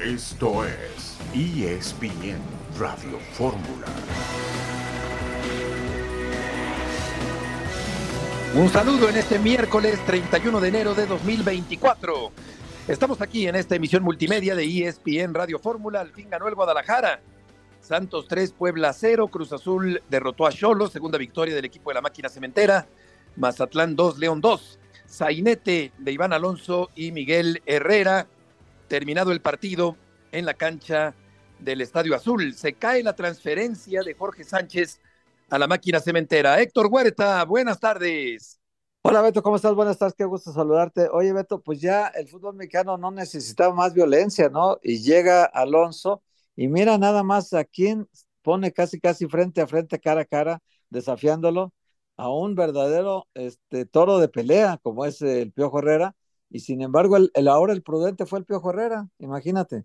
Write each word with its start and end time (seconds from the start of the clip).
Esto 0.00 0.64
es 0.64 1.18
ESPN 1.34 2.38
Radio 2.78 3.18
Fórmula. 3.32 3.86
Un 8.54 8.68
saludo 8.68 9.08
en 9.08 9.16
este 9.16 9.40
miércoles 9.40 9.98
31 10.06 10.60
de 10.60 10.68
enero 10.68 10.94
de 10.94 11.04
2024. 11.04 12.30
Estamos 12.86 13.20
aquí 13.20 13.48
en 13.48 13.56
esta 13.56 13.74
emisión 13.74 14.04
multimedia 14.04 14.54
de 14.54 14.86
ESPN 14.86 15.34
Radio 15.34 15.58
Fórmula. 15.58 16.00
Al 16.02 16.12
fin 16.12 16.30
ganó 16.30 16.46
el 16.46 16.54
Guadalajara. 16.54 17.20
Santos 17.80 18.28
3, 18.28 18.52
Puebla 18.52 18.92
0. 18.92 19.26
Cruz 19.26 19.52
Azul 19.52 20.00
derrotó 20.08 20.46
a 20.46 20.52
Cholos. 20.52 20.92
Segunda 20.92 21.18
victoria 21.18 21.56
del 21.56 21.64
equipo 21.64 21.90
de 21.90 21.94
la 21.94 22.02
máquina 22.02 22.28
cementera. 22.28 22.86
Mazatlán 23.34 23.96
2, 23.96 24.18
León 24.18 24.40
2. 24.40 24.78
Sainete 25.06 25.90
de 25.98 26.12
Iván 26.12 26.32
Alonso 26.32 26.90
y 26.94 27.10
Miguel 27.10 27.62
Herrera. 27.66 28.28
Terminado 28.88 29.32
el 29.32 29.42
partido 29.42 29.96
en 30.32 30.46
la 30.46 30.54
cancha 30.54 31.14
del 31.58 31.82
Estadio 31.82 32.14
Azul. 32.14 32.54
Se 32.54 32.72
cae 32.72 33.02
la 33.02 33.14
transferencia 33.14 34.02
de 34.02 34.14
Jorge 34.14 34.44
Sánchez 34.44 34.98
a 35.50 35.58
la 35.58 35.66
máquina 35.66 36.00
cementera. 36.00 36.58
Héctor 36.58 36.88
Huerta, 36.90 37.44
buenas 37.44 37.78
tardes. 37.78 38.58
Hola 39.02 39.20
Beto, 39.20 39.42
¿cómo 39.42 39.56
estás? 39.56 39.74
Buenas 39.74 39.98
tardes, 39.98 40.14
qué 40.16 40.24
gusto 40.24 40.52
saludarte. 40.52 41.06
Oye 41.12 41.34
Beto, 41.34 41.60
pues 41.60 41.82
ya 41.82 42.06
el 42.08 42.28
fútbol 42.28 42.56
mexicano 42.56 42.96
no 42.96 43.10
necesitaba 43.10 43.74
más 43.74 43.92
violencia, 43.92 44.48
¿no? 44.48 44.78
Y 44.82 45.02
llega 45.02 45.44
Alonso 45.44 46.22
y 46.56 46.68
mira 46.68 46.96
nada 46.96 47.22
más 47.22 47.52
a 47.52 47.64
quién 47.64 48.08
pone 48.40 48.72
casi 48.72 49.00
casi 49.00 49.26
frente 49.26 49.60
a 49.60 49.66
frente, 49.66 50.00
cara 50.00 50.22
a 50.22 50.24
cara, 50.24 50.62
desafiándolo 50.88 51.74
a 52.16 52.30
un 52.30 52.54
verdadero 52.54 53.28
este, 53.34 53.84
toro 53.84 54.18
de 54.18 54.28
pelea 54.28 54.78
como 54.82 55.04
es 55.04 55.20
el 55.20 55.52
Piojo 55.52 55.80
Herrera. 55.80 56.16
Y 56.50 56.60
sin 56.60 56.82
embargo, 56.82 57.16
el, 57.16 57.30
el 57.34 57.48
ahora 57.48 57.72
el 57.72 57.82
prudente 57.82 58.26
fue 58.26 58.38
el 58.38 58.44
Piojo 58.44 58.70
Herrera, 58.70 59.08
imagínate. 59.18 59.84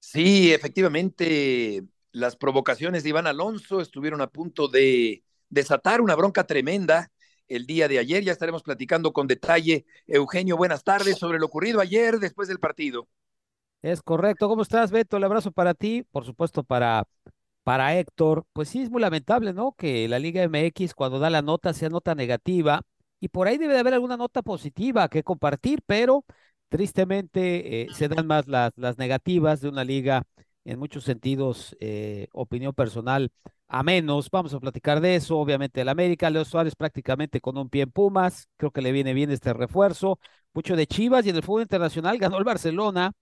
Sí, 0.00 0.52
efectivamente, 0.52 1.84
las 2.12 2.36
provocaciones 2.36 3.02
de 3.02 3.10
Iván 3.10 3.26
Alonso 3.26 3.80
estuvieron 3.80 4.20
a 4.20 4.28
punto 4.30 4.68
de 4.68 5.22
desatar 5.50 6.00
una 6.00 6.14
bronca 6.14 6.46
tremenda 6.46 7.10
el 7.48 7.66
día 7.66 7.88
de 7.88 7.98
ayer. 7.98 8.22
Ya 8.24 8.32
estaremos 8.32 8.62
platicando 8.62 9.12
con 9.12 9.26
detalle. 9.26 9.86
Eugenio, 10.06 10.56
buenas 10.56 10.84
tardes 10.84 11.18
sobre 11.18 11.38
lo 11.38 11.46
ocurrido 11.46 11.80
ayer 11.80 12.18
después 12.18 12.48
del 12.48 12.60
partido. 12.60 13.08
Es 13.82 14.02
correcto. 14.02 14.48
¿Cómo 14.48 14.62
estás, 14.62 14.90
Beto? 14.90 15.16
El 15.16 15.24
abrazo 15.24 15.52
para 15.52 15.74
ti, 15.74 16.04
por 16.10 16.24
supuesto, 16.24 16.64
para, 16.64 17.04
para 17.64 17.98
Héctor. 17.98 18.44
Pues 18.52 18.68
sí, 18.68 18.82
es 18.82 18.90
muy 18.90 19.00
lamentable, 19.00 19.52
¿no? 19.52 19.72
Que 19.72 20.08
la 20.08 20.18
Liga 20.18 20.42
MX, 20.42 20.94
cuando 20.94 21.18
da 21.18 21.30
la 21.30 21.42
nota, 21.42 21.72
sea 21.74 21.88
nota 21.90 22.14
negativa. 22.14 22.82
Y 23.20 23.28
por 23.28 23.48
ahí 23.48 23.58
debe 23.58 23.74
de 23.74 23.80
haber 23.80 23.94
alguna 23.94 24.16
nota 24.16 24.42
positiva 24.42 25.08
que 25.08 25.22
compartir, 25.24 25.80
pero 25.86 26.24
tristemente 26.68 27.82
eh, 27.82 27.86
se 27.92 28.08
dan 28.08 28.26
más 28.26 28.46
las, 28.46 28.72
las 28.76 28.98
negativas 28.98 29.60
de 29.60 29.68
una 29.68 29.84
liga 29.84 30.24
en 30.64 30.78
muchos 30.78 31.04
sentidos, 31.04 31.76
eh, 31.80 32.28
opinión 32.32 32.74
personal, 32.74 33.32
a 33.68 33.82
menos. 33.82 34.30
Vamos 34.30 34.52
a 34.54 34.60
platicar 34.60 35.00
de 35.00 35.16
eso, 35.16 35.38
obviamente, 35.38 35.80
el 35.80 35.88
América, 35.88 36.30
Leo 36.30 36.44
Suárez 36.44 36.74
prácticamente 36.76 37.40
con 37.40 37.56
un 37.56 37.70
pie 37.70 37.82
en 37.82 37.90
Pumas, 37.90 38.48
creo 38.56 38.70
que 38.70 38.82
le 38.82 38.92
viene 38.92 39.14
bien 39.14 39.30
este 39.30 39.52
refuerzo, 39.54 40.18
mucho 40.52 40.76
de 40.76 40.86
Chivas 40.86 41.24
y 41.26 41.30
en 41.30 41.36
el 41.36 41.42
fútbol 41.42 41.62
internacional 41.62 42.18
ganó 42.18 42.38
el 42.38 42.44
Barcelona 42.44 43.12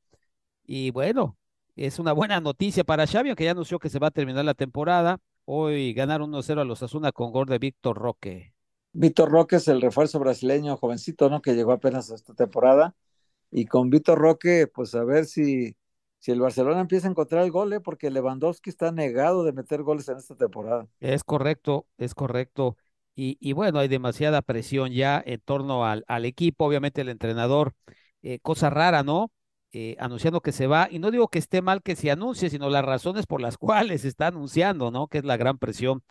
y 0.64 0.91
bueno, 0.91 1.39
es 1.77 1.98
una 1.98 2.12
buena 2.12 2.41
noticia 2.41 2.84
para 2.84 3.06
Xavi, 3.06 3.30
aunque 3.30 3.44
ya 3.44 3.52
anunció 3.52 3.78
que 3.78 3.91
se 3.91 3.98
va 3.98 4.08
a 4.08 4.11
terminar 4.11 4.44
la 4.44 4.55
temporada. 4.55 5.19
Hoy 5.44 5.92
ganaron 5.92 6.30
1-0 6.30 6.61
a 6.61 6.64
los 6.64 6.83
Asuna 6.83 7.12
con 7.12 7.33
gol 7.33 7.47
de 7.47 7.58
Víctor 7.58 7.97
Roque. 7.98 8.55
Víctor 8.98 9.30
Roque 9.30 9.56
es 9.56 9.69
el 9.69 9.80
refuerzo 9.83 10.19
brasileño 10.19 10.77
jovencito, 10.77 11.28
¿no? 11.30 11.42
Que 11.42 11.55
llegó 11.55 11.72
apenas 11.72 12.11
esta 12.11 12.34
temporada. 12.34 12.94
Y 13.50 13.66
con 13.66 13.91
Víctor 13.91 14.19
Roque, 14.19 14.66
pues 14.69 14.94
a 14.94 15.05
ver 15.05 15.27
si 15.27 15.77
si 16.19 16.33
el 16.33 16.41
Barcelona 16.41 16.80
empieza 16.80 17.06
a 17.06 17.11
encontrar 17.11 17.44
el 17.44 17.52
gol, 17.52 17.72
¿eh? 17.72 17.80
porque 17.80 18.11
Lewandowski 18.11 18.70
está 18.70 18.91
negado 18.91 19.44
de 19.44 19.52
meter 19.52 19.83
goles 19.83 20.08
en 20.08 20.17
esta 20.18 20.34
temporada. 20.34 20.89
Es 21.01 21.24
correcto, 21.24 21.86
es 21.98 22.14
correcto. 22.14 22.77
Y, 23.14 23.39
y 23.40 23.52
bueno, 23.52 23.79
hay 23.79 23.89
demasiada 23.89 24.42
presión 24.42 24.92
ya 24.92 25.23
en 25.24 25.40
torno 25.40 25.86
al, 25.86 26.05
al 26.08 26.24
equipo, 26.24 26.67
obviamente 26.67 27.01
el 27.01 27.08
entrenador, 27.08 27.74
eh, 28.23 28.40
cosa 28.40 28.70
rara, 28.70 29.02
¿no? 29.02 29.30
Eh, 29.73 29.96
anunciando 29.98 30.40
que 30.40 30.52
se 30.52 30.67
va, 30.67 30.89
y 30.90 30.98
no 30.98 31.11
digo 31.11 31.28
que 31.28 31.39
esté 31.39 31.61
mal 31.63 31.83
que 31.83 31.96
se 31.96 32.11
anuncie, 32.11 32.51
sino 32.51 32.70
las 32.70 32.84
razones 32.84 33.27
por 33.27 33.40
las 33.40 33.58
cuales 33.58 34.05
está 34.05 34.28
anunciando, 34.28 34.90
¿no? 34.90 35.08
Que 35.08 35.18
es 35.18 35.24
la 35.24 35.36
gran 35.36 35.58
presión 35.58 36.02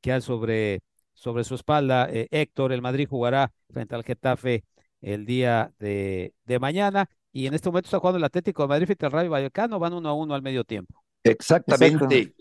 que 0.00 0.12
hay 0.12 0.20
sobre, 0.22 0.80
sobre 1.14 1.44
su 1.44 1.54
espalda. 1.54 2.08
Eh, 2.10 2.28
Héctor, 2.30 2.72
el 2.72 2.82
Madrid 2.82 3.06
jugará 3.08 3.52
frente 3.70 3.94
al 3.94 4.04
Getafe 4.04 4.64
el 5.00 5.26
día 5.26 5.72
de, 5.78 6.34
de 6.44 6.58
mañana 6.58 7.08
y 7.32 7.46
en 7.46 7.54
este 7.54 7.68
momento 7.68 7.86
está 7.86 7.98
jugando 7.98 8.18
el 8.18 8.24
Atlético 8.24 8.62
de 8.62 8.68
Madrid 8.68 8.86
frente 8.86 9.06
al 9.06 9.12
Rayo 9.12 9.30
Vallecano, 9.30 9.78
van 9.78 9.92
uno 9.92 10.08
a 10.08 10.14
uno 10.14 10.34
al 10.34 10.42
medio 10.42 10.64
tiempo. 10.64 11.02
Exactamente. 11.22 12.34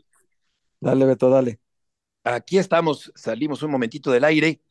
Dale, 0.80 1.06
Beto, 1.06 1.30
dale. 1.30 1.60
Aquí 2.24 2.58
estamos, 2.58 3.12
salimos 3.16 3.62
un 3.64 3.72
momentito 3.72 4.12
del 4.12 4.24
aire, 4.24 4.62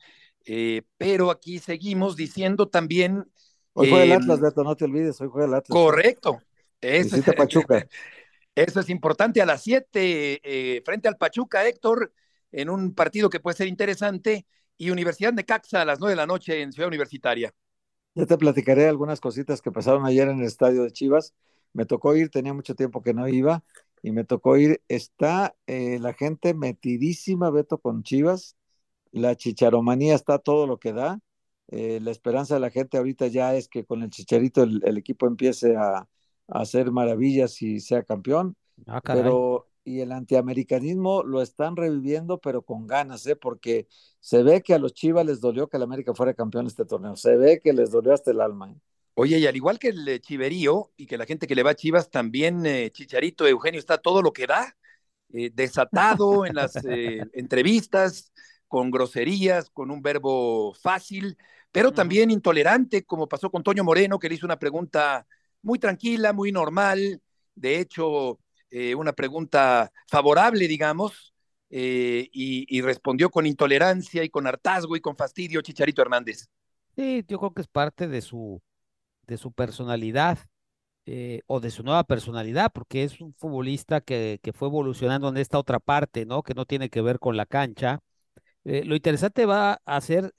eh, 0.45 0.83
pero 0.97 1.31
aquí 1.31 1.59
seguimos 1.59 2.17
diciendo 2.17 2.69
también. 2.69 3.31
Hoy 3.75 3.91
juega 3.91 4.05
el 4.05 4.11
eh, 4.13 4.15
Atlas, 4.15 4.41
Beto, 4.41 4.65
no 4.65 4.75
te 4.77 4.85
olvides, 4.85 5.21
hoy 5.21 5.29
juega 5.31 5.47
el 5.47 5.55
Atlas. 5.55 5.69
Correcto. 5.69 6.41
Eso 6.81 7.17
Visita 7.17 7.33
Pachuca. 7.33 7.87
eso 8.55 8.81
es 8.81 8.91
importante 8.91 9.41
a 9.41 9.47
las 9.47 9.63
7, 9.63 10.41
eh, 10.43 10.83
frente 10.85 11.09
al 11.09 11.17
Pachuca, 11.17 11.67
Héctor, 11.67 12.13
en 12.53 12.71
un 12.71 12.95
partido 12.95 13.31
que 13.31 13.41
puede 13.41 13.57
ser 13.57 13.69
interesante, 13.69 14.47
y 14.79 14.91
Universidad 14.91 15.33
de 15.33 15.45
Caxa 15.45 15.83
a 15.83 15.85
las 15.85 15.99
9 15.99 16.13
de 16.13 16.17
la 16.17 16.27
noche 16.27 16.63
en 16.63 16.73
Ciudad 16.73 16.89
Universitaria. 16.89 17.53
Ya 18.15 18.27
te 18.27 18.39
platicaré 18.39 18.87
algunas 18.87 19.21
cositas 19.21 19.61
que 19.61 19.73
pasaron 19.73 20.07
ayer 20.07 20.29
en 20.29 20.39
el 20.39 20.47
estadio 20.47 20.85
de 20.85 20.93
Chivas. 20.93 21.35
Me 21.73 21.85
tocó 21.85 22.17
ir, 22.17 22.31
tenía 22.31 22.55
mucho 22.55 22.75
tiempo 22.75 23.03
que 23.03 23.13
no 23.13 23.29
iba 23.29 23.63
y 24.03 24.13
me 24.13 24.25
tocó 24.25 24.57
ir. 24.57 24.81
Está 24.89 25.55
eh, 25.67 25.99
la 26.01 26.15
gente 26.15 26.55
metidísima, 26.55 27.51
Beto, 27.51 27.79
con 27.79 28.03
Chivas. 28.03 28.57
La 29.11 29.37
chicharomanía 29.37 30.15
está 30.15 30.39
todo 30.39 30.67
lo 30.67 30.79
que 30.79 30.93
da. 30.93 31.21
Eh, 31.69 32.01
la 32.01 32.11
esperanza 32.11 32.55
de 32.55 32.61
la 32.61 32.71
gente 32.71 32.97
ahorita 32.97 33.27
ya 33.27 33.55
es 33.55 33.69
que 33.69 33.85
con 33.85 34.03
el 34.03 34.11
chicharito 34.11 34.63
el, 34.63 34.81
el 34.85 34.97
equipo 34.97 35.27
empiece 35.27 35.77
a, 35.77 35.99
a, 35.99 36.09
hacer 36.47 36.91
maravillas 36.93 37.61
y 37.63 37.81
sea 37.81 38.05
campeón. 38.05 38.57
Ah, 38.87 39.01
pero 39.05 39.68
y 39.89 40.01
el 40.01 40.13
antiamericanismo 40.13 41.23
lo 41.23 41.41
están 41.41 41.77
reviviendo, 41.77 42.39
pero 42.39 42.63
con 42.63 42.87
ganas, 42.87 43.27
¿eh? 43.27 43.37
porque 43.37 43.89
se 44.21 44.43
ve 44.43 44.63
que 44.63 44.75
a 44.75 44.79
los 44.79 44.93
Chivas 44.93 45.25
les 45.25 45.41
dolió 45.41 45.69
que 45.69 45.79
el 45.79 45.83
América 45.83 46.15
fuera 46.15 46.35
campeón 46.35 46.67
de 46.67 46.71
este 46.71 46.85
torneo. 46.85 47.17
Se 47.17 47.37
ve 47.37 47.61
que 47.61 47.73
les 47.73 47.91
dolió 47.91 48.13
hasta 48.13 48.31
el 48.31 48.41
alma. 48.41 48.71
¿eh? 48.71 48.77
Oye, 49.15 49.39
y 49.39 49.47
al 49.47 49.57
igual 49.57 49.79
que 49.79 49.89
el 49.89 50.21
Chiverío 50.21 50.93
y 50.97 51.07
que 51.07 51.17
la 51.17 51.25
gente 51.25 51.47
que 51.47 51.55
le 51.55 51.63
va 51.63 51.71
a 51.71 51.75
Chivas, 51.75 52.11
también 52.11 52.67
eh, 52.67 52.91
Chicharito 52.93 53.47
Eugenio 53.47 53.81
está 53.81 53.99
todo 53.99 54.21
lo 54.21 54.33
que 54.33 54.47
da, 54.47 54.77
eh, 55.33 55.51
desatado 55.53 56.45
en 56.45 56.55
las 56.55 56.77
eh, 56.85 57.23
entrevistas, 57.33 58.33
con 58.69 58.91
groserías, 58.91 59.71
con 59.71 59.91
un 59.91 60.03
verbo 60.03 60.75
fácil, 60.75 61.39
pero 61.73 61.93
también 61.93 62.31
intolerante, 62.31 63.05
como 63.05 63.27
pasó 63.27 63.51
con 63.51 63.63
Toño 63.63 63.85
Moreno, 63.85 64.19
que 64.19 64.29
le 64.29 64.35
hizo 64.35 64.47
una 64.47 64.59
pregunta 64.59 65.27
muy 65.63 65.79
tranquila, 65.79 66.35
muy 66.35 66.53
normal. 66.53 67.23
De 67.55 67.81
hecho, 67.81 68.39
eh, 68.71 68.95
una 68.95 69.13
pregunta 69.13 69.91
favorable, 70.09 70.69
digamos, 70.69 71.35
eh, 71.71 72.29
y, 72.33 72.81
respondió 72.81 73.31
con 73.31 73.47
intolerancia 73.47 74.25
y 74.25 74.31
con 74.31 74.47
hartazgo 74.47 74.97
y 74.97 75.01
con 75.01 75.17
fastidio 75.17 75.61
Chicharito 75.61 76.03
Hernández. 76.03 76.49
Sí, 76.97 77.25
yo 77.29 77.39
creo 77.39 77.53
que 77.53 77.63
es 77.63 77.69
parte 77.69 78.09
de 78.09 78.21
su, 78.21 78.61
de 79.27 79.37
su 79.37 79.53
personalidad 79.53 80.39
eh, 81.07 81.43
o 81.47 81.61
de 81.61 81.71
su 81.71 81.83
nueva 81.83 82.05
personalidad, 82.05 82.71
porque 82.73 83.05
es 83.05 83.21
un 83.21 83.35
futbolista 83.35 84.01
que, 84.01 84.41
que, 84.43 84.53
fue 84.53 84.69
evolucionando 84.69 85.29
en 85.29 85.37
esta 85.37 85.59
otra 85.59 85.79
parte, 85.79 86.27
¿no? 86.27 86.43
Que 86.43 86.55
no 86.55 86.65
tiene 86.65 86.91
que 86.91 87.03
ver 87.03 87.19
con 87.19 87.37
la 87.37 87.47
cancha. 87.47 88.01
Lo 88.65 88.95
interesante 88.95 89.47
va 89.47 89.81
a 89.87 90.01
ser 90.03 90.35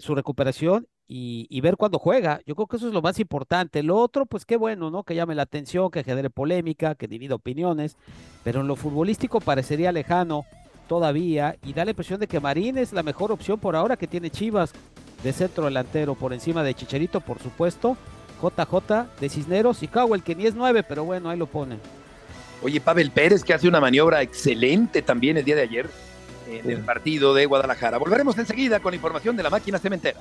su 0.00 0.14
recuperación 0.14 0.86
y, 1.06 1.46
y, 1.50 1.60
ver 1.60 1.76
cuándo 1.76 1.98
juega. 1.98 2.40
Yo 2.46 2.54
creo 2.54 2.66
que 2.66 2.76
eso 2.76 2.88
es 2.88 2.94
lo 2.94 3.02
más 3.02 3.18
importante. 3.18 3.82
Lo 3.82 3.96
otro, 3.96 4.26
pues 4.26 4.46
qué 4.46 4.56
bueno, 4.56 4.90
¿no? 4.90 5.04
Que 5.04 5.14
llame 5.14 5.34
la 5.34 5.42
atención, 5.42 5.90
que 5.90 6.04
genere 6.04 6.30
polémica, 6.30 6.94
que 6.94 7.08
divida 7.08 7.34
opiniones, 7.34 7.96
pero 8.42 8.60
en 8.60 8.68
lo 8.68 8.76
futbolístico 8.76 9.40
parecería 9.40 9.92
lejano 9.92 10.44
todavía 10.88 11.56
y 11.64 11.72
da 11.72 11.84
la 11.84 11.90
impresión 11.90 12.20
de 12.20 12.26
que 12.26 12.40
Marín 12.40 12.78
es 12.78 12.92
la 12.92 13.02
mejor 13.02 13.32
opción 13.32 13.58
por 13.58 13.76
ahora 13.76 13.96
que 13.96 14.06
tiene 14.06 14.30
Chivas 14.30 14.72
de 15.22 15.32
centro 15.32 15.64
delantero 15.64 16.14
por 16.14 16.32
encima 16.32 16.62
de 16.62 16.74
Chicharito, 16.74 17.20
por 17.20 17.38
supuesto, 17.38 17.96
JJ 18.42 19.06
de 19.20 19.28
Cisneros 19.28 19.82
y 19.82 19.88
Cowell, 19.88 20.22
que 20.22 20.34
ni 20.34 20.46
es 20.46 20.54
nueve, 20.54 20.82
pero 20.82 21.04
bueno, 21.04 21.30
ahí 21.30 21.38
lo 21.38 21.46
ponen. 21.46 21.80
Oye, 22.62 22.80
Pavel 22.80 23.10
Pérez, 23.10 23.42
que 23.42 23.54
hace 23.54 23.68
una 23.68 23.80
maniobra 23.80 24.22
excelente 24.22 25.02
también 25.02 25.36
el 25.36 25.44
día 25.44 25.56
de 25.56 25.62
ayer 25.62 25.90
en 26.48 26.70
el 26.70 26.80
partido 26.80 27.34
de 27.34 27.46
Guadalajara. 27.46 27.98
Volveremos 27.98 28.36
enseguida 28.38 28.80
con 28.80 28.94
información 28.94 29.36
de 29.36 29.42
la 29.42 29.50
máquina 29.50 29.78
cementera. 29.78 30.20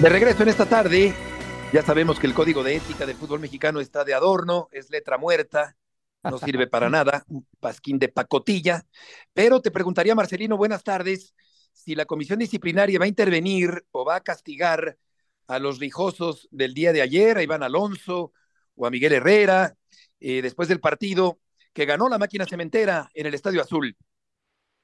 De 0.00 0.10
regreso 0.10 0.42
en 0.42 0.50
esta 0.50 0.66
tarde, 0.66 1.14
ya 1.72 1.80
sabemos 1.80 2.20
que 2.20 2.26
el 2.26 2.34
código 2.34 2.62
de 2.62 2.76
ética 2.76 3.06
del 3.06 3.16
fútbol 3.16 3.40
mexicano 3.40 3.80
está 3.80 4.04
de 4.04 4.12
adorno, 4.12 4.68
es 4.70 4.90
letra 4.90 5.16
muerta, 5.16 5.74
no 6.22 6.36
sirve 6.36 6.66
para 6.66 6.90
nada, 6.90 7.24
un 7.28 7.46
pasquín 7.60 7.98
de 7.98 8.08
pacotilla. 8.08 8.84
Pero 9.32 9.62
te 9.62 9.70
preguntaría, 9.70 10.14
Marcelino, 10.14 10.58
buenas 10.58 10.84
tardes, 10.84 11.34
si 11.72 11.94
la 11.94 12.04
comisión 12.04 12.38
disciplinaria 12.38 12.98
va 12.98 13.06
a 13.06 13.08
intervenir 13.08 13.86
o 13.90 14.04
va 14.04 14.16
a 14.16 14.20
castigar 14.20 14.98
a 15.46 15.58
los 15.58 15.78
rijosos 15.78 16.46
del 16.50 16.74
día 16.74 16.92
de 16.92 17.00
ayer, 17.00 17.38
a 17.38 17.42
Iván 17.42 17.62
Alonso 17.62 18.32
o 18.74 18.86
a 18.86 18.90
Miguel 18.90 19.14
Herrera, 19.14 19.76
eh, 20.20 20.42
después 20.42 20.68
del 20.68 20.80
partido 20.80 21.40
que 21.72 21.86
ganó 21.86 22.10
la 22.10 22.18
máquina 22.18 22.44
cementera 22.44 23.10
en 23.14 23.26
el 23.26 23.34
Estadio 23.34 23.62
Azul. 23.62 23.96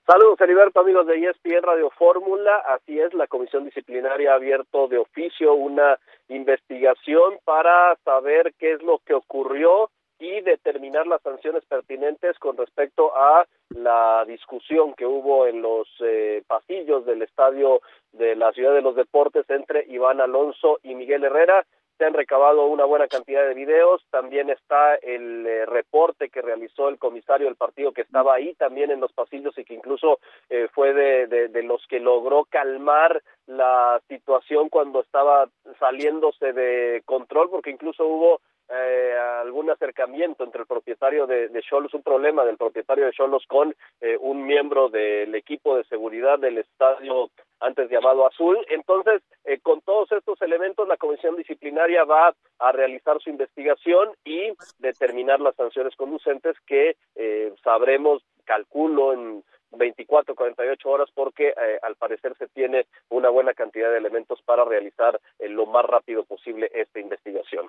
Saludos, 0.04 0.40
Heriberto, 0.40 0.80
amigos 0.80 1.06
de 1.06 1.14
ESPN 1.14 1.62
Radio 1.62 1.88
Fórmula. 1.90 2.56
Así 2.66 2.98
es, 2.98 3.14
la 3.14 3.28
Comisión 3.28 3.64
Disciplinaria 3.64 4.32
ha 4.32 4.34
abierto 4.34 4.88
de 4.88 4.98
oficio 4.98 5.54
una 5.54 5.96
investigación 6.28 7.38
para 7.44 7.96
saber 8.04 8.52
qué 8.58 8.72
es 8.72 8.82
lo 8.82 8.98
que 9.06 9.14
ocurrió 9.14 9.90
y 10.18 10.40
determinar 10.40 11.06
las 11.06 11.22
sanciones 11.22 11.64
pertinentes 11.66 12.36
con 12.40 12.56
respecto 12.56 13.16
a 13.16 13.46
la 13.70 14.24
discusión 14.26 14.94
que 14.94 15.06
hubo 15.06 15.46
en 15.46 15.62
los 15.62 15.86
eh, 16.00 16.42
pasillos 16.48 17.06
del 17.06 17.22
estadio 17.22 17.80
de 18.10 18.34
la 18.34 18.50
Ciudad 18.52 18.74
de 18.74 18.82
los 18.82 18.96
Deportes 18.96 19.48
entre 19.50 19.84
Iván 19.88 20.20
Alonso 20.20 20.80
y 20.82 20.96
Miguel 20.96 21.22
Herrera 21.22 21.64
se 22.02 22.06
han 22.06 22.14
recabado 22.14 22.66
una 22.66 22.84
buena 22.84 23.06
cantidad 23.06 23.46
de 23.46 23.54
videos, 23.54 24.04
también 24.10 24.50
está 24.50 24.96
el 24.96 25.46
eh, 25.46 25.66
reporte 25.66 26.30
que 26.30 26.42
realizó 26.42 26.88
el 26.88 26.98
comisario 26.98 27.46
del 27.46 27.54
partido 27.54 27.92
que 27.92 28.00
estaba 28.00 28.34
ahí 28.34 28.54
también 28.54 28.90
en 28.90 28.98
los 28.98 29.12
pasillos 29.12 29.56
y 29.56 29.64
que 29.64 29.74
incluso 29.74 30.18
eh, 30.50 30.66
fue 30.74 30.92
de, 30.94 31.28
de, 31.28 31.62
los 31.62 31.86
que 31.86 32.00
logró 32.00 32.44
calmar 32.46 33.22
la 33.46 34.00
situación 34.08 34.68
cuando 34.68 35.02
estaba 35.02 35.48
saliéndose 35.78 36.52
de 36.52 37.02
control, 37.06 37.50
porque 37.50 37.70
incluso 37.70 38.04
hubo 38.04 38.40
eh, 38.68 39.14
algún 39.42 39.70
acercamiento 39.70 40.42
entre 40.42 40.62
el 40.62 40.66
propietario 40.66 41.26
de, 41.26 41.48
de 41.48 41.62
Cholos, 41.62 41.94
un 41.94 42.02
problema 42.02 42.44
del 42.44 42.56
propietario 42.56 43.06
de 43.06 43.12
Cholos 43.12 43.44
con 43.46 43.76
eh, 44.00 44.16
un 44.18 44.44
miembro 44.44 44.88
del 44.88 45.34
equipo 45.34 45.76
de 45.76 45.84
seguridad 45.84 46.38
del 46.38 46.58
estadio 46.58 47.30
antes 47.62 47.90
llamado 47.90 48.26
Azul. 48.26 48.58
Entonces, 48.68 49.22
eh, 49.44 49.58
con 49.60 49.80
todos 49.80 50.10
estos 50.12 50.40
elementos, 50.42 50.86
la 50.88 50.96
comisión 50.96 51.36
disciplinaria 51.36 52.04
va 52.04 52.34
a 52.58 52.72
realizar 52.72 53.20
su 53.20 53.30
investigación 53.30 54.10
y 54.24 54.52
determinar 54.78 55.40
las 55.40 55.56
sanciones 55.56 55.94
conducentes 55.96 56.56
que 56.66 56.96
eh, 57.14 57.52
sabremos, 57.62 58.22
calculo, 58.44 59.12
en 59.12 59.44
24, 59.72 60.34
48 60.34 60.88
horas 60.88 61.08
porque 61.14 61.48
eh, 61.48 61.78
al 61.82 61.96
parecer 61.96 62.34
se 62.38 62.46
tiene 62.48 62.86
una 63.08 63.30
buena 63.30 63.54
cantidad 63.54 63.90
de 63.90 63.98
elementos 63.98 64.42
para 64.42 64.64
realizar 64.64 65.18
lo 65.38 65.66
más 65.66 65.86
rápido 65.86 66.24
posible 66.24 66.70
esta 66.74 67.00
investigación. 67.00 67.66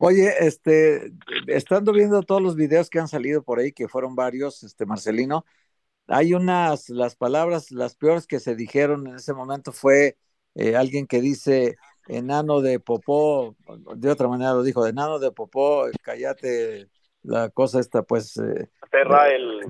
Oye, 0.00 0.32
este, 0.38 1.10
estando 1.48 1.92
viendo 1.92 2.22
todos 2.22 2.40
los 2.40 2.54
videos 2.54 2.88
que 2.88 3.00
han 3.00 3.08
salido 3.08 3.42
por 3.42 3.58
ahí, 3.58 3.72
que 3.72 3.88
fueron 3.88 4.14
varios, 4.14 4.62
este, 4.62 4.86
Marcelino, 4.86 5.44
hay 6.08 6.34
unas, 6.34 6.88
las 6.88 7.16
palabras, 7.16 7.70
las 7.70 7.94
peores 7.94 8.26
que 8.26 8.40
se 8.40 8.56
dijeron 8.56 9.06
en 9.06 9.16
ese 9.16 9.34
momento 9.34 9.72
fue 9.72 10.16
eh, 10.54 10.76
alguien 10.76 11.06
que 11.06 11.20
dice 11.20 11.76
enano 12.08 12.60
de 12.60 12.80
popó, 12.80 13.56
de 13.94 14.10
otra 14.10 14.28
manera 14.28 14.52
lo 14.52 14.62
dijo, 14.62 14.86
enano 14.86 15.18
de 15.18 15.30
popó, 15.30 15.86
cállate, 16.02 16.88
la 17.22 17.50
cosa 17.50 17.80
esta, 17.80 18.02
pues... 18.02 18.36
Eh, 18.38 18.70
cerra 18.90 19.28
el... 19.28 19.60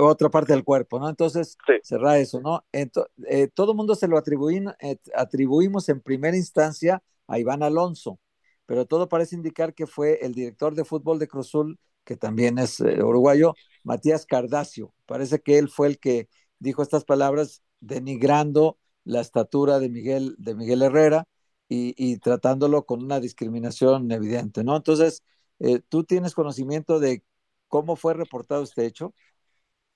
Otra 0.00 0.30
parte 0.30 0.52
del 0.52 0.64
cuerpo, 0.64 0.98
¿no? 0.98 1.08
Entonces, 1.08 1.56
cerra 1.82 2.18
eso, 2.18 2.40
¿no? 2.40 2.64
Entonces, 2.72 3.12
eh, 3.28 3.48
todo 3.52 3.72
el 3.72 3.76
mundo 3.76 3.94
se 3.94 4.08
lo 4.08 4.16
atribuimos, 4.16 4.74
atribuimos 5.14 5.88
en 5.88 6.00
primera 6.00 6.36
instancia 6.36 7.02
a 7.26 7.38
Iván 7.38 7.62
Alonso 7.62 8.20
pero 8.66 8.84
todo 8.84 9.08
parece 9.08 9.36
indicar 9.36 9.74
que 9.74 9.86
fue 9.86 10.18
el 10.22 10.34
director 10.34 10.74
de 10.74 10.84
fútbol 10.84 11.18
de 11.18 11.28
Cruzul, 11.28 11.78
que 12.06 12.16
también 12.16 12.58
es 12.58 12.80
eh, 12.80 13.02
uruguayo, 13.02 13.54
Matías 13.84 14.24
Cardacio. 14.24 14.94
Parece 15.04 15.40
que 15.40 15.58
él 15.58 15.68
fue 15.68 15.88
el 15.88 15.98
que 15.98 16.28
dijo 16.58 16.82
estas 16.82 17.04
palabras 17.04 17.62
denigrando 17.80 18.78
la 19.04 19.20
estatura 19.20 19.78
de 19.78 19.90
Miguel, 19.90 20.34
de 20.38 20.54
Miguel 20.54 20.82
Herrera 20.82 21.24
y, 21.68 22.18
tratándolo 22.20 22.84
con 22.84 23.02
una 23.02 23.18
discriminación 23.18 24.10
evidente, 24.12 24.62
¿no? 24.62 24.76
Entonces, 24.76 25.24
eh, 25.58 25.80
¿tú 25.88 26.04
tienes 26.04 26.32
conocimiento 26.32 27.00
de 27.00 27.22
cómo 27.66 27.96
fue 27.96 28.14
reportado 28.14 28.62
este 28.62 28.86
hecho? 28.86 29.12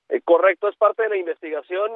Eh, 0.09 0.21
correcto, 0.23 0.69
es 0.69 0.77
parte 0.77 1.05
de 1.05 1.11
la 1.11 1.17
investigación. 1.17 1.93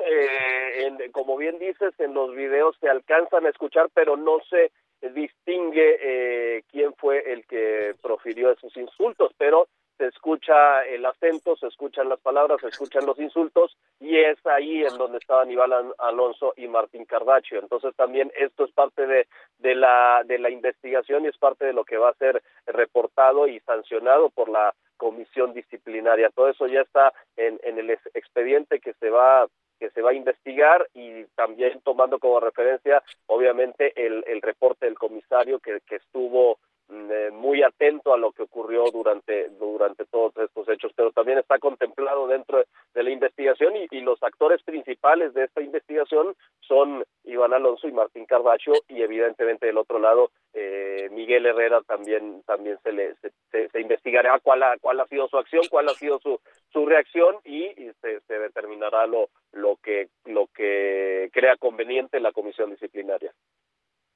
como 1.13 1.37
bien 1.37 1.59
dices, 1.59 1.93
en 1.99 2.15
los 2.15 2.35
videos 2.37 2.77
se 2.81 2.89
alcanzan 2.89 3.47
a 3.47 3.51
escuchar, 3.51 3.91
pero 3.93 4.17
no 4.17 4.39
se 4.49 4.71
distingue 5.11 5.99
eh, 6.01 6.63
quién 6.71 6.95
fue 6.95 7.33
el 7.33 7.45
que 7.47 7.95
profirió 8.01 8.51
esos 8.53 8.77
insultos, 8.77 9.33
pero 9.37 9.69
se 9.99 10.07
escucha 10.07 10.85
el 10.87 11.05
acento, 11.07 11.57
se 11.57 11.69
escuchan 11.69 12.09
las 12.09 12.21
palabras, 12.21 12.61
se 12.61 12.69
escuchan 12.69 13.07
los 13.07 13.19
insultos 13.19 13.77
y 14.01 14.19
es 14.19 14.39
ahí 14.47 14.83
en 14.83 14.97
donde 14.99 15.19
estaban 15.19 15.51
Iván 15.51 15.71
Alonso 15.99 16.53
y 16.57 16.67
Martín 16.67 17.05
Cardaccio. 17.05 17.61
Entonces 17.61 17.95
también 17.97 18.33
esto 18.37 18.65
es 18.65 18.73
parte 18.73 19.07
de, 19.07 19.27
de, 19.59 19.75
la, 19.75 20.23
de 20.27 20.39
la 20.39 20.51
investigación 20.51 21.25
y 21.25 21.29
es 21.29 21.39
parte 21.39 21.67
de 21.67 21.73
lo 21.73 21.85
que 21.85 21.97
va 21.97 22.11
a 22.11 22.15
ser 22.15 22.43
reportado 22.67 23.47
y 23.47 23.61
sancionado 23.61 24.31
por 24.31 24.49
la 24.49 24.75
comisión 24.97 25.53
disciplinaria. 25.53 26.31
Todo 26.31 26.49
eso 26.49 26.67
ya 26.67 26.81
está 26.81 27.13
en, 27.37 27.61
en 27.63 27.79
el 27.79 27.91
expediente 27.91 28.81
que 28.81 28.95
se 28.95 29.11
va 29.11 29.47
que 29.79 29.91
se 29.91 30.03
va 30.03 30.11
a 30.11 30.15
investigar 30.15 30.89
y 30.95 31.25
también 31.35 31.81
tomando 31.83 32.19
como 32.19 32.41
referencia, 32.41 33.03
obviamente, 33.27 33.93
el, 33.97 34.23
reporte 34.41 34.87
del 34.87 34.99
comisario 34.99 35.59
que, 35.59 35.81
estuvo 35.91 36.59
eh, 36.91 37.31
muy 37.33 37.63
atento 37.63 38.13
a 38.13 38.19
lo 38.19 38.33
que 38.33 38.43
ocurrió 38.43 38.85
durante 38.93 39.49
durante 39.51 40.05
todos 40.05 40.37
estos 40.37 40.69
hechos, 40.69 40.93
pero 40.95 41.13
también 41.13 41.39
está 41.39 41.59
contemplado 41.59 42.27
dentro 42.27 42.63
de 42.95 43.03
la 43.03 43.11
investigación 43.11 43.75
y, 43.77 43.87
y 43.91 44.01
los 44.01 44.23
actores 44.23 44.63
principales 44.63 45.33
de 45.33 45.45
esta 45.45 45.63
investigación 45.63 46.35
son 46.61 47.05
Iván 47.25 47.55
Alonso 47.55 47.89
y 47.89 47.93
Martín 47.93 48.27
Carbacho 48.27 48.73
y 48.89 49.03
evidentemente 49.03 49.67
del 49.67 49.79
otro 49.79 49.99
lado 49.99 50.31
eh, 50.53 51.09
Miguel 51.11 51.47
Herrera 51.47 51.81
también 51.83 52.43
también 52.43 52.79
se 52.83 52.93
le 52.93 53.15
se, 53.17 53.69
se, 53.69 53.81
investigará 53.81 54.39
cuál 54.41 54.63
ha, 54.63 54.77
cuál 54.79 55.01
ha 55.01 55.07
sido 55.07 55.27
su 55.29 55.39
acción, 55.39 55.63
cuál 55.71 55.89
ha 55.89 55.95
sido 55.95 56.19
su 56.21 56.39
su 56.73 56.87
reacción 56.87 57.37
y, 57.45 57.71
se, 58.03 58.21
se, 58.21 58.39
determinará 58.39 59.07
lo 59.07 59.31
lo 59.53 59.77
que 59.77 60.09
lo 60.27 60.49
que 60.49 61.31
crea 61.33 61.57
conveniente 61.57 62.21
la 62.21 62.33
comisión 62.33 62.71
disciplinaria. 62.71 63.33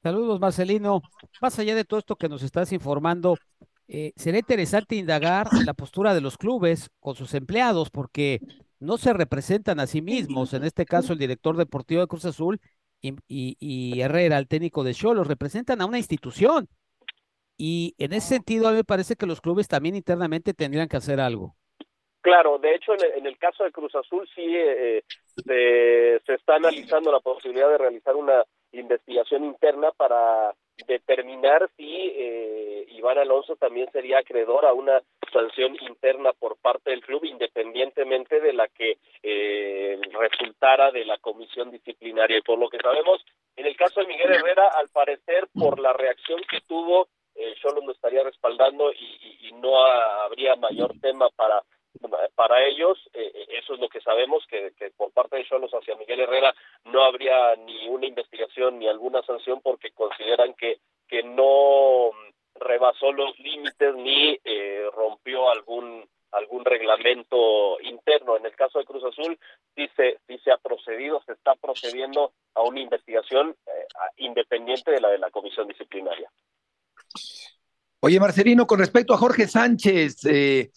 Saludos 0.03 0.39
Marcelino. 0.39 1.03
Más 1.41 1.59
allá 1.59 1.75
de 1.75 1.85
todo 1.85 1.99
esto 1.99 2.17
que 2.17 2.29
nos 2.29 2.43
estás 2.43 2.73
informando, 2.73 3.37
eh, 3.89 4.13
será 4.17 4.39
interesante 4.39 4.95
indagar 4.95 5.49
la 5.65 5.75
postura 5.75 6.15
de 6.15 6.21
los 6.21 6.37
clubes 6.37 6.91
con 7.01 7.17
sus 7.17 7.35
empleados 7.35 7.91
porque 7.91 8.41
no 8.79 8.97
se 8.97 9.13
representan 9.13 9.81
a 9.81 9.87
sí 9.87 10.01
mismos, 10.01 10.55
en 10.55 10.63
este 10.63 10.85
caso 10.85 11.13
el 11.13 11.19
director 11.19 11.57
deportivo 11.57 12.01
de 12.01 12.07
Cruz 12.07 12.25
Azul 12.27 12.61
y, 13.01 13.17
y, 13.29 14.01
Herrera, 14.01 14.39
el 14.39 14.49
técnico 14.49 14.85
de 14.85 14.95
Cholos, 14.95 15.27
representan 15.27 15.81
a 15.81 15.87
una 15.87 15.99
institución. 15.99 16.69
Y 17.57 17.95
en 17.99 18.13
ese 18.13 18.29
sentido, 18.29 18.69
a 18.69 18.71
mí 18.71 18.77
me 18.77 18.85
parece 18.85 19.17
que 19.17 19.27
los 19.27 19.41
clubes 19.41 19.67
también 19.67 19.97
internamente 19.97 20.55
tendrían 20.55 20.89
que 20.89 20.97
hacer 20.97 21.21
algo. 21.21 21.57
Claro, 22.21 22.59
de 22.59 22.75
hecho, 22.75 22.93
en 22.93 23.27
el, 23.27 23.39
caso 23.39 23.65
de 23.65 23.73
Cruz 23.73 23.95
Azul 23.95 24.29
sí 24.35 24.45
eh, 24.45 25.03
se, 25.45 26.21
se 26.25 26.35
está 26.35 26.57
analizando 26.57 27.11
la 27.11 27.21
posibilidad 27.21 27.69
de 27.69 27.79
realizar 27.79 28.15
una 28.15 28.45
investigación 28.73 29.45
interna 29.45 29.91
para 29.93 30.55
determinar 30.87 31.69
si 31.77 32.13
eh, 32.15 32.87
Iván 32.91 33.19
Alonso 33.19 33.57
también 33.57 33.91
sería 33.91 34.19
acreedor 34.19 34.65
a 34.65 34.73
una 34.73 35.03
sanción 35.33 35.77
interna 35.81 36.33
por 36.33 36.57
parte 36.59 36.91
del 36.91 37.03
club, 37.03 37.25
independientemente 37.25 38.41
de 38.41 38.53
la 38.53 38.69
que 38.69 38.99
eh, 39.23 40.01
resultara 40.13 40.91
de 40.91 41.05
la 41.05 41.19
comisión 41.19 41.71
disciplinaria. 41.71 42.39
Y 42.39 42.43
por 42.43 42.59
lo 42.59 42.69
que 42.69 42.79
sabemos, 42.79 43.25
en 43.57 43.67
el 43.67 43.77
caso 43.77 44.01
de 44.01 44.07
Miguel 44.07 44.33
Herrera, 44.33 44.69
al 44.75 44.89
parecer, 44.89 45.49
por 45.59 45.79
la 45.81 45.93
reacción 45.93 46.41
que 46.49 46.61
tuvo, 46.63 47.09
eh, 47.35 47.55
solo 47.61 47.81
lo 47.85 47.93
estaría 47.93 48.23
respaldando 48.23 48.93
y, 48.93 49.49
y 49.49 49.53
no 49.53 49.77
habría 49.79 50.57
mayor 50.57 50.93
tema 51.01 51.29
para 51.37 51.63
para 52.35 52.65
ellos, 52.67 52.99
eh, 53.13 53.33
eh, 53.35 53.47
eso 53.59 53.75
es 53.75 53.81
lo 53.81 53.89
que 53.89 54.01
sabemos, 54.01 54.45
que, 54.49 54.73
por 54.97 55.13
parte 55.13 55.37
de 55.37 55.45
Cholos 55.45 55.73
hacia 55.73 55.97
Miguel 55.97 56.21
Herrera 56.21 56.55
no 56.85 57.03
habría 57.03 57.57
ni 57.57 57.89
una 57.89 58.07
investigación 58.07 58.79
ni 58.79 58.89
alguna 58.89 59.23
sanción 59.23 59.61
porque 59.63 59.91
consideran 59.93 60.55
que, 60.55 60.79
que 61.09 61.23
no 61.23 62.11
rebasó 62.55 63.13
los 63.13 63.39
límites 63.39 63.95
ni 63.97 64.39
eh, 64.45 64.89
rompió 64.95 65.51
algún 65.51 66.09
algún 66.31 66.65
reglamento 66.65 67.81
interno. 67.81 68.37
En 68.37 68.45
el 68.45 68.55
caso 68.55 68.79
de 68.79 68.85
Cruz 68.85 69.03
Azul, 69.05 69.39
sí 69.75 69.89
se, 69.97 70.19
sí 70.27 70.39
se 70.45 70.51
ha 70.51 70.59
procedido, 70.59 71.23
se 71.25 71.33
está 71.33 71.55
procediendo 71.55 72.33
a 72.55 72.63
una 72.63 72.81
investigación 72.81 73.57
eh, 73.67 73.87
independiente 74.19 74.91
de 74.91 75.01
la 75.01 75.09
de 75.09 75.19
la 75.19 75.31
comisión 75.31 75.67
disciplinaria. 75.69 76.31
Oye, 78.01 78.21
Marcelino, 78.21 78.67
con 78.67 78.79
respecto 78.79 79.13
a 79.13 79.19
Jorge 79.19 79.49
Sánchez, 79.49 80.25
eh, 80.27 80.71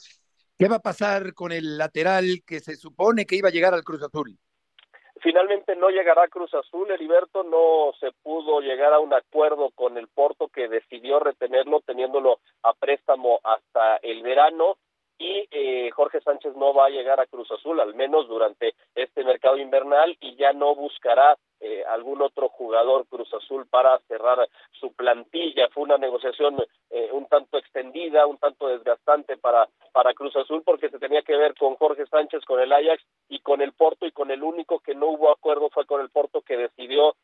¿Qué 0.61 0.67
va 0.67 0.75
a 0.75 0.79
pasar 0.79 1.33
con 1.33 1.51
el 1.51 1.75
lateral 1.79 2.43
que 2.45 2.59
se 2.59 2.75
supone 2.75 3.25
que 3.25 3.35
iba 3.35 3.49
a 3.49 3.51
llegar 3.51 3.73
al 3.73 3.83
Cruz 3.83 4.03
Azul? 4.03 4.37
Finalmente 5.19 5.75
no 5.75 5.89
llegará 5.89 6.27
Cruz 6.27 6.53
Azul, 6.53 6.91
Heriberto, 6.91 7.41
no 7.41 7.93
se 7.99 8.11
pudo 8.21 8.61
llegar 8.61 8.93
a 8.93 8.99
un 8.99 9.11
acuerdo 9.11 9.71
con 9.71 9.97
el 9.97 10.07
Porto 10.07 10.49
que 10.49 10.67
decidió 10.67 11.19
retenerlo 11.19 11.81
teniéndolo 11.81 12.41
a 12.61 12.73
préstamo 12.73 13.39
hasta 13.43 13.95
el 14.03 14.21
verano 14.21 14.77
y 15.21 15.47
eh, 15.51 15.91
Jorge 15.91 16.19
Sánchez 16.21 16.55
no 16.55 16.73
va 16.73 16.87
a 16.87 16.89
llegar 16.89 17.19
a 17.19 17.27
Cruz 17.27 17.51
Azul, 17.51 17.79
al 17.79 17.93
menos 17.93 18.27
durante 18.27 18.73
este 18.95 19.23
mercado 19.23 19.57
invernal, 19.57 20.17
y 20.19 20.35
ya 20.35 20.51
no 20.51 20.73
buscará 20.73 21.37
eh, 21.59 21.83
algún 21.87 22.23
otro 22.23 22.49
jugador 22.49 23.05
Cruz 23.05 23.31
Azul 23.31 23.67
para 23.67 23.99
cerrar 24.07 24.49
su 24.71 24.93
plantilla. 24.93 25.69
Fue 25.69 25.83
una 25.83 25.99
negociación 25.99 26.57
eh, 26.89 27.09
un 27.11 27.27
tanto 27.27 27.59
extendida, 27.59 28.25
un 28.25 28.39
tanto 28.39 28.67
desgastante 28.67 29.37
para, 29.37 29.69
para 29.91 30.15
Cruz 30.15 30.35
Azul, 30.35 30.63
porque 30.65 30.89
se 30.89 30.97
tenía 30.97 31.21
que 31.21 31.37
ver 31.37 31.53
con 31.53 31.75
Jorge 31.75 32.07
Sánchez, 32.07 32.43
con 32.45 32.59
el 32.59 32.73
Ajax 32.73 33.03
y 33.29 33.41
con 33.41 33.61
el 33.61 33.73
Porto, 33.73 34.07
y 34.07 34.11
con 34.11 34.31
el 34.31 34.41
único 34.41 34.79
que 34.79 34.95
no 34.95 35.05
hubo 35.05 35.29
acuerdo 35.29 35.69
fue 35.69 35.85
con 35.85 36.01
el 36.01 36.09
Porto, 36.09 36.41
que 36.41 36.57
decidió 36.57 37.15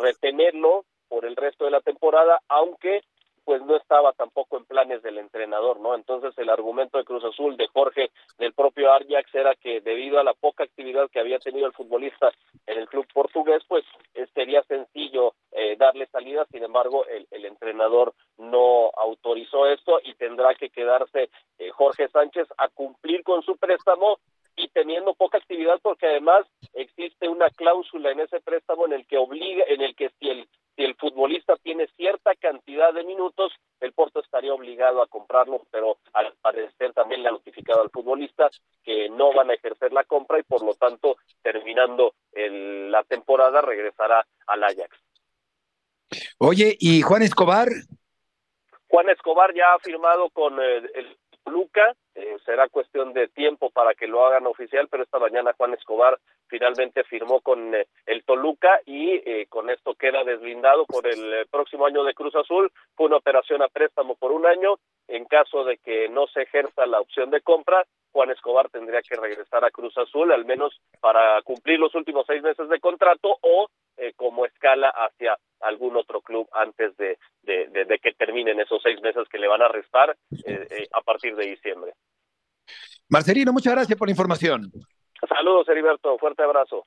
retenerlo 0.00 0.86
por 1.08 1.26
el 1.26 1.36
resto 1.36 1.66
de 1.66 1.70
la 1.70 1.80
temporada, 1.82 2.40
aunque 2.48 3.02
pues 3.46 3.62
no 3.62 3.76
estaba 3.76 4.12
tampoco 4.12 4.56
en 4.58 4.64
planes 4.64 5.02
del 5.02 5.18
entrenador, 5.18 5.78
¿no? 5.78 5.94
Entonces 5.94 6.36
el 6.36 6.50
argumento 6.50 6.98
de 6.98 7.04
Cruz 7.04 7.22
Azul, 7.24 7.56
de 7.56 7.68
Jorge, 7.68 8.10
del 8.38 8.52
propio 8.52 8.92
Ajax 8.92 9.32
era 9.32 9.54
que 9.54 9.80
debido 9.80 10.18
a 10.18 10.24
la 10.24 10.34
poca 10.34 10.64
actividad 10.64 11.08
que 11.08 11.20
había 11.20 11.38
tenido 11.38 11.68
el 11.68 11.72
futbolista 11.72 12.32
en 12.66 12.78
el 12.78 12.88
club 12.88 13.06
portugués, 13.14 13.62
pues 13.68 13.84
eh, 14.14 14.26
sería 14.34 14.64
sencillo 14.64 15.34
eh, 15.52 15.76
darle 15.78 16.08
salida, 16.08 16.44
sin 16.50 16.64
embargo 16.64 17.06
el, 17.06 17.28
el, 17.30 17.44
entrenador 17.44 18.14
no 18.36 18.90
autorizó 18.96 19.68
esto 19.68 20.00
y 20.02 20.14
tendrá 20.14 20.56
que 20.56 20.70
quedarse 20.70 21.30
eh, 21.58 21.70
Jorge 21.70 22.08
Sánchez 22.08 22.48
a 22.58 22.68
cumplir 22.68 23.22
con 23.22 23.42
su 23.42 23.56
préstamo 23.56 24.18
y 24.56 24.68
teniendo 24.70 25.14
poca 25.14 25.38
actividad 25.38 25.78
porque 25.82 26.06
además 26.06 26.46
existe 26.74 27.28
una 27.28 27.48
cláusula 27.50 28.10
en 28.10 28.20
ese 28.20 28.40
préstamo 28.40 28.86
en 28.86 28.94
el 28.94 29.06
que 29.06 29.18
obliga 29.18 29.64
en 29.68 29.82
el 29.82 29.94
si 30.76 30.84
el 30.84 30.94
futbolista 30.96 31.56
tiene 31.56 31.86
cierta 31.96 32.34
cantidad 32.34 32.92
de 32.92 33.02
minutos, 33.02 33.52
el 33.80 33.92
Porto 33.92 34.20
estaría 34.20 34.52
obligado 34.52 35.00
a 35.00 35.06
comprarlo, 35.06 35.62
pero 35.70 35.96
al 36.12 36.34
parecer 36.42 36.92
también 36.92 37.22
le 37.22 37.30
ha 37.30 37.32
notificado 37.32 37.80
al 37.80 37.90
futbolista 37.90 38.50
que 38.84 39.08
no 39.08 39.32
van 39.32 39.50
a 39.50 39.54
ejercer 39.54 39.92
la 39.92 40.04
compra 40.04 40.38
y 40.38 40.42
por 40.42 40.62
lo 40.62 40.74
tanto, 40.74 41.16
terminando 41.42 42.12
el, 42.32 42.90
la 42.90 43.02
temporada, 43.04 43.62
regresará 43.62 44.26
al 44.46 44.64
Ajax. 44.64 45.00
Oye, 46.48 46.76
¿y 46.78 47.02
Juan 47.02 47.22
Escobar? 47.22 47.66
Juan 48.86 49.08
Escobar 49.10 49.52
ya 49.52 49.64
ha 49.74 49.80
firmado 49.80 50.30
con 50.30 50.60
eh, 50.62 50.76
el 50.94 51.16
Luca, 51.46 51.92
eh, 52.14 52.36
será 52.44 52.68
cuestión 52.68 53.12
de 53.12 53.26
tiempo 53.26 53.70
para 53.70 53.94
que 53.94 54.06
lo 54.06 54.24
hagan 54.24 54.46
oficial, 54.46 54.86
pero 54.88 55.02
esta 55.02 55.18
mañana 55.18 55.54
Juan 55.56 55.74
Escobar 55.74 56.20
finalmente 56.48 57.04
firmó 57.04 57.40
con 57.40 57.74
eh, 57.74 57.86
el 58.06 58.24
Toluca 58.24 58.80
y 58.84 59.12
eh, 59.14 59.46
con 59.48 59.70
esto 59.70 59.94
queda 59.94 60.24
deslindado 60.24 60.86
por 60.86 61.06
el 61.06 61.34
eh, 61.34 61.46
próximo 61.50 61.86
año 61.86 62.04
de 62.04 62.14
Cruz 62.14 62.34
Azul. 62.34 62.70
Fue 62.94 63.06
una 63.06 63.16
operación 63.16 63.62
a 63.62 63.68
préstamo 63.68 64.14
por 64.16 64.32
un 64.32 64.46
año. 64.46 64.78
En 65.08 65.24
caso 65.24 65.64
de 65.64 65.78
que 65.78 66.08
no 66.08 66.26
se 66.26 66.42
ejerza 66.42 66.84
la 66.86 67.00
opción 67.00 67.30
de 67.30 67.40
compra, 67.40 67.84
Juan 68.12 68.30
Escobar 68.30 68.68
tendría 68.70 69.02
que 69.02 69.14
regresar 69.14 69.64
a 69.64 69.70
Cruz 69.70 69.96
Azul, 69.98 70.32
al 70.32 70.44
menos 70.44 70.80
para 71.00 71.40
cumplir 71.42 71.78
los 71.78 71.94
últimos 71.94 72.26
seis 72.26 72.42
meses 72.42 72.68
de 72.68 72.80
contrato 72.80 73.38
o 73.42 73.68
como 74.16 74.44
escala 74.44 74.90
hacia 74.90 75.38
algún 75.66 75.96
otro 75.96 76.20
club 76.20 76.48
antes 76.52 76.96
de, 76.96 77.18
de, 77.42 77.68
de, 77.68 77.84
de, 77.84 77.98
que 77.98 78.12
terminen 78.12 78.60
esos 78.60 78.80
seis 78.82 79.00
meses 79.02 79.28
que 79.30 79.38
le 79.38 79.48
van 79.48 79.62
a 79.62 79.68
restar 79.68 80.16
eh, 80.44 80.66
eh, 80.70 80.88
a 80.92 81.00
partir 81.02 81.34
de 81.36 81.46
diciembre. 81.46 81.92
Marcelino, 83.08 83.52
muchas 83.52 83.72
gracias 83.72 83.98
por 83.98 84.08
la 84.08 84.12
información. 84.12 84.70
Saludos, 85.28 85.68
Heriberto. 85.68 86.18
Fuerte 86.18 86.42
abrazo. 86.42 86.86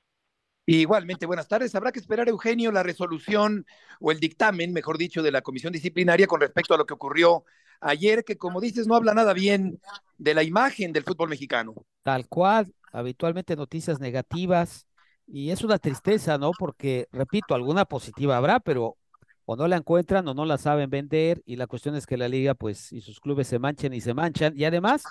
Igualmente, 0.66 1.26
buenas 1.26 1.48
tardes. 1.48 1.74
Habrá 1.74 1.90
que 1.90 1.98
esperar, 1.98 2.28
Eugenio, 2.28 2.70
la 2.70 2.82
resolución 2.82 3.66
o 3.98 4.12
el 4.12 4.20
dictamen, 4.20 4.72
mejor 4.72 4.98
dicho, 4.98 5.22
de 5.22 5.32
la 5.32 5.42
comisión 5.42 5.72
disciplinaria 5.72 6.26
con 6.26 6.40
respecto 6.40 6.74
a 6.74 6.78
lo 6.78 6.86
que 6.86 6.94
ocurrió 6.94 7.44
ayer, 7.80 8.24
que 8.24 8.36
como 8.36 8.60
dices, 8.60 8.86
no 8.86 8.94
habla 8.94 9.14
nada 9.14 9.32
bien 9.32 9.80
de 10.18 10.34
la 10.34 10.42
imagen 10.42 10.92
del 10.92 11.04
fútbol 11.04 11.28
mexicano. 11.28 11.74
Tal 12.02 12.28
cual, 12.28 12.72
habitualmente 12.92 13.56
noticias 13.56 14.00
negativas, 14.00 14.86
y 15.32 15.50
es 15.50 15.62
una 15.62 15.78
tristeza, 15.78 16.38
¿no? 16.38 16.50
Porque, 16.58 17.06
repito, 17.12 17.54
alguna 17.54 17.84
positiva 17.84 18.36
habrá, 18.36 18.60
pero 18.60 18.96
o 19.44 19.56
no 19.56 19.66
la 19.66 19.76
encuentran 19.76 20.26
o 20.28 20.34
no 20.34 20.44
la 20.44 20.58
saben 20.58 20.90
vender, 20.90 21.42
y 21.44 21.56
la 21.56 21.66
cuestión 21.66 21.94
es 21.96 22.06
que 22.06 22.16
la 22.16 22.28
liga, 22.28 22.54
pues, 22.54 22.92
y 22.92 23.00
sus 23.00 23.20
clubes 23.20 23.48
se 23.48 23.58
manchen 23.58 23.92
y 23.92 24.00
se 24.00 24.14
manchan, 24.14 24.52
y 24.56 24.64
además 24.64 25.02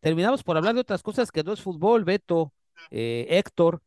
terminamos 0.00 0.42
por 0.42 0.56
hablar 0.56 0.74
de 0.74 0.80
otras 0.80 1.02
cosas 1.02 1.32
que 1.32 1.42
no 1.42 1.52
es 1.52 1.60
fútbol, 1.60 2.04
Beto, 2.04 2.52
eh, 2.90 3.26
Héctor, 3.30 3.82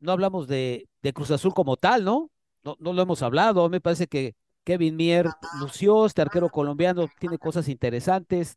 no 0.00 0.12
hablamos 0.12 0.46
de, 0.48 0.88
de, 1.02 1.12
Cruz 1.12 1.30
Azul 1.30 1.54
como 1.54 1.76
tal, 1.76 2.04
¿no? 2.04 2.30
¿no? 2.62 2.76
No 2.78 2.92
lo 2.92 3.02
hemos 3.02 3.22
hablado, 3.22 3.68
me 3.68 3.80
parece 3.80 4.06
que 4.06 4.34
Kevin 4.64 4.96
Mier 4.96 5.28
lució, 5.58 6.06
este 6.06 6.22
arquero 6.22 6.48
colombiano 6.48 7.08
tiene 7.18 7.38
cosas 7.38 7.68
interesantes, 7.68 8.56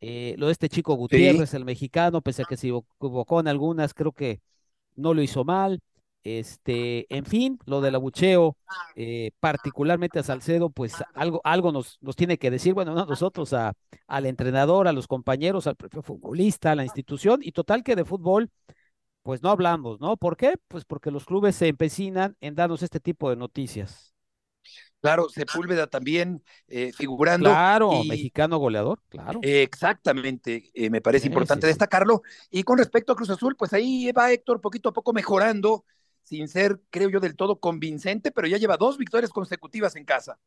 eh, 0.00 0.34
lo 0.38 0.46
de 0.46 0.52
este 0.52 0.68
chico 0.68 0.94
Gutiérrez, 0.94 1.50
sí. 1.50 1.56
el 1.56 1.64
mexicano, 1.64 2.22
pese 2.22 2.42
a 2.42 2.44
que 2.44 2.56
se 2.56 2.68
equivocó 2.68 3.40
en 3.40 3.48
algunas, 3.48 3.94
creo 3.94 4.12
que 4.12 4.40
no 4.96 5.14
lo 5.14 5.22
hizo 5.22 5.44
mal, 5.44 5.80
este, 6.24 7.06
en 7.14 7.24
fin, 7.24 7.58
lo 7.66 7.80
del 7.80 7.94
abucheo, 7.94 8.56
eh, 8.94 9.32
particularmente 9.40 10.18
a 10.18 10.22
Salcedo, 10.22 10.70
pues 10.70 10.94
algo, 11.14 11.40
algo 11.44 11.72
nos, 11.72 11.98
nos 12.00 12.16
tiene 12.16 12.38
que 12.38 12.50
decir, 12.50 12.74
bueno, 12.74 12.94
no 12.94 13.04
nosotros, 13.06 13.52
a, 13.52 13.74
al 14.06 14.26
entrenador, 14.26 14.88
a 14.88 14.92
los 14.92 15.06
compañeros, 15.06 15.66
al 15.66 15.76
propio 15.76 16.02
futbolista, 16.02 16.72
a 16.72 16.76
la 16.76 16.84
institución, 16.84 17.40
y 17.42 17.52
total 17.52 17.82
que 17.82 17.96
de 17.96 18.04
fútbol, 18.04 18.50
pues 19.22 19.42
no 19.42 19.50
hablamos, 19.50 20.00
¿no? 20.00 20.16
¿Por 20.16 20.36
qué? 20.36 20.54
Pues 20.68 20.84
porque 20.84 21.10
los 21.10 21.24
clubes 21.24 21.56
se 21.56 21.68
empecinan 21.68 22.36
en 22.40 22.54
darnos 22.54 22.82
este 22.82 23.00
tipo 23.00 23.30
de 23.30 23.36
noticias. 23.36 24.12
Claro, 25.00 25.28
Sepúlveda 25.28 25.88
también 25.88 26.44
eh, 26.68 26.92
figurando. 26.92 27.50
Claro, 27.50 28.02
y, 28.04 28.08
mexicano 28.08 28.58
goleador, 28.58 29.00
claro. 29.08 29.40
Eh, 29.42 29.62
exactamente, 29.62 30.70
eh, 30.74 30.90
me 30.90 31.00
parece 31.00 31.24
sí, 31.24 31.28
importante 31.28 31.66
sí, 31.66 31.70
destacarlo. 31.70 32.22
Y 32.50 32.62
con 32.62 32.78
respecto 32.78 33.12
a 33.12 33.16
Cruz 33.16 33.30
Azul, 33.30 33.56
pues 33.56 33.72
ahí 33.72 34.12
va 34.12 34.30
Héctor 34.30 34.60
poquito 34.60 34.90
a 34.90 34.92
poco 34.92 35.12
mejorando, 35.12 35.84
sin 36.22 36.48
ser, 36.48 36.80
creo 36.90 37.08
yo, 37.08 37.20
del 37.20 37.36
todo 37.36 37.60
convincente, 37.60 38.30
pero 38.30 38.48
ya 38.48 38.58
lleva 38.58 38.76
dos 38.76 38.98
victorias 38.98 39.30
consecutivas 39.30 39.96
en 39.96 40.04
casa. 40.04 40.38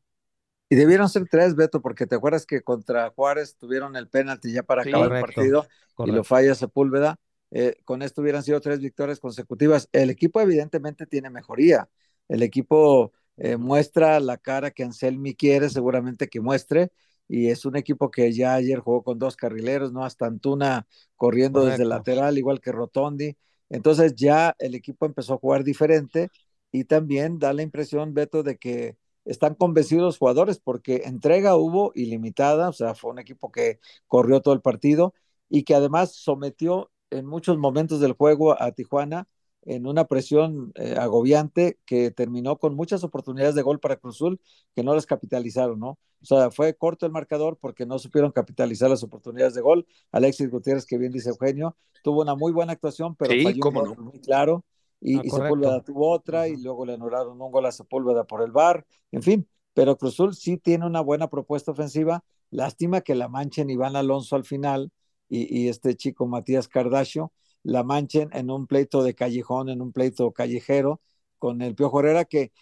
Y 0.68 0.76
debieron 0.76 1.08
ser 1.08 1.28
tres, 1.30 1.54
Beto, 1.54 1.80
porque 1.80 2.06
te 2.06 2.16
acuerdas 2.16 2.44
que 2.44 2.62
contra 2.62 3.10
Juárez 3.10 3.56
tuvieron 3.56 3.94
el 3.94 4.08
penalti 4.08 4.52
ya 4.52 4.64
para 4.64 4.82
acabar 4.82 5.10
correcto, 5.10 5.30
el 5.30 5.34
partido 5.34 5.60
correcto. 5.94 6.04
y 6.04 6.10
lo 6.10 6.24
falla 6.24 6.54
Sepúlveda. 6.54 7.20
Eh, 7.52 7.76
con 7.84 8.02
esto 8.02 8.20
hubieran 8.20 8.42
sido 8.42 8.60
tres 8.60 8.80
victorias 8.80 9.20
consecutivas. 9.20 9.88
El 9.92 10.10
equipo 10.10 10.40
evidentemente 10.40 11.06
tiene 11.06 11.30
mejoría. 11.30 11.88
El 12.28 12.42
equipo 12.42 13.12
eh, 13.36 13.56
muestra 13.56 14.18
la 14.18 14.38
cara 14.38 14.72
que 14.72 14.82
Anselmi 14.82 15.34
quiere, 15.34 15.70
seguramente 15.70 16.28
que 16.28 16.40
muestre, 16.40 16.90
y 17.28 17.48
es 17.48 17.64
un 17.64 17.76
equipo 17.76 18.10
que 18.10 18.32
ya 18.32 18.54
ayer 18.54 18.80
jugó 18.80 19.02
con 19.02 19.18
dos 19.18 19.36
carrileros, 19.36 19.92
¿no? 19.92 20.04
Hasta 20.04 20.26
Antuna 20.26 20.86
corriendo 21.16 21.60
Correcto. 21.60 21.78
desde 21.78 21.88
lateral, 21.88 22.38
igual 22.38 22.60
que 22.60 22.72
Rotondi. 22.72 23.36
Entonces 23.68 24.14
ya 24.14 24.54
el 24.58 24.74
equipo 24.74 25.06
empezó 25.06 25.34
a 25.34 25.38
jugar 25.38 25.64
diferente 25.64 26.28
y 26.72 26.84
también 26.84 27.38
da 27.38 27.52
la 27.52 27.62
impresión, 27.62 28.14
Beto, 28.14 28.42
de 28.42 28.56
que 28.58 28.96
están 29.24 29.54
convencidos 29.54 30.04
los 30.04 30.18
jugadores 30.18 30.58
porque 30.60 31.02
entrega 31.04 31.56
hubo 31.56 31.92
ilimitada, 31.94 32.68
o 32.68 32.72
sea, 32.72 32.94
fue 32.94 33.10
un 33.10 33.18
equipo 33.18 33.50
que 33.50 33.80
corrió 34.06 34.40
todo 34.40 34.54
el 34.54 34.60
partido 34.60 35.14
y 35.48 35.64
que 35.64 35.74
además 35.74 36.12
sometió 36.14 36.90
en 37.10 37.26
muchos 37.26 37.58
momentos 37.58 38.00
del 38.00 38.12
juego 38.12 38.60
a 38.60 38.72
Tijuana 38.72 39.28
en 39.66 39.86
una 39.86 40.04
presión 40.04 40.72
eh, 40.76 40.94
agobiante 40.96 41.78
que 41.84 42.12
terminó 42.12 42.56
con 42.56 42.74
muchas 42.74 43.02
oportunidades 43.02 43.56
de 43.56 43.62
gol 43.62 43.80
para 43.80 43.96
Cruzul 43.96 44.40
que 44.74 44.84
no 44.84 44.94
las 44.94 45.06
capitalizaron, 45.06 45.78
¿no? 45.80 45.98
O 46.22 46.24
sea, 46.24 46.50
fue 46.50 46.74
corto 46.74 47.04
el 47.04 47.12
marcador 47.12 47.58
porque 47.60 47.84
no 47.84 47.98
supieron 47.98 48.30
capitalizar 48.30 48.88
las 48.88 49.02
oportunidades 49.02 49.54
de 49.54 49.60
gol. 49.60 49.86
Alexis 50.12 50.50
Gutiérrez, 50.50 50.86
que 50.86 50.98
bien 50.98 51.12
dice 51.12 51.30
Eugenio, 51.30 51.76
tuvo 52.02 52.22
una 52.22 52.36
muy 52.36 52.52
buena 52.52 52.72
actuación, 52.72 53.16
pero 53.16 53.32
sí, 53.32 53.42
falló 53.42 53.68
un 53.68 53.74
gol 53.74 53.94
no? 53.96 54.04
muy 54.04 54.20
claro. 54.20 54.64
Y, 55.00 55.18
ah, 55.18 55.22
y 55.24 55.30
Sepúlveda 55.30 55.82
tuvo 55.82 56.10
otra, 56.10 56.42
uh 56.42 56.44
-huh. 56.44 56.58
y 56.58 56.62
luego 56.62 56.86
le 56.86 56.94
anularon 56.94 57.40
un 57.40 57.52
gol 57.52 57.66
a 57.66 57.72
Sepúlveda 57.72 58.24
por 58.24 58.42
el 58.42 58.52
bar. 58.52 58.86
En 59.10 59.22
fin, 59.22 59.48
pero 59.74 59.98
Cruzul 59.98 60.34
sí 60.34 60.56
tiene 60.56 60.86
una 60.86 61.00
buena 61.00 61.28
propuesta 61.28 61.72
ofensiva. 61.72 62.24
Lástima 62.50 63.00
que 63.00 63.14
la 63.16 63.28
manchen 63.28 63.68
Iván 63.68 63.96
Alonso 63.96 64.36
al 64.36 64.44
final 64.44 64.90
y, 65.28 65.64
y 65.64 65.68
este 65.68 65.96
chico 65.96 66.26
Matías 66.26 66.68
Cardasio 66.68 67.32
la 67.62 67.82
manchen 67.82 68.30
en 68.32 68.50
un 68.50 68.66
pleito 68.66 69.02
de 69.02 69.14
callejón, 69.14 69.68
en 69.68 69.82
un 69.82 69.92
pleito 69.92 70.32
callejero, 70.32 71.00
con 71.38 71.62
el 71.62 71.74
Piojo 71.74 72.00
Herrera, 72.00 72.24
que, 72.24 72.52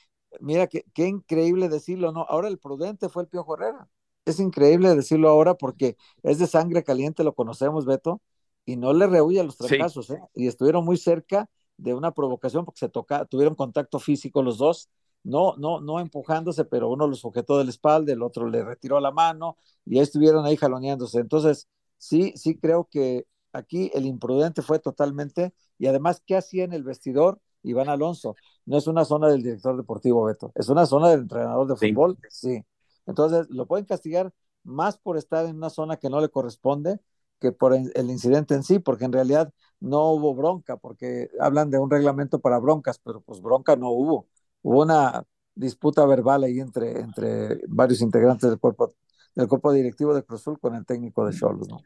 mira, 0.40 0.66
que, 0.66 0.84
qué 0.94 1.06
increíble 1.06 1.68
decirlo, 1.68 2.12
¿no? 2.12 2.26
Ahora 2.28 2.48
el 2.48 2.58
prudente 2.58 3.08
fue 3.08 3.22
el 3.24 3.28
Piojo 3.28 3.54
Herrera. 3.54 3.88
Es 4.24 4.40
increíble 4.40 4.94
decirlo 4.94 5.28
ahora 5.28 5.54
porque 5.54 5.96
es 6.22 6.38
de 6.38 6.46
sangre 6.46 6.82
caliente, 6.82 7.24
lo 7.24 7.34
conocemos, 7.34 7.84
Beto, 7.84 8.22
y 8.64 8.76
no 8.76 8.92
le 8.92 9.06
rehuye 9.06 9.40
a 9.40 9.44
los 9.44 9.58
trancazos, 9.58 10.06
sí. 10.06 10.14
¿eh? 10.14 10.20
Y 10.34 10.46
estuvieron 10.46 10.84
muy 10.84 10.96
cerca 10.96 11.48
de 11.76 11.94
una 11.94 12.12
provocación 12.12 12.64
porque 12.64 12.78
se 12.78 12.88
toca, 12.88 13.24
tuvieron 13.26 13.54
contacto 13.54 13.98
físico 13.98 14.42
los 14.42 14.58
dos, 14.58 14.88
no, 15.22 15.56
no, 15.56 15.80
no 15.80 16.00
empujándose, 16.00 16.64
pero 16.64 16.88
uno 16.88 17.06
lo 17.06 17.14
sujetó 17.16 17.58
de 17.58 17.64
la 17.64 17.70
espalda, 17.70 18.12
el 18.12 18.22
otro 18.22 18.48
le 18.48 18.62
retiró 18.64 19.00
la 19.00 19.10
mano 19.10 19.56
y 19.84 19.98
estuvieron 19.98 20.44
ahí 20.44 20.56
jaloneándose. 20.56 21.18
Entonces, 21.18 21.68
sí, 21.98 22.32
sí 22.36 22.56
creo 22.56 22.88
que 22.90 23.26
aquí 23.54 23.90
el 23.94 24.04
imprudente 24.04 24.60
fue 24.60 24.78
totalmente, 24.78 25.54
y 25.78 25.86
además, 25.86 26.22
¿qué 26.26 26.36
hacía 26.36 26.64
en 26.64 26.72
el 26.72 26.84
vestidor 26.84 27.40
Iván 27.62 27.88
Alonso? 27.88 28.36
No 28.66 28.76
es 28.76 28.86
una 28.86 29.04
zona 29.04 29.28
del 29.28 29.42
director 29.42 29.76
deportivo, 29.76 30.24
Beto, 30.24 30.52
es 30.54 30.68
una 30.68 30.84
zona 30.84 31.08
del 31.08 31.20
entrenador 31.20 31.66
de 31.66 31.76
fútbol, 31.76 32.18
sí. 32.28 32.56
sí. 32.56 32.64
Entonces, 33.06 33.46
lo 33.50 33.66
pueden 33.66 33.86
castigar 33.86 34.32
más 34.62 34.98
por 34.98 35.16
estar 35.16 35.46
en 35.46 35.56
una 35.56 35.70
zona 35.70 35.96
que 35.96 36.10
no 36.10 36.20
le 36.20 36.28
corresponde 36.28 37.00
que 37.40 37.52
por 37.52 37.74
el 37.74 38.10
incidente 38.10 38.54
en 38.54 38.62
sí, 38.62 38.78
porque 38.78 39.04
en 39.04 39.12
realidad 39.12 39.52
no 39.80 40.12
hubo 40.12 40.34
bronca, 40.34 40.76
porque 40.78 41.28
hablan 41.38 41.70
de 41.70 41.78
un 41.78 41.90
reglamento 41.90 42.38
para 42.38 42.58
broncas, 42.58 42.98
pero 42.98 43.20
pues 43.20 43.40
bronca 43.40 43.76
no 43.76 43.90
hubo. 43.90 44.28
Hubo 44.62 44.82
una 44.82 45.24
disputa 45.54 46.06
verbal 46.06 46.44
ahí 46.44 46.60
entre, 46.60 47.00
entre 47.00 47.60
varios 47.68 48.00
integrantes 48.00 48.48
del 48.48 48.58
cuerpo, 48.58 48.94
del 49.34 49.48
cuerpo 49.48 49.72
directivo 49.72 50.14
de 50.14 50.24
Cruzul 50.24 50.58
con 50.58 50.74
el 50.74 50.86
técnico 50.86 51.26
de 51.26 51.36
Cholos, 51.36 51.68
¿no? 51.68 51.82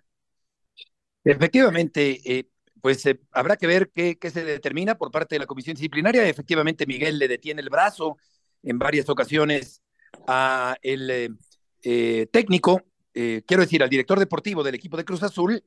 Efectivamente, 1.28 2.22
eh, 2.24 2.48
pues 2.80 3.04
eh, 3.04 3.20
habrá 3.32 3.58
que 3.58 3.66
ver 3.66 3.90
qué, 3.94 4.16
qué, 4.18 4.30
se 4.30 4.44
determina 4.44 4.96
por 4.96 5.10
parte 5.10 5.34
de 5.34 5.40
la 5.40 5.46
comisión 5.46 5.74
disciplinaria. 5.74 6.26
Efectivamente, 6.26 6.86
Miguel 6.86 7.18
le 7.18 7.28
detiene 7.28 7.60
el 7.60 7.68
brazo 7.68 8.16
en 8.62 8.78
varias 8.78 9.10
ocasiones 9.10 9.82
a 10.26 10.78
el 10.80 11.36
eh, 11.82 12.26
técnico, 12.32 12.82
quiero 13.12 13.62
decir, 13.62 13.82
al 13.82 13.90
director 13.90 14.18
deportivo 14.18 14.62
del 14.62 14.76
equipo 14.76 14.96
de 14.96 15.04
Cruz 15.04 15.22
Azul. 15.22 15.62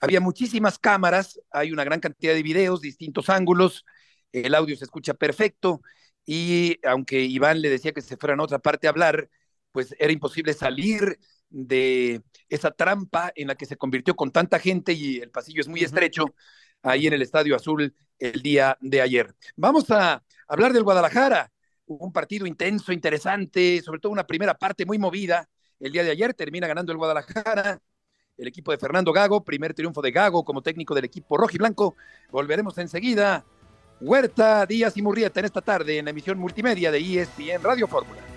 Había 0.00 0.20
muchísimas 0.20 0.80
cámaras, 0.80 1.40
hay 1.52 1.70
una 1.70 1.84
gran 1.84 2.00
cantidad 2.00 2.34
de 2.34 2.42
videos, 2.42 2.80
distintos 2.80 3.28
ángulos, 3.30 3.84
el 4.32 4.52
audio 4.52 4.76
se 4.76 4.84
escucha 4.84 5.14
perfecto 5.14 5.80
y 6.26 6.80
aunque 6.84 7.20
Iván 7.20 7.60
le 7.60 7.70
decía 7.70 7.92
que 7.92 8.02
se 8.02 8.16
fuera 8.16 8.34
a 8.34 8.42
otra 8.42 8.58
parte 8.58 8.88
a 8.88 8.90
hablar, 8.90 9.28
pues 9.70 9.94
era 10.00 10.12
imposible 10.12 10.54
salir 10.54 11.20
de 11.54 12.22
esa 12.48 12.72
trampa 12.72 13.32
en 13.36 13.48
la 13.48 13.54
que 13.54 13.64
se 13.64 13.76
convirtió 13.76 14.16
con 14.16 14.32
tanta 14.32 14.58
gente 14.58 14.92
y 14.92 15.18
el 15.18 15.30
pasillo 15.30 15.60
es 15.60 15.68
muy 15.68 15.84
estrecho 15.84 16.34
ahí 16.82 17.06
en 17.06 17.12
el 17.12 17.22
Estadio 17.22 17.54
Azul 17.54 17.94
el 18.18 18.42
día 18.42 18.76
de 18.80 19.00
ayer. 19.00 19.34
Vamos 19.56 19.90
a 19.90 20.22
hablar 20.48 20.72
del 20.72 20.82
Guadalajara, 20.82 21.50
un 21.86 22.12
partido 22.12 22.46
intenso, 22.46 22.92
interesante, 22.92 23.80
sobre 23.82 24.00
todo 24.00 24.12
una 24.12 24.26
primera 24.26 24.54
parte 24.54 24.84
muy 24.84 24.98
movida. 24.98 25.48
El 25.78 25.92
día 25.92 26.02
de 26.02 26.10
ayer 26.10 26.34
termina 26.34 26.66
ganando 26.66 26.90
el 26.90 26.98
Guadalajara, 26.98 27.80
el 28.36 28.48
equipo 28.48 28.72
de 28.72 28.78
Fernando 28.78 29.12
Gago, 29.12 29.44
primer 29.44 29.74
triunfo 29.74 30.02
de 30.02 30.10
Gago 30.10 30.44
como 30.44 30.60
técnico 30.60 30.94
del 30.94 31.04
equipo 31.04 31.36
rojo 31.36 31.52
y 31.54 31.58
blanco. 31.58 31.94
Volveremos 32.30 32.76
enseguida. 32.78 33.44
Huerta, 34.00 34.66
Díaz 34.66 34.96
y 34.96 35.02
Murrieta 35.02 35.38
en 35.38 35.46
esta 35.46 35.60
tarde 35.60 35.98
en 35.98 36.06
la 36.06 36.10
emisión 36.10 36.36
multimedia 36.36 36.90
de 36.90 36.98
ESPN 36.98 37.62
Radio 37.62 37.86
Fórmula. 37.86 38.33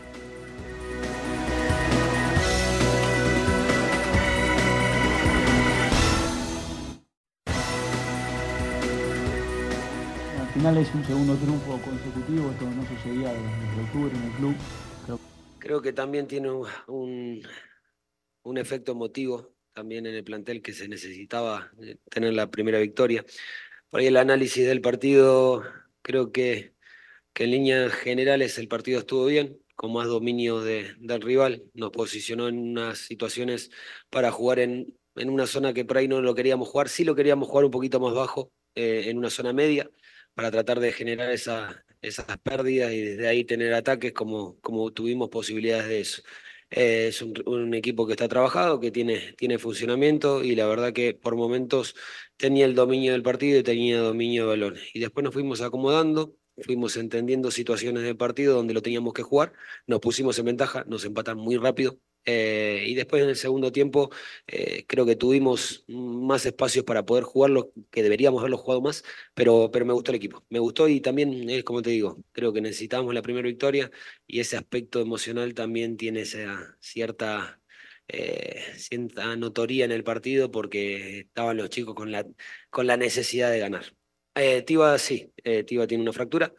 Final 10.58 10.78
es 10.80 10.92
un 10.96 11.06
segundo 11.06 11.36
triunfo 11.36 11.80
consecutivo, 11.84 12.50
esto 12.50 12.66
no 12.66 12.82
sucedía 12.88 13.32
desde 13.32 13.82
octubre 13.84 14.12
en 14.18 14.24
el 14.24 14.32
club. 14.38 14.56
Creo, 15.60 15.82
que 15.84 15.94
también 15.94 16.28
tiene 16.28 16.50
un, 16.50 17.44
un, 18.42 18.58
efecto 18.58 18.94
emotivo 18.94 19.54
también 19.74 20.08
en 20.08 20.16
el 20.16 20.24
plantel 20.24 20.64
que 20.64 20.74
se 20.74 20.88
necesitaba 20.88 21.70
eh, 21.80 21.98
tener 22.10 22.34
la 22.34 22.50
primera 22.50 22.80
victoria. 22.80 23.24
Por 23.90 24.00
ahí 24.00 24.08
el 24.08 24.18
análisis 24.18 24.66
del 24.66 24.82
partido, 24.82 25.64
creo 26.02 26.32
que, 26.32 26.74
que 27.34 27.44
en 27.44 27.52
líneas 27.52 27.94
generales 27.94 28.58
el 28.58 28.68
partido 28.68 29.02
estuvo 29.02 29.26
bien, 29.26 29.60
con 29.76 29.94
más 29.94 30.08
dominio 30.08 30.62
de, 30.62 30.96
del 30.98 31.22
rival, 31.22 31.66
nos 31.76 31.92
posicionó 31.92 32.48
en 32.48 32.58
unas 32.58 32.98
situaciones 32.98 33.70
para 34.10 34.32
jugar 34.32 34.58
en, 34.58 34.98
en 35.16 35.30
una 35.30 35.46
zona 35.46 35.72
que 35.74 35.86
por 35.86 35.98
ahí 35.98 36.08
no 36.08 36.20
lo 36.20 36.34
queríamos 36.34 36.68
jugar, 36.68 36.90
sí 36.90 37.04
lo 37.04 37.14
queríamos 37.14 37.48
jugar 37.48 37.66
un 37.66 37.72
poquito 37.72 38.00
más 38.00 38.16
bajo, 38.16 38.52
eh, 38.74 39.10
en 39.10 39.18
una 39.18 39.32
zona 39.32 39.54
media, 39.54 39.90
para 40.38 40.52
tratar 40.52 40.80
de 40.80 40.92
generar 40.92 41.32
esa, 41.32 41.84
esas 42.00 42.28
pérdidas 42.44 42.94
y 42.94 43.02
desde 43.02 43.28
ahí 43.28 43.44
tener 43.44 43.74
ataques 43.74 44.14
como, 44.14 44.60
como 44.62 44.94
tuvimos 44.94 45.30
posibilidades 45.30 45.88
de 45.88 46.00
eso. 46.02 46.22
Eh, 46.70 47.08
es 47.08 47.24
un, 47.24 47.74
equipo 47.74 48.06
que 48.06 48.14
está 48.14 48.28
trabajado, 48.28 48.80
que 48.80 48.92
tiene, 48.92 49.34
tiene 49.34 49.58
funcionamiento 49.58 50.44
y 50.44 50.56
la 50.56 50.68
verdad 50.68 50.94
que 50.94 51.16
por 51.16 51.36
momentos 51.36 51.96
tenía 52.38 52.66
el 52.66 52.76
dominio 52.76 53.14
del 53.14 53.24
partido 53.24 53.58
y 53.60 53.64
tenía 53.64 54.00
dominio 54.00 54.44
de 54.44 54.50
balones. 54.50 54.84
Y 54.94 55.00
después 55.00 55.24
nos 55.24 55.34
fuimos 55.34 55.62
acomodando, 55.62 56.36
fuimos 56.60 56.98
entendiendo 56.98 57.50
situaciones 57.50 58.04
del 58.04 58.16
partido 58.16 58.56
donde 58.58 58.76
lo 58.76 58.84
teníamos 58.84 59.14
que 59.16 59.24
jugar, 59.24 59.54
nos 59.88 60.00
pusimos 60.02 60.38
en 60.38 60.46
ventaja, 60.46 60.86
nos 60.88 61.04
empatan 61.04 61.38
muy 61.40 61.58
rápido, 61.58 62.00
eh, 62.30 62.84
y 62.86 62.94
después 62.96 63.24
en 63.24 63.30
el 63.30 63.38
segundo 63.38 63.72
tiempo 63.72 64.10
eh, 64.48 64.86
creo 64.86 65.06
que 65.06 65.16
tuvimos 65.16 65.86
más 65.88 66.46
espacios 66.46 66.84
para 66.84 67.06
poder 67.06 67.24
jugarlo, 67.24 67.72
que 67.90 68.04
deberíamos 68.04 68.42
haberlo 68.42 68.58
jugado 68.58 68.82
más, 68.82 69.04
pero, 69.34 69.72
pero 69.72 69.86
me 69.86 69.94
gustó 69.94 70.12
el 70.12 70.18
equipo. 70.18 70.46
Me 70.50 70.60
gustó 70.60 70.90
y 70.90 71.00
también 71.00 71.50
es 71.50 71.64
como 71.64 71.82
te 71.82 71.92
digo, 71.92 72.22
creo 72.34 72.52
que 72.52 72.60
necesitamos 72.60 73.14
la 73.14 73.22
primera 73.22 73.48
victoria 73.48 73.90
y 74.28 74.42
ese 74.42 74.58
aspecto 74.58 75.00
emocional 75.00 75.54
también 75.54 75.96
tiene 75.96 76.22
esa 76.22 76.78
cierta, 76.82 77.62
eh, 78.10 78.62
notoría 79.38 79.86
en 79.86 79.92
el 79.94 80.04
partido 80.04 80.52
porque 80.52 81.20
estaban 81.20 81.58
los 81.58 81.70
chicos 81.70 81.96
con 81.96 82.12
la, 82.12 82.26
con 82.70 82.88
la 82.88 82.98
necesidad 82.98 83.52
de 83.52 83.60
ganar. 83.60 83.86
Tiva 84.66 84.98
sí, 85.00 85.34
Tiva 85.66 85.88
tiene 85.88 86.04
una 86.04 86.14
fractura, 86.14 86.54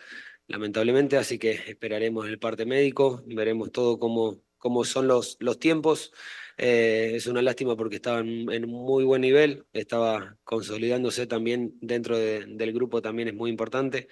lamentablemente, 0.49 1.17
así 1.17 1.39
que 1.39 1.53
esperaremos 1.53 2.27
el 2.27 2.39
parte 2.39 2.67
médico, 2.67 3.23
veremos 3.27 3.71
todo 3.71 3.99
cómo 3.99 4.43
como 4.59 4.85
son 4.85 5.09
los, 5.09 5.37
los 5.41 5.59
tiempos. 5.59 6.13
Eh, 6.57 7.13
es 7.15 7.27
una 7.27 7.43
lástima 7.43 7.77
porque 7.77 7.97
estaba 7.97 8.21
en, 8.21 8.69
muy 8.69 9.05
buen 9.05 9.23
nivel, 9.23 9.67
estaba 9.73 10.37
consolidándose 10.45 11.27
también 11.27 11.75
dentro 11.81 12.19
del 12.19 12.73
grupo, 12.73 13.01
también 13.03 13.29
es 13.29 13.35
muy 13.35 13.51
importante. 13.51 14.09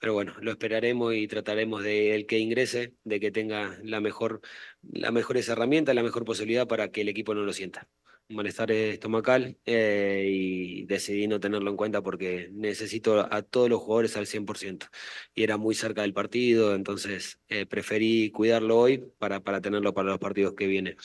Pero 0.00 0.14
bueno, 0.14 0.34
lo 0.40 0.52
esperaremos 0.52 1.14
y 1.14 1.26
trataremos 1.26 1.82
de 1.82 2.14
el 2.14 2.26
que 2.26 2.38
ingrese, 2.38 2.94
de 3.04 3.20
que 3.20 3.32
tenga 3.32 3.78
la 3.82 4.00
mejor, 4.00 4.40
las 4.82 5.12
mejores 5.12 5.48
herramientas, 5.48 5.94
la 5.94 6.04
mejor 6.04 6.24
posibilidad 6.24 6.68
para 6.68 6.90
que 6.90 7.00
el 7.02 7.08
equipo 7.08 7.34
no 7.34 7.42
lo 7.42 7.52
sienta 7.52 7.88
malestar 8.28 8.70
estomacal 8.70 9.58
eh, 9.64 10.24
y 10.28 10.84
decidí 10.86 11.26
no 11.26 11.40
tenerlo 11.40 11.70
en 11.70 11.76
cuenta 11.76 12.02
porque 12.02 12.50
necesito 12.52 13.32
a 13.32 13.42
todos 13.42 13.70
los 13.70 13.80
jugadores 13.80 14.16
al 14.16 14.26
100% 14.26 14.88
y 15.34 15.42
era 15.42 15.56
muy 15.56 15.74
cerca 15.74 16.02
del 16.02 16.12
partido, 16.12 16.74
entonces 16.74 17.40
eh, 17.48 17.66
preferí 17.66 18.30
cuidarlo 18.30 18.78
hoy 18.78 19.04
para, 19.18 19.40
para 19.40 19.60
tenerlo 19.60 19.94
para 19.94 20.10
los 20.10 20.18
partidos 20.18 20.54
que 20.54 20.66
vienen. 20.66 20.96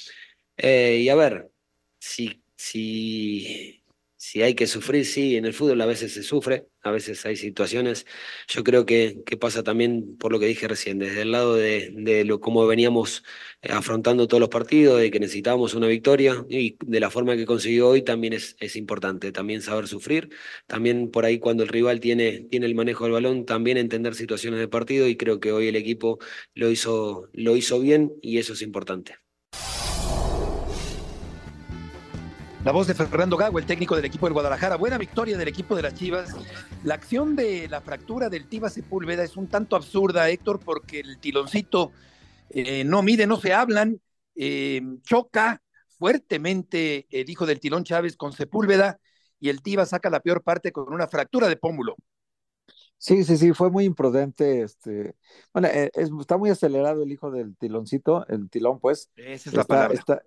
Eh, 0.58 1.00
y 1.02 1.10
a 1.10 1.16
ver, 1.16 1.52
si, 2.00 2.44
si 2.56 3.83
si 4.24 4.42
hay 4.42 4.56
que 4.56 4.68
sufrir, 4.68 5.06
sí, 5.06 5.36
en 5.36 5.44
el 5.46 5.54
fútbol 5.54 5.82
a 5.82 5.86
veces 5.86 6.14
se 6.14 6.24
sufre, 6.24 6.70
a 6.82 6.92
veces 6.92 7.26
hay 7.26 7.36
situaciones. 7.36 8.06
Yo 8.48 8.64
creo 8.64 8.86
que, 8.86 9.22
que 9.26 9.36
pasa 9.36 9.64
también 9.64 10.18
por 10.18 10.32
lo 10.32 10.40
que 10.40 10.46
dije 10.46 10.66
recién, 10.70 10.98
desde 10.98 11.24
el 11.24 11.32
lado 11.34 11.56
de, 11.56 11.92
de 11.94 12.24
lo, 12.24 12.40
cómo 12.40 12.66
veníamos 12.66 13.26
eh, 13.62 13.74
afrontando 13.74 14.26
todos 14.30 14.40
los 14.40 14.48
partidos, 14.50 14.98
de 15.02 15.12
que 15.12 15.20
necesitábamos 15.20 15.74
una 15.74 15.88
victoria 15.88 16.46
y 16.50 16.78
de 16.86 17.00
la 17.02 17.10
forma 17.10 17.36
que 17.36 17.46
consiguió 17.46 17.90
hoy 17.90 18.02
también 18.02 18.32
es, 18.32 18.56
es 18.62 18.78
importante, 18.78 19.34
también 19.34 19.62
saber 19.62 19.90
sufrir, 19.90 20.30
también 20.68 21.12
por 21.12 21.26
ahí 21.26 21.40
cuando 21.40 21.64
el 21.64 21.70
rival 21.70 22.00
tiene, 22.00 22.48
tiene 22.50 22.66
el 22.68 22.76
manejo 22.76 23.04
del 23.04 23.14
balón, 23.14 23.46
también 23.46 23.76
entender 23.78 24.16
situaciones 24.16 24.60
de 24.62 24.70
partido 24.70 25.08
y 25.10 25.18
creo 25.18 25.42
que 25.42 25.52
hoy 25.52 25.68
el 25.68 25.76
equipo 25.76 26.20
lo 26.54 26.70
hizo, 26.72 27.30
lo 27.34 27.58
hizo 27.58 27.80
bien 27.82 28.14
y 28.22 28.38
eso 28.38 28.54
es 28.54 28.62
importante. 28.62 29.23
La 32.64 32.72
voz 32.72 32.88
de 32.88 32.94
Fernando 32.94 33.36
Gago, 33.36 33.60
el 33.60 33.66
técnico 33.66 33.94
del 33.94 34.06
equipo 34.06 34.26
del 34.26 34.32
Guadalajara. 34.32 34.78
Buena 34.78 34.98
victoria 34.98 35.38
del 35.38 35.50
equipo 35.50 35.76
de 35.76 35.82
las 35.82 35.96
Chivas. 35.96 36.34
La 36.86 36.94
acción 36.94 37.36
de 37.36 37.68
la 37.68 37.82
fractura 37.82 38.30
del 38.30 38.48
Tiva 38.48 38.70
Sepúlveda 38.70 39.22
es 39.22 39.36
un 39.36 39.48
tanto 39.48 39.76
absurda, 39.76 40.30
Héctor, 40.30 40.62
porque 40.62 41.02
el 41.02 41.20
tiloncito 41.20 41.92
eh, 42.50 42.86
no 42.86 43.04
mide, 43.04 43.28
no 43.28 43.36
se 43.36 43.54
hablan, 43.54 44.00
eh, 44.36 44.82
choca 45.02 45.62
fuertemente 45.90 47.06
el 47.10 47.30
hijo 47.30 47.46
del 47.46 47.60
tilón 47.60 47.84
Chávez 47.84 48.16
con 48.16 48.32
Sepúlveda 48.32 48.98
y 49.42 49.50
el 49.50 49.62
Tiva 49.62 49.86
saca 49.86 50.10
la 50.10 50.22
peor 50.22 50.42
parte 50.42 50.72
con 50.72 50.94
una 50.94 51.10
fractura 51.10 51.50
de 51.50 51.58
pómulo. 51.58 51.98
Sí, 52.98 53.26
sí, 53.26 53.36
sí, 53.36 53.52
fue 53.52 53.72
muy 53.72 53.84
imprudente. 53.84 54.62
Este, 54.62 55.16
bueno, 55.52 55.68
eh, 55.68 55.92
está 55.96 56.38
muy 56.38 56.50
acelerado 56.50 57.04
el 57.04 57.12
hijo 57.12 57.30
del 57.30 57.58
tiloncito, 57.58 58.26
el 58.30 58.50
tilón, 58.50 58.80
pues. 58.80 59.10
Esa 59.18 59.50
es 59.50 59.54
la 59.54 59.66
palabra 59.66 59.96
está 60.00 60.24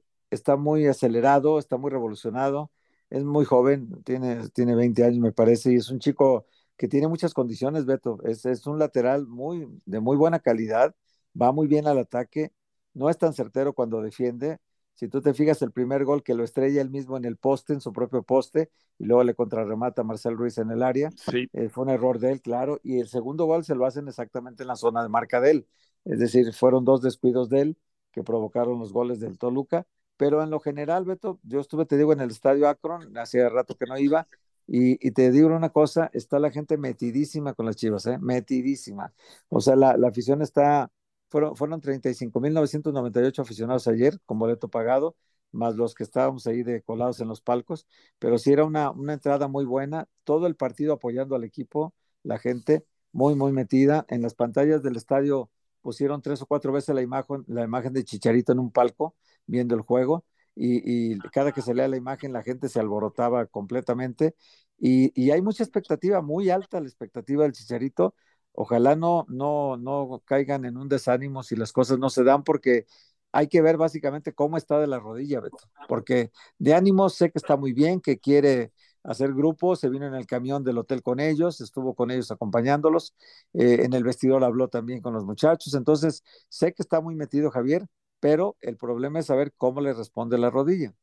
muy 0.56 0.86
acelerado, 0.86 1.58
está 1.58 1.76
muy 1.76 1.90
revolucionado, 1.90 2.70
es 3.10 3.24
muy 3.24 3.44
joven, 3.44 4.02
tiene, 4.04 4.48
tiene 4.50 4.74
20 4.74 5.04
años 5.04 5.20
me 5.20 5.32
parece, 5.32 5.72
y 5.72 5.76
es 5.76 5.90
un 5.90 5.98
chico 5.98 6.46
que 6.76 6.88
tiene 6.88 7.08
muchas 7.08 7.34
condiciones, 7.34 7.86
Beto. 7.86 8.18
Es, 8.24 8.44
es 8.46 8.66
un 8.66 8.78
lateral 8.78 9.26
muy, 9.26 9.68
de 9.86 10.00
muy 10.00 10.16
buena 10.16 10.40
calidad, 10.40 10.94
va 11.40 11.52
muy 11.52 11.66
bien 11.66 11.86
al 11.86 11.98
ataque, 11.98 12.52
no 12.94 13.10
es 13.10 13.18
tan 13.18 13.32
certero 13.32 13.72
cuando 13.72 14.02
defiende. 14.02 14.58
Si 14.94 15.08
tú 15.08 15.20
te 15.20 15.34
fijas, 15.34 15.60
el 15.60 15.72
primer 15.72 16.04
gol 16.04 16.22
que 16.22 16.34
lo 16.34 16.42
estrella 16.42 16.80
él 16.80 16.90
mismo 16.90 17.16
en 17.18 17.26
el 17.26 17.36
poste, 17.36 17.74
en 17.74 17.80
su 17.80 17.92
propio 17.92 18.22
poste, 18.22 18.70
y 18.98 19.04
luego 19.04 19.24
le 19.24 19.34
contrarremata 19.34 20.00
a 20.02 20.04
Marcel 20.04 20.36
Ruiz 20.36 20.56
en 20.58 20.70
el 20.70 20.82
área, 20.82 21.10
sí. 21.16 21.48
Eh, 21.52 21.68
fue 21.68 21.84
un 21.84 21.90
error 21.90 22.18
de 22.18 22.32
él, 22.32 22.40
claro, 22.40 22.80
y 22.82 22.98
el 22.98 23.08
segundo 23.08 23.44
gol 23.44 23.64
se 23.64 23.74
lo 23.74 23.84
hacen 23.84 24.08
exactamente 24.08 24.62
en 24.62 24.68
la 24.68 24.76
zona 24.76 25.02
de 25.02 25.08
marca 25.10 25.40
de 25.40 25.50
él. 25.50 25.66
Es 26.04 26.18
decir, 26.18 26.52
fueron 26.54 26.84
dos 26.84 27.02
descuidos 27.02 27.48
de 27.50 27.60
él 27.60 27.78
que 28.12 28.22
provocaron 28.22 28.78
los 28.78 28.92
goles 28.92 29.20
del 29.20 29.38
Toluca, 29.38 29.86
pero 30.16 30.42
en 30.42 30.50
lo 30.50 30.60
general, 30.60 31.04
Beto, 31.04 31.38
yo 31.42 31.60
estuve, 31.60 31.86
te 31.86 31.96
digo, 31.96 32.12
en 32.12 32.20
el 32.20 32.30
estadio 32.30 32.68
Akron, 32.68 33.16
hacía 33.18 33.48
rato 33.48 33.76
que 33.76 33.86
no 33.86 33.98
iba, 33.98 34.26
y, 34.66 35.10
te 35.12 35.30
digo 35.30 35.48
una 35.48 35.70
cosa, 35.70 36.10
está 36.12 36.38
la 36.40 36.50
gente 36.50 36.76
metidísima 36.76 37.54
con 37.54 37.66
las 37.66 37.76
chivas, 37.76 38.06
¿eh? 38.06 38.18
metidísima. 38.18 39.12
O 39.48 39.60
sea, 39.60 39.76
la, 39.76 39.96
la 39.96 40.08
afición 40.08 40.42
está, 40.42 40.90
fueron, 41.28 41.56
fueron 41.56 41.80
35.998 41.80 43.42
aficionados 43.42 43.86
ayer 43.88 44.20
con 44.26 44.38
boleto 44.38 44.68
pagado, 44.68 45.16
más 45.52 45.76
los 45.76 45.94
que 45.94 46.02
estábamos 46.04 46.46
ahí 46.46 46.62
de 46.62 46.82
colados 46.82 47.20
en 47.20 47.28
los 47.28 47.40
palcos, 47.40 47.86
pero 48.18 48.38
sí 48.38 48.52
era 48.52 48.64
una, 48.64 48.90
una 48.90 49.14
entrada 49.14 49.48
muy 49.48 49.64
buena, 49.64 50.08
todo 50.24 50.46
el 50.46 50.56
partido 50.56 50.94
apoyando 50.94 51.36
al 51.36 51.44
equipo, 51.44 51.94
la 52.22 52.38
gente 52.38 52.84
muy, 53.12 53.34
muy 53.34 53.52
metida. 53.52 54.04
En 54.08 54.22
las 54.22 54.34
pantallas 54.34 54.82
del 54.82 54.96
estadio 54.96 55.50
pusieron 55.80 56.22
tres 56.22 56.42
o 56.42 56.46
cuatro 56.46 56.72
veces 56.72 56.94
la 56.94 57.02
imagen, 57.02 57.44
la 57.48 57.64
imagen 57.64 57.92
de 57.92 58.04
Chicharito 58.04 58.52
en 58.52 58.58
un 58.58 58.70
palco, 58.70 59.14
viendo 59.46 59.74
el 59.74 59.82
juego, 59.82 60.24
y, 60.54 61.12
y 61.14 61.18
cada 61.32 61.52
que 61.52 61.62
se 61.62 61.74
lea 61.74 61.88
la 61.88 61.96
imagen 61.96 62.32
la 62.32 62.42
gente 62.42 62.68
se 62.68 62.80
alborotaba 62.80 63.46
completamente, 63.46 64.34
y, 64.78 65.12
y 65.20 65.30
hay 65.30 65.42
mucha 65.42 65.62
expectativa, 65.62 66.20
muy 66.22 66.50
alta 66.50 66.80
la 66.80 66.86
expectativa 66.86 67.44
del 67.44 67.52
Chicharito, 67.52 68.14
ojalá 68.52 68.96
no, 68.96 69.26
no, 69.28 69.76
no 69.76 70.22
caigan 70.24 70.64
en 70.64 70.76
un 70.76 70.88
desánimo 70.88 71.42
si 71.42 71.56
las 71.56 71.72
cosas 71.72 71.98
no 71.98 72.10
se 72.10 72.24
dan, 72.24 72.42
porque 72.44 72.86
hay 73.32 73.48
que 73.48 73.60
ver 73.60 73.76
básicamente 73.76 74.32
cómo 74.32 74.56
está 74.56 74.78
de 74.80 74.86
la 74.86 74.98
rodilla, 74.98 75.40
Beto, 75.40 75.58
porque 75.88 76.30
de 76.58 76.74
ánimo 76.74 77.08
sé 77.10 77.30
que 77.30 77.38
está 77.38 77.56
muy 77.56 77.72
bien, 77.72 78.00
que 78.00 78.18
quiere 78.18 78.72
hacer 79.02 79.34
grupo, 79.34 79.76
se 79.76 79.88
vino 79.88 80.06
en 80.06 80.14
el 80.14 80.26
camión 80.26 80.64
del 80.64 80.78
hotel 80.78 81.02
con 81.02 81.20
ellos, 81.20 81.60
estuvo 81.60 81.94
con 81.94 82.10
ellos 82.10 82.30
acompañándolos, 82.30 83.14
eh, 83.52 83.80
en 83.84 83.92
el 83.92 84.04
vestidor 84.04 84.42
habló 84.42 84.68
también 84.68 85.00
con 85.00 85.12
los 85.12 85.24
muchachos, 85.24 85.74
entonces 85.74 86.24
sé 86.48 86.72
que 86.72 86.82
está 86.82 87.00
muy 87.00 87.14
metido 87.14 87.50
Javier, 87.50 87.86
pero 88.20 88.56
el 88.60 88.76
problema 88.76 89.18
es 89.18 89.26
saber 89.26 89.52
cómo 89.56 89.80
le 89.80 89.92
responde 89.92 90.38
la 90.38 90.50
rodilla. 90.50 90.94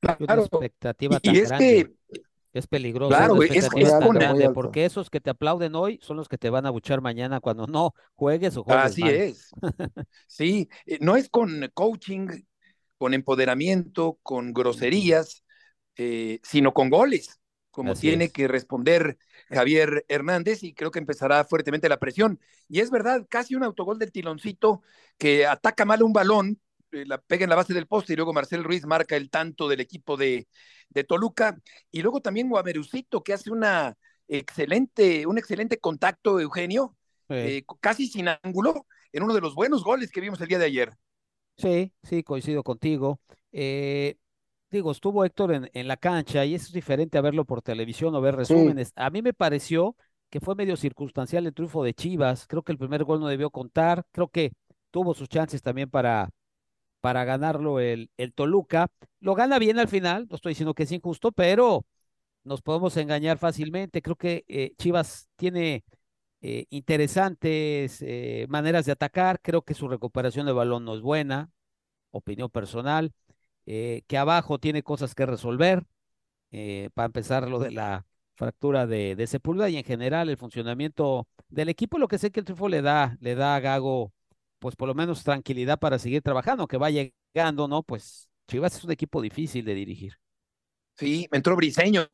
Claro, 0.00 0.44
expectativa 0.44 1.20
tan 1.20 1.34
y 1.34 1.38
es 1.38 1.48
grande. 1.48 1.94
que 2.08 2.58
es 2.58 2.66
peligroso. 2.66 3.08
Claro, 3.08 3.42
es, 3.42 3.50
es, 3.50 3.68
es 3.76 3.98
grande, 4.12 4.50
porque 4.50 4.84
esos 4.84 5.10
que 5.10 5.20
te 5.20 5.30
aplauden 5.30 5.74
hoy 5.74 5.98
son 6.02 6.16
los 6.16 6.28
que 6.28 6.38
te 6.38 6.50
van 6.50 6.66
a 6.66 6.70
buchar 6.70 7.00
mañana 7.00 7.40
cuando 7.40 7.66
no 7.66 7.94
juegues 8.14 8.56
o 8.56 8.62
juegues 8.62 8.84
Así 8.84 9.02
es. 9.02 9.50
sí, 10.26 10.68
eh, 10.86 10.98
no 11.00 11.16
es 11.16 11.28
con 11.28 11.70
coaching, 11.74 12.28
con 12.96 13.12
empoderamiento, 13.12 14.18
con 14.22 14.52
groserías, 14.52 15.44
eh, 15.96 16.40
sino 16.42 16.72
con 16.72 16.90
goles, 16.90 17.40
como 17.74 17.96
Así 17.96 17.98
tiene 17.98 18.30
es. 18.30 18.32
que 18.32 18.48
responder 18.48 19.18
Javier 19.50 20.04
Hernández 20.08 20.62
y 20.62 20.74
creo 20.74 20.90
que 20.90 21.00
empezará 21.00 21.44
fuertemente 21.44 21.88
la 21.88 21.98
presión. 21.98 22.40
Y 22.68 22.80
es 22.80 22.90
verdad, 22.90 23.26
casi 23.28 23.54
un 23.56 23.64
autogol 23.64 23.98
del 23.98 24.12
tiloncito 24.12 24.82
que 25.18 25.46
ataca 25.46 25.84
mal 25.84 26.02
un 26.02 26.12
balón, 26.12 26.60
eh, 26.92 27.04
la 27.06 27.18
pega 27.20 27.44
en 27.44 27.50
la 27.50 27.56
base 27.56 27.74
del 27.74 27.86
poste 27.86 28.12
y 28.12 28.16
luego 28.16 28.32
Marcel 28.32 28.64
Ruiz 28.64 28.86
marca 28.86 29.16
el 29.16 29.30
tanto 29.30 29.68
del 29.68 29.80
equipo 29.80 30.16
de, 30.16 30.48
de 30.88 31.04
Toluca. 31.04 31.58
Y 31.90 32.02
luego 32.02 32.20
también 32.20 32.48
Guamerucito, 32.48 33.22
que 33.22 33.32
hace 33.34 33.50
una 33.50 33.96
excelente, 34.28 35.26
un 35.26 35.38
excelente 35.38 35.78
contacto, 35.78 36.40
Eugenio, 36.40 36.96
sí. 37.28 37.34
eh, 37.34 37.64
casi 37.80 38.06
sin 38.08 38.28
ángulo, 38.28 38.86
en 39.12 39.22
uno 39.24 39.34
de 39.34 39.40
los 39.40 39.54
buenos 39.54 39.84
goles 39.84 40.10
que 40.10 40.20
vimos 40.20 40.40
el 40.40 40.48
día 40.48 40.58
de 40.58 40.66
ayer. 40.66 40.92
Sí, 41.56 41.92
sí, 42.02 42.22
coincido 42.24 42.62
contigo. 42.64 43.20
Eh, 43.52 44.16
digo, 44.78 44.90
estuvo 44.90 45.24
Héctor 45.24 45.52
en, 45.52 45.70
en, 45.72 45.88
la 45.88 45.96
cancha 45.96 46.44
y 46.44 46.54
eso 46.54 46.66
es 46.66 46.72
diferente 46.72 47.18
a 47.18 47.20
verlo 47.20 47.44
por 47.44 47.62
televisión 47.62 48.14
o 48.14 48.20
ver 48.20 48.36
resúmenes. 48.36 48.88
Sí. 48.88 48.94
A 48.96 49.10
mí 49.10 49.22
me 49.22 49.32
pareció 49.32 49.96
que 50.30 50.40
fue 50.40 50.54
medio 50.54 50.76
circunstancial 50.76 51.46
el 51.46 51.54
triunfo 51.54 51.84
de 51.84 51.94
Chivas. 51.94 52.46
Creo 52.46 52.62
que 52.62 52.72
el 52.72 52.78
primer 52.78 53.04
gol 53.04 53.20
no 53.20 53.28
debió 53.28 53.50
contar. 53.50 54.04
Creo 54.12 54.28
que 54.28 54.52
tuvo 54.90 55.14
sus 55.14 55.28
chances 55.28 55.62
también 55.62 55.90
para, 55.90 56.30
para 57.00 57.24
ganarlo 57.24 57.80
el, 57.80 58.10
el 58.16 58.32
Toluca. 58.34 58.88
Lo 59.20 59.34
gana 59.34 59.58
bien 59.58 59.78
al 59.78 59.88
final, 59.88 60.26
no 60.28 60.36
estoy 60.36 60.50
diciendo 60.50 60.74
que 60.74 60.84
es 60.84 60.92
injusto, 60.92 61.32
pero 61.32 61.86
nos 62.44 62.62
podemos 62.62 62.96
engañar 62.96 63.38
fácilmente. 63.38 64.02
Creo 64.02 64.16
que 64.16 64.44
eh, 64.48 64.74
Chivas 64.78 65.28
tiene 65.36 65.84
eh, 66.40 66.66
interesantes 66.70 68.02
eh, 68.02 68.46
maneras 68.48 68.86
de 68.86 68.92
atacar. 68.92 69.40
Creo 69.42 69.62
que 69.62 69.74
su 69.74 69.88
recuperación 69.88 70.46
de 70.46 70.52
balón 70.52 70.84
no 70.84 70.94
es 70.94 71.00
buena, 71.00 71.50
opinión 72.10 72.50
personal. 72.50 73.12
Eh, 73.66 74.02
que 74.06 74.18
abajo 74.18 74.58
tiene 74.58 74.82
cosas 74.82 75.14
que 75.14 75.26
resolver. 75.26 75.84
para 76.94 77.06
empezar, 77.06 77.48
lo 77.48 77.58
de 77.58 77.70
la 77.70 78.06
fractura 78.36 78.86
de, 78.86 79.16
de 79.16 79.26
Sepúlveda 79.26 79.68
y 79.68 79.76
en 79.76 79.84
general 79.84 80.28
el 80.28 80.36
funcionamiento 80.36 81.26
del 81.48 81.68
equipo. 81.68 81.98
Lo 81.98 82.08
que 82.08 82.18
sé 82.18 82.30
que 82.30 82.40
el 82.40 82.46
triunfo 82.46 82.68
le 82.68 82.82
da, 82.82 83.16
le 83.20 83.34
da 83.34 83.56
a 83.56 83.60
Gago 83.60 84.12
pues 84.64 84.76
por 84.76 84.88
lo 84.88 84.94
menos 84.94 85.22
tranquilidad 85.22 85.78
para 85.78 85.98
seguir 85.98 86.22
trabajando, 86.22 86.66
que 86.66 86.78
va 86.78 86.88
llegando, 86.88 87.68
¿no? 87.68 87.82
Pues 87.82 88.30
Chivas 88.48 88.74
es 88.74 88.82
un 88.82 88.92
equipo 88.92 89.20
difícil 89.20 89.62
de 89.62 89.74
dirigir. 89.74 90.14
Sí, 90.96 91.28
me 91.30 91.36
entró 91.36 91.54
Briseño. 91.54 92.06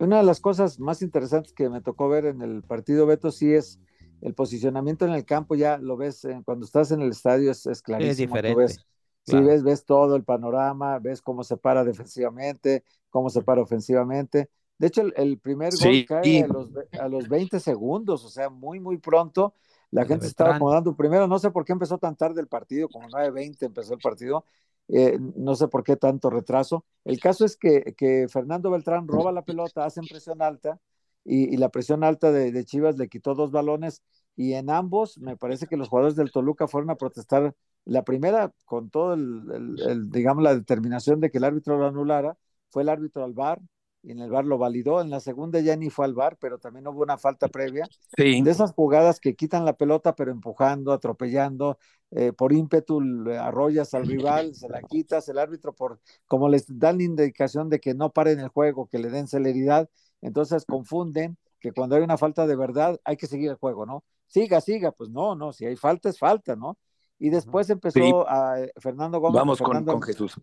Una 0.00 0.18
de 0.18 0.24
las 0.24 0.40
cosas 0.40 0.80
más 0.80 1.02
interesantes 1.02 1.52
que 1.52 1.68
me 1.70 1.80
tocó 1.80 2.08
ver 2.08 2.26
en 2.26 2.42
el 2.42 2.64
partido 2.64 3.06
Beto 3.06 3.30
sí 3.30 3.52
es 3.52 3.78
el 4.22 4.34
posicionamiento 4.34 5.04
en 5.04 5.12
el 5.12 5.24
campo, 5.24 5.54
ya 5.54 5.78
lo 5.78 5.96
ves 5.96 6.24
eh, 6.24 6.42
cuando 6.44 6.66
estás 6.66 6.90
en 6.90 7.00
el 7.00 7.10
estadio 7.10 7.52
es, 7.52 7.64
es 7.66 7.80
clarísimo. 7.80 8.10
Es 8.10 8.16
diferente. 8.16 8.60
Ves, 8.60 8.86
claro. 9.26 9.44
Sí, 9.44 9.50
ves, 9.50 9.62
ves 9.62 9.84
todo 9.84 10.16
el 10.16 10.24
panorama, 10.24 10.98
ves 10.98 11.20
cómo 11.20 11.44
se 11.44 11.56
para 11.56 11.84
defensivamente, 11.84 12.84
cómo 13.10 13.28
se 13.28 13.42
para 13.42 13.60
ofensivamente. 13.60 14.48
De 14.78 14.86
hecho, 14.86 15.02
el, 15.02 15.12
el 15.16 15.38
primer 15.38 15.72
gol 15.72 15.92
sí. 15.92 16.06
cae 16.06 16.42
a 16.42 16.46
los, 16.46 16.70
a 16.98 17.08
los 17.08 17.28
20 17.28 17.60
segundos, 17.60 18.24
o 18.24 18.28
sea, 18.28 18.48
muy, 18.48 18.80
muy 18.80 18.98
pronto 18.98 19.54
la 19.90 20.04
gente 20.04 20.24
se 20.24 20.30
estaba 20.30 20.56
acomodando. 20.56 20.96
Primero, 20.96 21.26
no 21.26 21.38
sé 21.38 21.50
por 21.50 21.64
qué 21.64 21.72
empezó 21.72 21.98
tan 21.98 22.16
tarde 22.16 22.40
el 22.40 22.48
partido, 22.48 22.88
como 22.88 23.08
9.20 23.08 23.66
empezó 23.66 23.94
el 23.94 24.00
partido. 24.00 24.44
Eh, 24.88 25.18
no 25.36 25.56
sé 25.56 25.68
por 25.68 25.82
qué 25.82 25.96
tanto 25.96 26.30
retraso. 26.30 26.84
El 27.04 27.18
caso 27.18 27.44
es 27.44 27.56
que, 27.56 27.94
que 27.96 28.26
Fernando 28.28 28.70
Beltrán 28.70 29.08
roba 29.08 29.32
la 29.32 29.42
pelota, 29.42 29.84
hace 29.84 30.00
presión 30.08 30.42
alta 30.42 30.78
y, 31.24 31.52
y 31.52 31.56
la 31.56 31.70
presión 31.70 32.04
alta 32.04 32.30
de, 32.30 32.52
de, 32.52 32.64
Chivas 32.64 32.96
le 32.96 33.08
quitó 33.08 33.34
dos 33.34 33.50
balones 33.50 34.02
y 34.36 34.52
en 34.52 34.70
ambos 34.70 35.18
me 35.18 35.36
parece 35.36 35.66
que 35.66 35.76
los 35.76 35.88
jugadores 35.88 36.14
del 36.14 36.30
Toluca 36.30 36.68
fueron 36.68 36.90
a 36.90 36.96
protestar. 36.96 37.54
La 37.86 38.04
primera, 38.04 38.52
con 38.66 38.90
todo 38.90 39.14
el, 39.14 39.42
el, 39.52 39.90
el 39.90 40.10
digamos, 40.10 40.44
la 40.44 40.54
determinación 40.54 41.20
de 41.20 41.30
que 41.30 41.38
el 41.38 41.44
árbitro 41.44 41.78
lo 41.78 41.86
anulara, 41.86 42.36
fue 42.68 42.82
el 42.82 42.90
árbitro 42.90 43.24
al 43.24 43.32
bar, 43.32 43.60
y 44.02 44.12
en 44.12 44.20
el 44.20 44.30
bar 44.30 44.44
lo 44.44 44.56
validó. 44.56 45.00
En 45.00 45.10
la 45.10 45.18
segunda 45.18 45.58
ya 45.60 45.74
ni 45.74 45.90
fue 45.90 46.04
al 46.04 46.14
bar, 46.14 46.36
pero 46.40 46.58
también 46.58 46.86
hubo 46.86 47.02
una 47.02 47.18
falta 47.18 47.48
previa. 47.48 47.88
Sí. 48.16 48.40
De 48.40 48.50
esas 48.50 48.72
jugadas 48.72 49.18
que 49.18 49.34
quitan 49.34 49.64
la 49.64 49.72
pelota, 49.72 50.14
pero 50.14 50.30
empujando, 50.30 50.92
atropellando, 50.92 51.78
eh, 52.12 52.32
por 52.32 52.52
ímpetu 52.52 53.00
arrollas 53.40 53.94
al 53.94 54.06
rival, 54.06 54.54
se 54.54 54.68
la 54.68 54.80
quitas, 54.82 55.28
el 55.28 55.38
árbitro, 55.38 55.72
por 55.74 55.98
como 56.26 56.48
les 56.48 56.66
dan 56.78 56.98
la 56.98 57.02
indicación 57.04 57.68
de 57.68 57.80
que 57.80 57.94
no 57.94 58.12
paren 58.12 58.38
el 58.38 58.48
juego, 58.48 58.86
que 58.86 58.98
le 58.98 59.10
den 59.10 59.26
celeridad, 59.26 59.90
entonces 60.20 60.64
confunden 60.64 61.36
que 61.58 61.72
cuando 61.72 61.96
hay 61.96 62.02
una 62.02 62.16
falta 62.16 62.46
de 62.46 62.54
verdad 62.54 63.00
hay 63.04 63.16
que 63.16 63.26
seguir 63.26 63.50
el 63.50 63.56
juego, 63.56 63.86
¿no? 63.86 64.04
Siga, 64.28 64.60
siga, 64.60 64.92
pues 64.92 65.10
no, 65.10 65.34
no, 65.34 65.52
si 65.52 65.66
hay 65.66 65.74
falta 65.74 66.08
es 66.08 66.18
falta, 66.18 66.54
¿no? 66.54 66.78
Y 67.18 67.30
después 67.30 67.70
empezó 67.70 68.00
sí. 68.00 68.12
a 68.28 68.56
Fernando 68.78 69.20
Gómez. 69.20 69.36
Vamos 69.36 69.58
Fernando, 69.58 69.92
con, 69.92 70.00
con 70.00 70.06
Jesús 70.06 70.38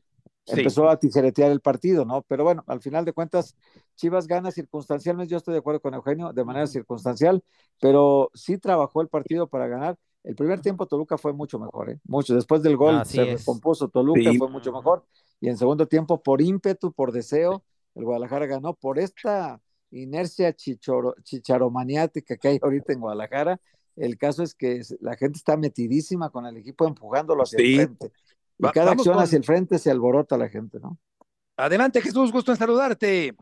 empezó 0.46 0.84
sí. 0.84 0.88
a 0.90 0.98
tijeretear 0.98 1.52
el 1.52 1.62
partido, 1.62 2.06
¿no? 2.06 2.22
Pero 2.24 2.44
bueno, 2.44 2.64
al 2.68 2.82
final 2.82 3.06
de 3.06 3.14
cuentas, 3.14 3.56
Chivas 3.96 4.28
gana 4.28 4.52
circunstancialmente, 4.52 5.32
yo 5.32 5.38
estoy 5.38 5.54
de 5.54 5.60
acuerdo 5.60 5.82
con 5.82 5.94
Eugenio, 5.94 6.34
de 6.34 6.44
manera 6.44 6.68
circunstancial, 6.68 7.44
pero 7.80 8.30
sí 8.34 8.58
trabajó 8.58 9.02
el 9.02 9.08
partido 9.08 9.48
para 9.48 9.68
ganar. 9.68 9.98
El 10.24 10.36
primer 10.36 10.62
tiempo 10.62 10.86
Toluca 10.86 11.18
fue 11.18 11.34
mucho 11.34 11.60
mejor, 11.60 11.90
¿eh? 11.90 12.00
Mucho. 12.06 12.34
Después 12.34 12.62
del 12.64 12.78
gol 12.78 12.96
Así 12.96 13.18
se 13.18 13.34
es. 13.34 13.40
recompuso 13.42 13.90
Toluca, 13.90 14.32
sí. 14.32 14.38
fue 14.38 14.50
mucho 14.50 14.72
mejor. 14.72 15.06
Y 15.42 15.50
en 15.50 15.58
segundo 15.58 15.86
tiempo, 15.88 16.22
por 16.22 16.42
ímpetu, 16.42 16.94
por 16.94 17.12
deseo, 17.12 17.64
el 17.96 18.06
Guadalajara 18.06 18.46
ganó 18.46 18.74
por 18.74 19.00
esta 19.00 19.62
inercia 19.92 20.54
chichoro, 20.54 21.16
chicharomaniática 21.24 22.38
que 22.38 22.48
hay 22.48 22.60
ahorita 22.62 22.94
en 22.94 23.00
Guadalajara. 23.02 23.60
El 23.96 24.18
caso 24.18 24.44
es 24.44 24.56
que 24.56 24.82
la 25.02 25.16
gente 25.16 25.38
está 25.38 25.58
metidísima 25.58 26.30
con 26.30 26.46
el 26.46 26.58
equipo 26.58 26.88
empujándolo 26.88 27.44
hacia 27.44 27.60
sí. 27.60 27.74
el 27.74 27.88
frente. 27.88 28.12
Y 28.60 28.68
cada 28.70 28.92
acción 28.92 29.16
con... 29.16 29.24
hacia 29.24 29.38
el 29.38 29.44
frente 29.44 29.80
se 29.80 29.92
alborota 29.92 30.38
la 30.38 30.50
gente, 30.50 30.80
¿no? 30.80 30.98
Adelante, 31.58 32.02
Jesús, 32.02 32.32
gusto 32.32 32.52
en 32.52 32.58
saludarte. 32.58 33.36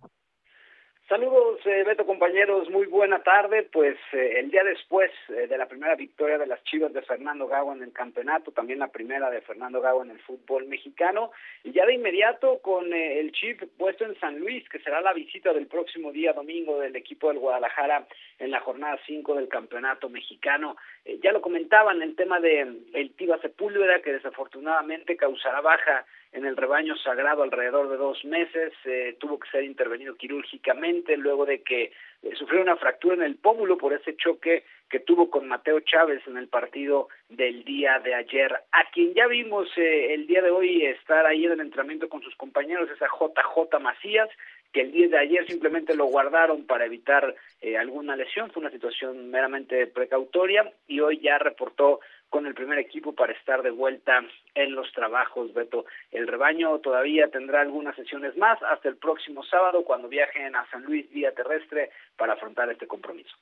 Saludos, 1.12 1.60
eh, 1.66 1.84
Beto, 1.84 2.06
compañeros, 2.06 2.70
muy 2.70 2.86
buena 2.86 3.22
tarde. 3.22 3.64
Pues 3.64 3.98
eh, 4.14 4.40
el 4.40 4.50
día 4.50 4.64
después 4.64 5.12
eh, 5.28 5.46
de 5.46 5.58
la 5.58 5.68
primera 5.68 5.94
victoria 5.96 6.38
de 6.38 6.48
las 6.48 6.64
Chivas 6.64 6.94
de 6.94 7.02
Fernando 7.02 7.50
Gago 7.50 7.74
en 7.74 7.84
el 7.84 7.92
campeonato, 7.92 8.54
también 8.54 8.80
la 8.80 8.88
primera 8.88 9.30
de 9.30 9.42
Fernando 9.42 9.82
Gago 9.82 10.04
en 10.04 10.12
el 10.12 10.20
fútbol 10.20 10.68
mexicano, 10.68 11.32
y 11.66 11.74
ya 11.74 11.86
de 11.86 11.96
inmediato 11.96 12.60
con 12.62 12.94
eh, 12.94 13.20
el 13.20 13.34
chip 13.34 13.62
puesto 13.78 14.06
en 14.06 14.18
San 14.22 14.40
Luis, 14.40 14.64
que 14.70 14.80
será 14.80 15.02
la 15.02 15.12
visita 15.12 15.52
del 15.52 15.68
próximo 15.68 16.14
día 16.14 16.32
domingo 16.32 16.80
del 16.80 16.96
equipo 16.96 17.28
del 17.28 17.40
Guadalajara 17.40 18.08
en 18.40 18.50
la 18.50 18.62
jornada 18.62 18.98
5 19.06 19.36
del 19.36 19.50
campeonato 19.50 20.08
mexicano. 20.08 20.78
Eh, 21.04 21.20
ya 21.22 21.34
lo 21.34 21.42
comentaban 21.42 22.02
el 22.02 22.16
tema 22.16 22.40
de 22.40 22.62
el 22.94 23.12
Tiva 23.18 23.38
Sepúlveda, 23.40 24.02
que 24.02 24.14
desafortunadamente 24.14 25.18
causará 25.18 25.60
baja 25.60 26.06
en 26.34 26.46
el 26.46 26.56
rebaño 26.56 26.96
sagrado 26.98 27.44
alrededor 27.44 27.90
de 27.90 27.98
dos 27.98 28.24
meses, 28.24 28.74
eh, 28.86 29.16
tuvo 29.20 29.40
que 29.40 29.50
ser 29.50 29.64
intervenido 29.64 30.16
quirúrgicamente 30.16 31.18
luego 31.18 31.46
de 31.46 31.62
que 31.62 31.92
eh, 32.24 32.36
sufrió 32.38 32.62
una 32.62 32.78
fractura 32.78 33.16
en 33.16 33.24
el 33.24 33.36
pómulo 33.36 33.78
por 33.78 33.94
ese 33.94 34.16
choque 34.16 34.64
que 34.90 35.00
tuvo 35.00 35.30
con 35.30 35.48
Mateo 35.48 35.80
Chávez 35.80 36.22
en 36.28 36.38
el 36.38 36.48
partido 36.48 37.08
del 37.30 37.64
día 37.64 38.00
de 38.00 38.14
ayer. 38.14 38.54
A 38.72 38.90
quien 38.92 39.14
ya 39.14 39.26
vimos 39.28 39.68
eh, 39.78 40.14
el 40.14 40.28
día 40.28 40.42
de 40.42 40.52
hoy 40.52 40.86
estar 40.86 41.26
ahí 41.26 41.46
en 41.46 41.54
el 41.54 41.62
entrenamiento 41.62 42.10
con 42.10 42.22
sus 42.22 42.36
compañeros 42.36 42.90
es 42.90 43.02
a 43.02 43.08
JJ 43.08 43.80
Macías, 43.80 44.30
que 44.72 44.82
el 44.82 44.92
día 44.92 45.08
de 45.08 45.18
ayer 45.18 45.46
simplemente 45.48 45.96
lo 45.96 46.06
guardaron 46.06 46.66
para 46.66 46.86
evitar 46.86 47.36
eh, 47.62 47.78
alguna 47.78 48.16
lesión, 48.16 48.52
fue 48.52 48.62
una 48.62 48.72
situación 48.72 49.30
meramente 49.30 49.88
precautoria 49.88 50.72
y 50.88 51.00
hoy 51.00 51.20
ya 51.20 51.38
reportó 51.38 52.00
con 52.32 52.48
el 52.48 52.56
primer 52.56 52.80
equipo 52.80 53.14
para 53.14 53.34
estar 53.34 53.62
de 53.62 53.72
vuelta 53.72 54.22
en 54.56 54.74
los 54.74 54.92
trabajos, 54.94 55.54
Beto. 55.54 55.86
El 56.12 56.28
rebaño 56.28 56.80
todavía 56.80 57.30
tendrá 57.30 57.60
algunas 57.60 57.94
sesiones 57.94 58.38
más 58.38 58.58
hasta 58.64 58.88
el 58.88 58.96
próximo 58.96 59.44
sábado 59.44 59.84
cuando 59.84 60.08
viajen 60.08 60.56
a 60.56 60.66
San 60.72 60.84
Luis 60.84 61.12
vía 61.12 61.36
terrestre 61.36 61.92
para 62.16 62.34
afrontar 62.34 62.72
este 62.72 62.88
compromiso. 62.88 63.36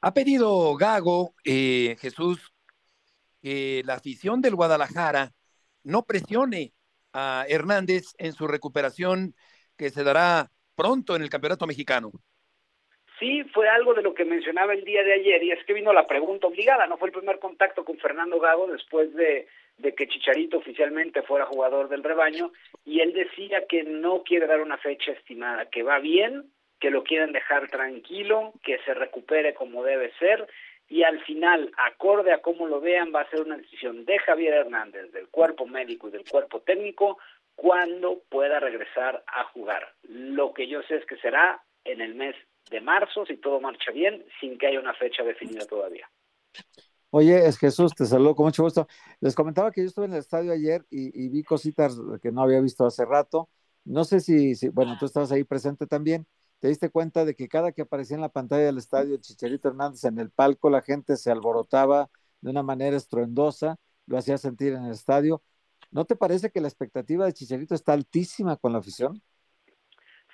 Ha 0.00 0.14
pedido 0.14 0.74
Gago, 0.74 1.34
eh, 1.44 1.96
Jesús, 2.00 2.54
que 3.42 3.82
la 3.84 3.94
afición 3.94 4.40
del 4.40 4.56
Guadalajara 4.56 5.32
no 5.84 6.04
presione 6.04 6.72
a 7.12 7.44
Hernández 7.46 8.14
en 8.16 8.32
su 8.32 8.48
recuperación 8.48 9.34
que 9.76 9.90
se 9.90 10.02
dará 10.02 10.50
pronto 10.74 11.14
en 11.14 11.20
el 11.20 11.28
Campeonato 11.28 11.66
Mexicano. 11.66 12.10
Sí, 13.22 13.44
fue 13.54 13.68
algo 13.68 13.94
de 13.94 14.02
lo 14.02 14.14
que 14.14 14.24
mencionaba 14.24 14.74
el 14.74 14.82
día 14.82 15.04
de 15.04 15.12
ayer 15.12 15.44
y 15.44 15.52
es 15.52 15.64
que 15.64 15.74
vino 15.74 15.92
la 15.92 16.08
pregunta 16.08 16.48
obligada, 16.48 16.88
no 16.88 16.96
fue 16.96 17.06
el 17.06 17.14
primer 17.14 17.38
contacto 17.38 17.84
con 17.84 17.96
Fernando 17.98 18.40
Gago 18.40 18.66
después 18.66 19.14
de, 19.14 19.46
de 19.78 19.94
que 19.94 20.08
Chicharito 20.08 20.58
oficialmente 20.58 21.22
fuera 21.22 21.46
jugador 21.46 21.88
del 21.88 22.02
rebaño 22.02 22.50
y 22.84 22.98
él 22.98 23.12
decía 23.12 23.64
que 23.68 23.84
no 23.84 24.24
quiere 24.24 24.48
dar 24.48 24.60
una 24.60 24.76
fecha 24.76 25.12
estimada, 25.12 25.66
que 25.66 25.84
va 25.84 26.00
bien, 26.00 26.50
que 26.80 26.90
lo 26.90 27.04
quieren 27.04 27.30
dejar 27.30 27.68
tranquilo, 27.68 28.54
que 28.64 28.78
se 28.78 28.92
recupere 28.92 29.54
como 29.54 29.84
debe 29.84 30.10
ser 30.18 30.48
y 30.88 31.04
al 31.04 31.20
final, 31.20 31.70
acorde 31.76 32.32
a 32.32 32.42
cómo 32.42 32.66
lo 32.66 32.80
vean, 32.80 33.12
va 33.14 33.20
a 33.20 33.30
ser 33.30 33.42
una 33.42 33.56
decisión 33.56 34.04
de 34.04 34.18
Javier 34.18 34.54
Hernández, 34.54 35.12
del 35.12 35.28
cuerpo 35.28 35.64
médico 35.64 36.08
y 36.08 36.10
del 36.10 36.28
cuerpo 36.28 36.62
técnico, 36.62 37.18
cuando 37.54 38.20
pueda 38.28 38.58
regresar 38.58 39.22
a 39.28 39.44
jugar. 39.44 39.92
Lo 40.08 40.52
que 40.52 40.66
yo 40.66 40.82
sé 40.82 40.96
es 40.96 41.06
que 41.06 41.18
será 41.18 41.62
en 41.84 42.00
el 42.00 42.16
mes 42.16 42.34
de 42.72 42.80
marzo, 42.80 43.24
si 43.26 43.36
todo 43.36 43.60
marcha 43.60 43.92
bien, 43.92 44.24
sin 44.40 44.58
que 44.58 44.66
haya 44.66 44.80
una 44.80 44.94
fecha 44.94 45.22
definida 45.22 45.64
todavía. 45.66 46.10
Oye, 47.10 47.46
es 47.46 47.58
Jesús, 47.58 47.94
te 47.94 48.06
saludo 48.06 48.34
con 48.34 48.46
mucho 48.46 48.62
gusto. 48.62 48.88
Les 49.20 49.34
comentaba 49.34 49.70
que 49.70 49.82
yo 49.82 49.86
estuve 49.86 50.06
en 50.06 50.14
el 50.14 50.18
estadio 50.18 50.50
ayer 50.50 50.84
y, 50.90 51.28
vi 51.28 51.44
cositas 51.44 51.96
que 52.22 52.32
no 52.32 52.42
había 52.42 52.60
visto 52.60 52.86
hace 52.86 53.04
rato. 53.04 53.50
No 53.84 54.04
sé 54.04 54.20
si, 54.20 54.54
si, 54.54 54.68
bueno, 54.70 54.96
tú 54.98 55.04
estabas 55.04 55.30
ahí 55.30 55.44
presente 55.44 55.86
también. 55.86 56.26
Te 56.58 56.68
diste 56.68 56.88
cuenta 56.88 57.26
de 57.26 57.34
que 57.34 57.48
cada 57.48 57.72
que 57.72 57.82
aparecía 57.82 58.14
en 58.14 58.22
la 58.22 58.30
pantalla 58.30 58.64
del 58.64 58.78
estadio 58.78 59.18
Chicharito 59.18 59.68
Hernández 59.68 60.04
en 60.04 60.18
el 60.18 60.30
palco, 60.30 60.70
la 60.70 60.80
gente 60.80 61.16
se 61.16 61.30
alborotaba 61.30 62.08
de 62.40 62.50
una 62.50 62.62
manera 62.62 62.96
estruendosa, 62.96 63.76
lo 64.06 64.16
hacía 64.16 64.38
sentir 64.38 64.72
en 64.72 64.84
el 64.84 64.92
estadio. 64.92 65.42
¿No 65.90 66.06
te 66.06 66.16
parece 66.16 66.50
que 66.50 66.62
la 66.62 66.68
expectativa 66.68 67.26
de 67.26 67.34
Chicharito 67.34 67.74
está 67.74 67.92
altísima 67.92 68.56
con 68.56 68.72
la 68.72 68.78
afición? 68.78 69.22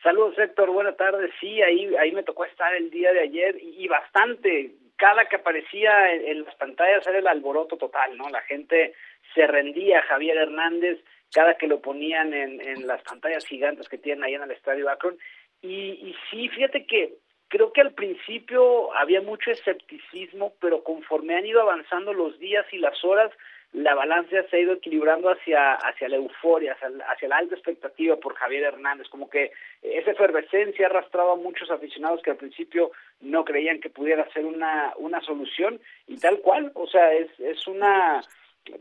Saludos 0.02 0.38
Héctor, 0.38 0.70
buenas 0.70 0.96
tardes. 0.96 1.30
Sí, 1.40 1.61
ahí, 1.61 1.94
ahí 1.96 2.12
me 2.12 2.22
tocó 2.22 2.44
estar 2.44 2.74
el 2.74 2.90
día 2.90 3.12
de 3.12 3.20
ayer 3.20 3.56
y, 3.61 3.87
bastante. 3.88 4.72
Cada 4.96 5.26
que 5.26 5.37
aparecía 5.37 6.12
en, 6.12 6.44
las 6.44 6.54
pantallas 6.56 7.06
era 7.06 7.18
el 7.18 7.26
alboroto 7.26 7.76
total, 7.76 8.16
¿no? 8.16 8.28
La 8.30 8.40
gente 8.42 8.94
se 9.34 9.46
rendía 9.46 10.00
a 10.00 10.02
Javier 10.02 10.37
Hernández 10.37 10.98
cada 11.32 11.56
que 11.56 11.68
lo 11.68 11.80
ponían 11.80 12.32
en, 12.32 12.61
en 12.61 12.87
las 12.87 13.02
pantallas 13.02 13.44
gigantes 13.46 13.88
que 13.88 13.98
tienen 13.98 14.24
ahí 14.24 14.34
en 14.34 14.42
el 14.42 14.50
Estadio 14.50 14.88
Akron. 14.88 15.18
Y, 15.61 15.68
y 15.70 16.16
sí, 16.30 16.48
fíjate 16.48 16.87
que 16.87 17.14
creo 17.48 17.72
que 17.72 17.80
al 17.80 17.92
principio 17.92 18.94
había 18.94 19.20
mucho 19.20 19.50
escepticismo, 19.50 20.54
pero 20.61 20.84
conforme 20.84 21.37
han 21.37 21.46
ido 21.46 21.61
avanzando 21.61 22.12
los 22.12 22.38
días 22.38 22.66
y 22.72 22.78
las 22.78 23.04
horas, 23.04 23.30
la 23.72 23.94
balanza 23.94 24.42
se 24.48 24.57
ha 24.57 24.61
ido 24.61 24.74
equilibrando 24.74 25.31
hacia, 25.31 25.74
hacia 25.74 26.09
la 26.09 26.16
euforia, 26.16 26.72
hacia, 26.72 27.28
la 27.28 27.37
alta 27.37 27.54
expectativa 27.54 28.16
por 28.16 28.35
Javier 28.35 28.64
Hernández, 28.64 29.09
como 29.09 29.28
que 29.28 29.52
esa 29.83 30.12
efervescencia 30.12 30.87
ha 30.87 30.90
arrastrado 30.90 31.33
a 31.33 31.37
muchos 31.37 31.70
aficionados 31.70 32.22
que 32.22 32.31
al 32.31 32.37
principio 32.38 32.90
no 33.20 33.44
creían 33.44 33.81
que 33.81 33.90
pudiera 33.90 34.28
ser 34.33 34.46
una, 34.46 34.94
una 34.96 35.20
solución, 35.20 35.81
y 36.07 36.16
tal 36.18 36.40
cual, 36.40 36.72
o 36.74 36.87
sea, 36.87 37.12
es, 37.12 37.28
es 37.38 37.66
una 37.66 38.22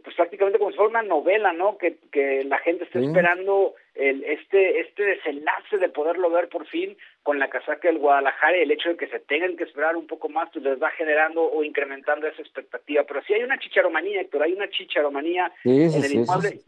pues 0.04 0.15
prácticamente 0.15 0.60
como 0.60 0.71
si 0.71 0.78
fuera 0.78 0.89
una 0.89 1.04
novela, 1.04 1.54
¿no? 1.54 1.78
Que, 1.78 1.97
que 2.12 2.43
la 2.43 2.58
gente 2.60 2.84
está 2.86 3.00
esperando 3.00 3.76
el, 3.95 4.23
este, 4.23 4.80
este 4.82 5.04
desenlace 5.04 5.78
de 5.78 5.89
poderlo 5.89 6.30
ver 6.30 6.50
por 6.50 6.67
fin 6.67 6.97
con 7.23 7.39
la 7.39 7.50
casaca 7.50 7.88
del 7.88 8.00
Guadalajara 8.00 8.58
y 8.58 8.62
el 8.62 8.71
hecho 8.71 8.89
de 8.89 8.97
que 8.97 9.08
se 9.08 9.19
tengan 9.19 9.58
que 9.58 9.63
esperar 9.63 9.95
un 9.95 10.08
poco 10.08 10.30
más, 10.30 10.50
pues 10.52 10.63
les 10.63 10.82
va 10.82 10.91
generando 10.91 11.43
o 11.43 11.63
incrementando 11.63 12.28
esa 12.28 12.41
expectativa. 12.41 13.04
Pero 13.04 13.21
sí 13.23 13.34
hay 13.34 13.43
una 13.43 13.60
chicharomanía, 13.60 14.21
Héctor, 14.21 14.43
hay 14.43 14.54
una 14.54 14.69
chicharomanía 14.69 15.52
en 15.63 16.04
el 16.04 16.13
inmueble. 16.13 16.60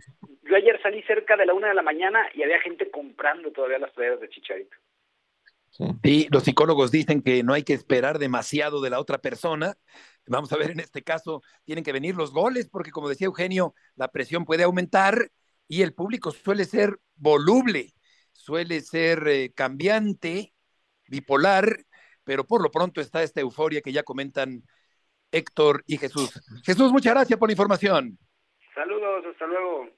Yo 0.44 0.56
ayer 0.56 0.82
salí 0.82 1.02
cerca 1.04 1.38
de 1.38 1.46
la 1.46 1.54
una 1.54 1.68
de 1.68 1.76
la 1.76 1.84
mañana 1.84 2.28
y 2.34 2.44
había 2.44 2.60
gente 2.60 2.90
comprando 2.90 3.52
todavía 3.52 3.78
las 3.78 3.92
playeras 3.92 4.20
de 4.20 4.30
Chicharito. 4.30 4.76
Sí, 6.04 6.28
los 6.32 6.44
psicólogos 6.44 6.92
dicen 6.92 7.22
que 7.22 7.44
no 7.44 7.54
hay 7.54 7.64
que 7.64 7.74
esperar 7.74 8.18
demasiado 8.18 8.82
de 8.82 8.90
la 8.90 9.00
otra 9.00 9.20
persona. 9.20 9.76
Vamos 10.30 10.54
a 10.54 10.58
ver, 10.58 10.70
en 10.72 10.80
este 10.80 11.04
caso, 11.04 11.42
tienen 11.66 11.84
que 11.84 11.92
venir 11.92 12.16
los 12.16 12.32
goles, 12.32 12.70
porque 12.70 12.92
como 12.92 13.10
decía 13.10 13.26
Eugenio, 13.26 13.74
la 13.96 14.10
presión 14.10 14.46
puede 14.46 14.64
aumentar 14.64 15.32
y 15.68 15.82
el 15.82 15.94
público 15.94 16.32
suele 16.32 16.66
ser 16.66 17.00
voluble, 17.16 17.96
suele 18.32 18.82
ser 18.82 19.28
eh, 19.28 19.52
cambiante, 19.54 20.54
bipolar, 21.08 21.84
pero 22.24 22.46
por 22.46 22.62
lo 22.62 22.70
pronto 22.70 23.02
está 23.02 23.24
esta 23.24 23.42
euforia 23.42 23.82
que 23.82 23.92
ya 23.92 24.04
comentan 24.04 24.64
Héctor 25.32 25.84
y 25.88 25.98
Jesús. 25.98 26.30
Jesús, 26.64 26.92
muchas 26.92 27.14
gracias 27.14 27.40
por 27.40 27.50
la 27.50 27.54
información. 27.54 28.20
Saludos, 28.76 29.26
hasta 29.32 29.48
luego. 29.48 29.90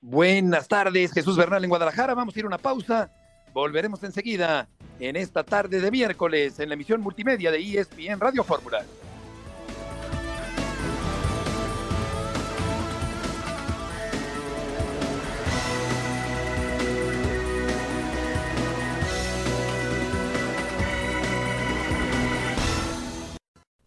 Buenas 0.00 0.68
tardes, 0.68 1.12
Jesús 1.12 1.36
Bernal 1.36 1.62
en 1.62 1.68
Guadalajara. 1.68 2.14
Vamos 2.14 2.34
a 2.34 2.38
ir 2.38 2.46
a 2.46 2.48
una 2.48 2.58
pausa. 2.58 3.12
Volveremos 3.52 4.02
enseguida 4.04 4.70
en 4.98 5.16
esta 5.16 5.44
tarde 5.44 5.80
de 5.80 5.90
miércoles 5.90 6.58
en 6.60 6.70
la 6.70 6.74
emisión 6.76 7.02
multimedia 7.02 7.50
de 7.50 7.58
ESPN 7.58 8.18
Radio 8.20 8.42
Fórmula. 8.42 8.86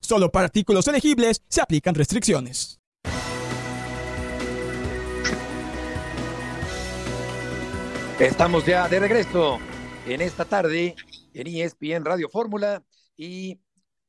Solo 0.00 0.30
para 0.30 0.46
artículos 0.46 0.86
elegibles 0.88 1.42
se 1.48 1.60
aplican 1.60 1.94
restricciones. 1.94 2.80
Estamos 8.18 8.64
ya 8.64 8.88
de 8.88 8.98
regreso 8.98 9.58
en 10.06 10.22
esta 10.22 10.46
tarde 10.46 10.96
en 11.34 11.46
ESPN 11.46 12.04
Radio 12.04 12.30
Fórmula 12.30 12.82
y 13.14 13.60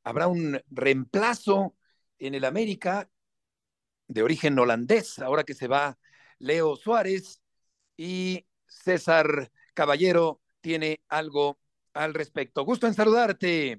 habrá 0.02 0.28
un 0.28 0.60
reemplazo 0.70 1.74
en 2.18 2.34
el 2.34 2.46
América 2.46 3.10
de 4.06 4.22
origen 4.22 4.58
holandés, 4.58 5.18
ahora 5.18 5.44
que 5.44 5.52
se 5.52 5.68
va 5.68 5.98
Leo 6.38 6.76
Suárez 6.76 7.42
y 7.98 8.46
César 8.66 9.50
Caballero 9.74 10.40
tiene 10.62 11.02
algo 11.08 11.58
al 11.92 12.14
respecto. 12.14 12.64
Gusto 12.64 12.86
en 12.86 12.94
saludarte. 12.94 13.78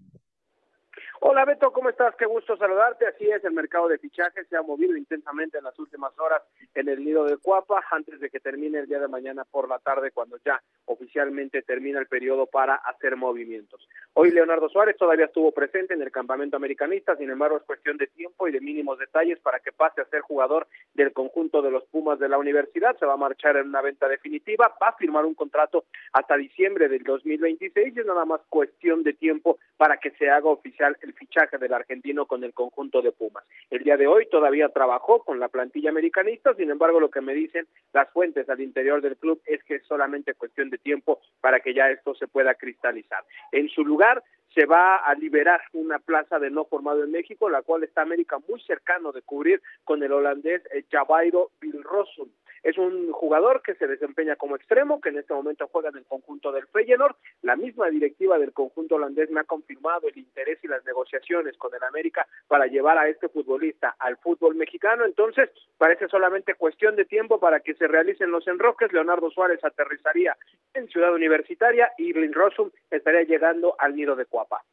Hola 1.21 1.43
Beto, 1.43 1.73
¿cómo 1.73 1.89
estás? 1.89 2.15
Qué 2.15 2.25
gusto 2.25 2.55
saludarte. 2.55 3.05
Así 3.05 3.29
es, 3.29 3.43
el 3.43 3.51
mercado 3.51 3.89
de 3.89 3.97
fichajes 3.97 4.47
se 4.47 4.55
ha 4.55 4.62
movido 4.62 4.95
intensamente 4.95 5.58
en 5.58 5.65
las 5.65 5.77
últimas 5.77 6.17
horas 6.17 6.41
en 6.73 6.88
el 6.88 7.03
nido 7.03 7.25
de 7.25 7.36
Cuapa 7.36 7.84
antes 7.91 8.21
de 8.21 8.29
que 8.29 8.39
termine 8.39 8.79
el 8.79 8.88
día 8.88 8.99
de 8.99 9.10
mañana 9.10 9.43
por 9.43 9.67
la 9.67 9.79
tarde 9.79 10.12
cuando 10.12 10.38
ya 10.45 10.62
oficialmente 10.86 11.62
termina 11.62 11.99
el 11.99 12.08
periodo 12.08 12.45
para 12.45 12.75
hacer 12.75 13.17
movimientos. 13.17 13.86
Hoy 14.13 14.32
Leonardo 14.32 14.69
Suárez 14.69 14.95
todavía 14.95 15.25
estuvo 15.25 15.51
presente 15.51 15.93
en 15.93 16.01
el 16.01 16.12
campamento 16.12 16.55
americanista, 16.55 17.17
sin 17.17 17.29
embargo 17.29 17.58
es 17.58 17.63
cuestión 17.63 17.97
de 17.97 18.08
tiempo 18.08 18.47
y 18.47 18.53
de 18.53 18.62
mínimos 18.62 18.97
detalles 18.97 19.39
para 19.39 19.60
que 19.60 19.73
pase 19.73 19.99
a 19.99 20.05
ser 20.05 20.21
jugador 20.21 20.67
del 20.93 21.12
conjunto 21.12 21.62
de 21.62 21.71
los 21.71 21.84
Pumas 21.86 22.19
de 22.19 22.29
la 22.29 22.38
universidad. 22.38 22.97
Se 22.97 23.05
va 23.05 23.13
a 23.13 23.17
marchar 23.17 23.58
en 23.58 23.67
una 23.67 23.82
venta 23.82 24.08
definitiva, 24.08 24.73
va 24.82 24.88
a 24.88 24.97
firmar 24.97 25.25
un 25.25 25.36
contrato 25.36 25.84
hasta 26.13 26.38
diciembre 26.38 26.88
del 26.88 27.03
2026 27.03 27.93
y 27.93 27.99
es 27.99 28.05
nada 28.05 28.23
más 28.23 28.39
cuestión 28.47 29.03
de 29.03 29.13
tiempo 29.13 29.60
para 29.75 29.97
que 29.97 30.12
se 30.12 30.29
haga 30.29 30.49
oficial 30.49 30.97
el 31.01 31.09
fichaje 31.13 31.58
del 31.58 31.74
argentino 31.74 32.26
con 32.26 32.43
el 32.43 32.54
conjunto 32.54 33.02
de 33.02 33.12
Pumas. 33.12 33.43
El 33.69 33.84
día 33.84 33.98
de 33.98 34.08
hoy 34.08 34.28
todavía 34.30 34.69
trabajó 34.69 35.24
con 35.24 35.39
la 35.39 35.48
plantilla 35.48 35.89
americanista, 35.89 36.54
sin 36.56 36.69
embargo 36.69 37.00
lo 37.00 37.10
que 37.10 37.22
me 37.22 37.34
dicen 37.34 37.67
las 37.93 38.10
fuentes 38.12 38.50
al 38.50 38.62
interior 38.62 39.02
del 39.02 39.17
club 39.17 39.41
es 39.45 39.63
que 39.63 39.76
es 39.76 39.86
solamente 39.86 40.34
cuestión 40.34 40.69
de 40.69 40.78
tiempo 40.78 41.19
para 41.41 41.60
que 41.60 41.74
ya 41.74 41.89
esto 41.89 42.15
se 42.15 42.28
pueda 42.28 42.56
cristalizar. 42.56 43.24
En 43.52 43.69
su 43.69 43.84
lugar 43.84 44.24
se 44.54 44.65
va 44.65 44.98
a 44.98 45.13
liberar 45.13 45.62
una 45.74 46.00
plaza 46.00 46.39
de 46.39 46.50
no 46.50 46.65
formado 46.65 47.04
en 47.04 47.12
México, 47.12 47.50
la 47.50 47.62
cual 47.62 47.84
está 47.84 48.02
América 48.02 48.38
muy 48.48 48.60
cercano 48.62 49.12
de 49.12 49.22
cubrir 49.22 49.62
con 49.84 50.02
el 50.04 50.12
holandés 50.12 50.63
eh, 50.74 50.84
Javairo 50.89 51.52
Bilrosun. 51.62 52.32
Es 52.63 52.78
un 52.78 53.12
jugador 53.12 53.62
que 53.62 53.76
se 53.76 53.88
desempeña 53.88 54.36
como 54.36 54.56
extremo, 54.56 55.00
que 55.00 55.10
en 55.10 55.19
este 55.19 55.34
momento 55.34 55.67
juega 55.72 55.89
en 55.89 55.98
el 55.98 56.06
conjunto 56.06 56.52
del 56.52 56.67
Feyenoord. 56.67 57.15
La 57.41 57.56
misma 57.56 57.89
directiva 57.89 58.38
del 58.38 58.54
conjunto 58.54 58.95
holandés 58.95 59.30
me 59.32 59.41
ha 59.41 59.45
confirmado 59.45 60.08
el 60.08 60.17
interés 60.17 60.60
y 60.63 60.67
las 60.67 60.84
negociaciones 60.86 61.58
con 61.58 61.74
el 61.74 61.84
América 61.84 62.28
para 62.48 62.67
llevar 62.67 62.98
a 62.98 63.08
este 63.08 63.30
futbolista 63.30 63.95
al 64.00 64.17
fútbol 64.17 64.56
mexicano. 64.56 65.06
Entonces, 65.06 65.50
parece 65.78 66.08
solamente 66.08 66.56
cuestión 66.56 66.95
de 66.95 67.06
tiempo 67.06 67.39
para 67.39 67.60
que 67.62 67.76
se 67.76 67.88
realicen 67.88 68.32
los 68.32 68.48
enroques. 68.48 68.91
Leonardo 68.91 69.30
Suárez 69.32 69.63
aterrizaría 69.63 70.36
en 70.74 70.88
Ciudad 70.88 71.13
Universitaria 71.13 71.91
y 71.98 72.13
Rossum 72.32 72.69
estaría 72.89 73.24
llegando 73.24 73.76
al 73.80 73.95
nido 73.95 74.15
de 74.15 74.26
Cuapa. 74.26 74.63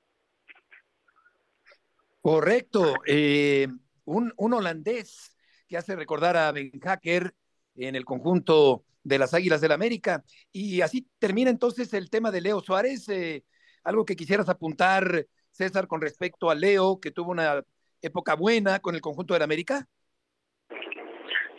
Correcto. 2.21 2.95
Eh, 3.07 3.69
un, 4.05 4.33
un 4.37 4.53
holandés 4.55 5.37
que 5.69 5.77
hace 5.77 5.97
recordar 5.97 6.37
a 6.37 6.53
Ben 6.53 6.71
Hacker 6.81 7.33
en 7.77 7.97
el 7.97 8.05
conjunto 8.05 8.85
de 9.03 9.19
las 9.19 9.35
Águilas 9.35 9.61
del 9.61 9.73
América. 9.73 10.25
Y 10.53 10.81
así 10.81 11.07
termina 11.19 11.51
entonces 11.51 11.93
el 11.95 12.11
tema 12.11 12.31
de 12.31 12.41
Leo 12.41 12.61
Suárez. 12.61 13.09
Eh, 13.09 13.45
algo 13.85 14.05
que 14.05 14.17
quisieras 14.17 14.49
apuntar, 14.49 15.27
César, 15.51 15.87
con 15.87 16.01
respecto 16.01 16.51
a 16.51 16.55
Leo, 16.55 16.99
que 17.01 17.13
tuvo 17.13 17.31
una 17.31 17.63
época 18.03 18.35
buena 18.35 18.81
con 18.81 18.95
el 18.95 19.01
conjunto 19.01 19.35
del 19.35 19.43
América. 19.43 19.87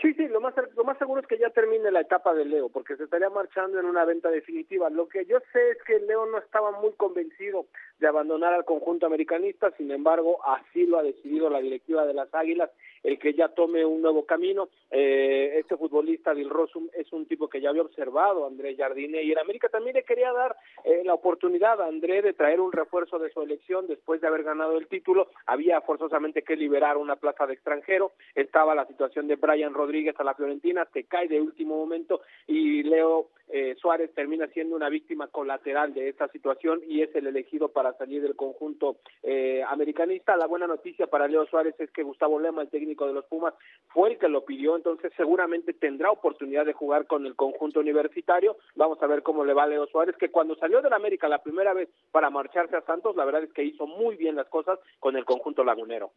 Sí, 0.02 0.14
sí, 0.14 0.28
lo 0.28 0.40
más, 0.40 0.54
lo 0.76 0.84
más 0.84 0.98
seguro 1.00 1.22
es 1.22 1.28
que 1.28 1.40
ya 1.40 1.50
termine 1.50 1.90
la 1.90 2.02
etapa 2.02 2.34
de 2.34 2.46
Leo, 2.46 2.70
porque 2.70 2.96
se 2.96 3.06
estaría 3.06 3.30
marchando 3.32 3.80
en 3.80 3.86
una 3.86 4.06
venta 4.06 4.30
definitiva. 4.30 4.90
Lo 4.92 5.08
que 5.08 5.26
yo 5.26 5.40
sé 5.52 5.72
es 5.72 5.78
que 5.88 6.00
Leo 6.00 6.28
no 6.28 6.38
estaba 6.38 6.72
muy 6.80 6.92
convencido 6.94 7.66
de 7.98 8.08
abandonar 8.08 8.54
al 8.54 8.64
conjunto 8.64 9.08
americanista, 9.08 9.72
sin 9.76 9.90
embargo, 9.90 10.38
así 10.46 10.86
lo 10.86 11.00
ha 11.00 11.04
decidido 11.04 11.50
la 11.50 11.60
directiva 11.60 12.06
de 12.06 12.14
las 12.14 12.32
Águilas 12.34 12.70
el 13.08 13.18
que 13.18 13.34
ya 13.34 13.48
tome 13.48 13.86
un 13.86 14.02
nuevo 14.02 14.26
camino. 14.26 14.68
Eh, 14.92 15.54
este 15.60 15.78
futbolista 15.78 16.34
Dil 16.34 16.50
Rosum 16.50 16.90
es 16.94 17.12
un 17.14 17.26
tipo 17.26 17.48
que 17.48 17.62
ya 17.62 17.70
había 17.70 17.84
observado 17.84 18.46
Andrés 18.46 18.76
Jardine 18.78 19.24
y 19.24 19.32
en 19.32 19.40
América 19.40 19.70
también 19.70 19.96
le 19.96 20.04
quería 20.04 20.34
dar 20.34 20.58
eh, 20.84 21.04
la 21.06 21.14
oportunidad 21.14 21.82
a 21.82 21.88
Andrés 21.88 22.22
de 22.26 22.34
traer 22.34 22.60
un 22.60 22.74
refuerzo 22.74 23.18
de 23.18 23.32
su 23.32 23.42
elección 23.42 23.88
después 23.88 24.20
de 24.20 24.28
haber 24.28 24.44
ganado 24.44 24.78
el 24.78 24.88
título. 24.88 25.30
Había 25.46 25.80
forzosamente 25.80 26.42
que 26.42 26.58
liberar 26.58 26.98
una 26.98 27.16
plaza 27.16 27.48
de 27.48 27.54
extranjero. 27.54 28.12
Estaba 28.36 28.76
la 28.76 28.86
situación 28.86 29.30
de 29.30 29.38
Brian 29.38 29.74
Rodríguez 29.74 30.20
a 30.20 30.26
la 30.26 30.36
Fiorentina, 30.36 30.86
se 30.92 31.06
cae 31.06 31.30
de 31.30 31.40
último 31.40 31.78
momento 31.78 32.20
y 32.46 32.84
Leo 32.84 33.30
eh, 33.50 33.76
Suárez 33.80 34.14
termina 34.14 34.48
siendo 34.48 34.76
una 34.76 34.90
víctima 34.90 35.28
colateral 35.28 35.94
de 35.94 36.10
esta 36.10 36.28
situación 36.30 36.82
y 36.88 37.02
es 37.02 37.16
el 37.16 37.28
elegido 37.28 37.70
para 37.70 37.94
salir 37.94 38.22
del 38.22 38.36
conjunto 38.36 38.98
eh, 39.24 39.64
americanista. 39.68 40.36
La 40.36 40.48
buena 40.48 40.68
noticia 40.68 41.08
para 41.08 41.28
Leo 41.28 41.46
Suárez 41.46 41.76
es 41.80 41.90
que 41.92 42.04
Gustavo 42.04 42.40
Lema, 42.40 42.62
el 42.62 42.70
técnico 42.70 43.08
de 43.08 43.14
los 43.14 43.26
Pumas, 43.26 43.54
fue 43.88 44.12
el 44.12 44.18
que 44.18 44.28
lo 44.28 44.44
pidió, 44.44 44.76
entonces 44.76 45.12
seguramente 45.16 45.74
tendrá 45.74 46.12
oportunidad 46.12 46.66
de 46.66 46.74
jugar 46.74 47.08
con 47.08 47.26
el 47.26 47.36
conjunto 47.36 47.80
universitario. 47.80 48.58
Vamos 48.76 49.02
a 49.02 49.08
ver 49.08 49.24
cómo 49.24 49.46
le 49.46 49.54
va 49.54 49.64
a 49.64 49.68
Leo 49.68 49.88
Suárez, 49.88 50.16
que 50.18 50.30
cuando 50.30 50.56
salió 50.56 50.82
del 50.82 50.94
América 50.94 51.28
la 51.30 51.42
primera 51.42 51.74
vez 51.74 51.90
para 52.12 52.30
marcharse 52.30 52.76
a 52.76 52.82
Santos, 52.82 53.16
la 53.16 53.26
verdad 53.26 53.44
es 53.44 53.54
que 53.54 53.64
hizo 53.64 53.88
muy 53.88 54.16
bien 54.16 54.36
las 54.36 54.48
cosas 54.48 54.80
con 55.00 55.16
el 55.16 55.26
conjunto 55.26 55.64
lagunero. 55.64 56.12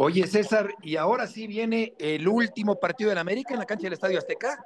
Oye, 0.00 0.26
César, 0.28 0.74
y 0.80 0.94
ahora 0.94 1.26
sí 1.26 1.48
viene 1.48 1.94
el 1.98 2.28
último 2.28 2.78
partido 2.78 3.10
del 3.10 3.18
América 3.18 3.54
en 3.54 3.58
la 3.58 3.66
cancha 3.66 3.84
del 3.84 3.94
Estadio 3.94 4.18
Azteca. 4.18 4.64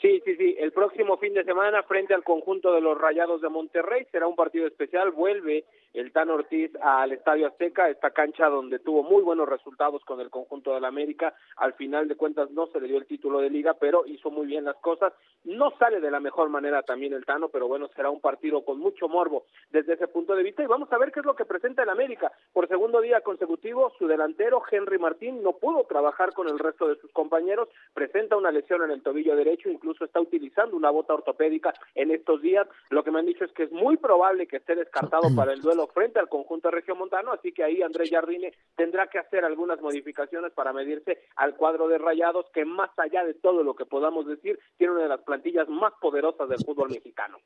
Sí, 0.00 0.22
sí, 0.24 0.36
sí. 0.36 0.54
El 0.58 0.70
próximo 0.70 1.16
fin 1.16 1.34
de 1.34 1.42
semana, 1.42 1.82
frente 1.82 2.14
al 2.14 2.22
conjunto 2.22 2.72
de 2.72 2.80
los 2.80 2.96
Rayados 2.96 3.40
de 3.40 3.48
Monterrey, 3.48 4.06
será 4.12 4.28
un 4.28 4.36
partido 4.36 4.66
especial. 4.66 5.10
Vuelve 5.10 5.64
el 5.92 6.12
Tan 6.12 6.30
Ortiz 6.30 6.70
al 6.80 7.10
Estadio 7.10 7.48
Azteca, 7.48 7.88
esta 7.88 8.10
cancha 8.10 8.48
donde 8.48 8.78
tuvo 8.78 9.02
muy 9.02 9.22
buenos 9.22 9.48
resultados 9.48 10.04
con 10.04 10.20
el 10.20 10.30
conjunto 10.30 10.72
de 10.72 10.80
la 10.80 10.88
América. 10.88 11.34
Al 11.56 11.72
final 11.72 12.06
de 12.06 12.14
cuentas 12.14 12.48
no 12.52 12.68
se 12.68 12.80
le 12.80 12.86
dio 12.86 12.98
el 12.98 13.06
título 13.06 13.40
de 13.40 13.50
liga, 13.50 13.74
pero 13.74 14.06
hizo 14.06 14.30
muy 14.30 14.46
bien 14.46 14.64
las 14.64 14.76
cosas. 14.76 15.12
No 15.42 15.72
sale 15.78 16.00
de 16.00 16.10
la 16.12 16.20
mejor 16.20 16.48
manera 16.48 16.82
también 16.82 17.12
el 17.12 17.24
Tano, 17.24 17.48
pero 17.48 17.66
bueno, 17.66 17.88
será 17.96 18.10
un 18.10 18.20
partido 18.20 18.64
con 18.64 18.78
mucho 18.78 19.08
morbo 19.08 19.46
desde 19.70 19.94
ese 19.94 20.06
punto 20.06 20.36
de 20.36 20.44
vista. 20.44 20.62
Y 20.62 20.66
vamos 20.66 20.92
a 20.92 20.98
ver 20.98 21.10
qué 21.10 21.20
es 21.20 21.26
lo 21.26 21.34
que 21.34 21.44
presenta 21.44 21.82
el 21.82 21.88
América. 21.88 22.30
Por 22.52 22.68
segundo 22.68 23.00
día 23.00 23.20
consecutivo, 23.22 23.92
su 23.98 24.06
delantero, 24.06 24.62
Henry 24.70 24.98
Martín, 24.98 25.42
no 25.42 25.54
pudo 25.54 25.84
trabajar 25.84 26.32
con 26.34 26.48
el 26.48 26.60
resto 26.60 26.86
de 26.86 27.00
sus 27.00 27.10
compañeros. 27.10 27.68
Presenta 27.94 28.36
una 28.36 28.52
lesión 28.52 28.84
en 28.84 28.92
el 28.92 29.02
tobillo 29.02 29.34
derecho, 29.34 29.68
incluso 29.68 29.87
incluso 29.88 30.04
está 30.04 30.20
utilizando 30.20 30.76
una 30.76 30.90
bota 30.90 31.14
ortopédica 31.14 31.72
en 31.94 32.10
estos 32.10 32.42
días. 32.42 32.66
Lo 32.90 33.02
que 33.02 33.10
me 33.10 33.20
han 33.20 33.26
dicho 33.26 33.44
es 33.44 33.52
que 33.52 33.62
es 33.64 33.72
muy 33.72 33.96
probable 33.96 34.46
que 34.46 34.58
esté 34.58 34.74
descartado 34.74 35.34
para 35.34 35.52
el 35.52 35.62
duelo 35.62 35.86
frente 35.88 36.18
al 36.18 36.28
conjunto 36.28 36.70
regiomontano, 36.70 37.32
así 37.32 37.52
que 37.52 37.64
ahí 37.64 37.80
Andrés 37.82 38.10
Jardine 38.10 38.52
tendrá 38.76 39.06
que 39.06 39.18
hacer 39.18 39.44
algunas 39.44 39.80
modificaciones 39.80 40.52
para 40.52 40.74
medirse 40.74 41.22
al 41.36 41.56
cuadro 41.56 41.88
de 41.88 41.96
Rayados, 41.96 42.46
que 42.52 42.66
más 42.66 42.90
allá 42.98 43.24
de 43.24 43.34
todo 43.34 43.62
lo 43.62 43.74
que 43.74 43.86
podamos 43.86 44.26
decir, 44.26 44.58
tiene 44.76 44.92
una 44.92 45.04
de 45.04 45.08
las 45.08 45.22
plantillas 45.22 45.68
más 45.68 45.94
poderosas 46.00 46.48
del 46.48 46.62
fútbol 46.64 46.90
mexicano. 46.90 47.38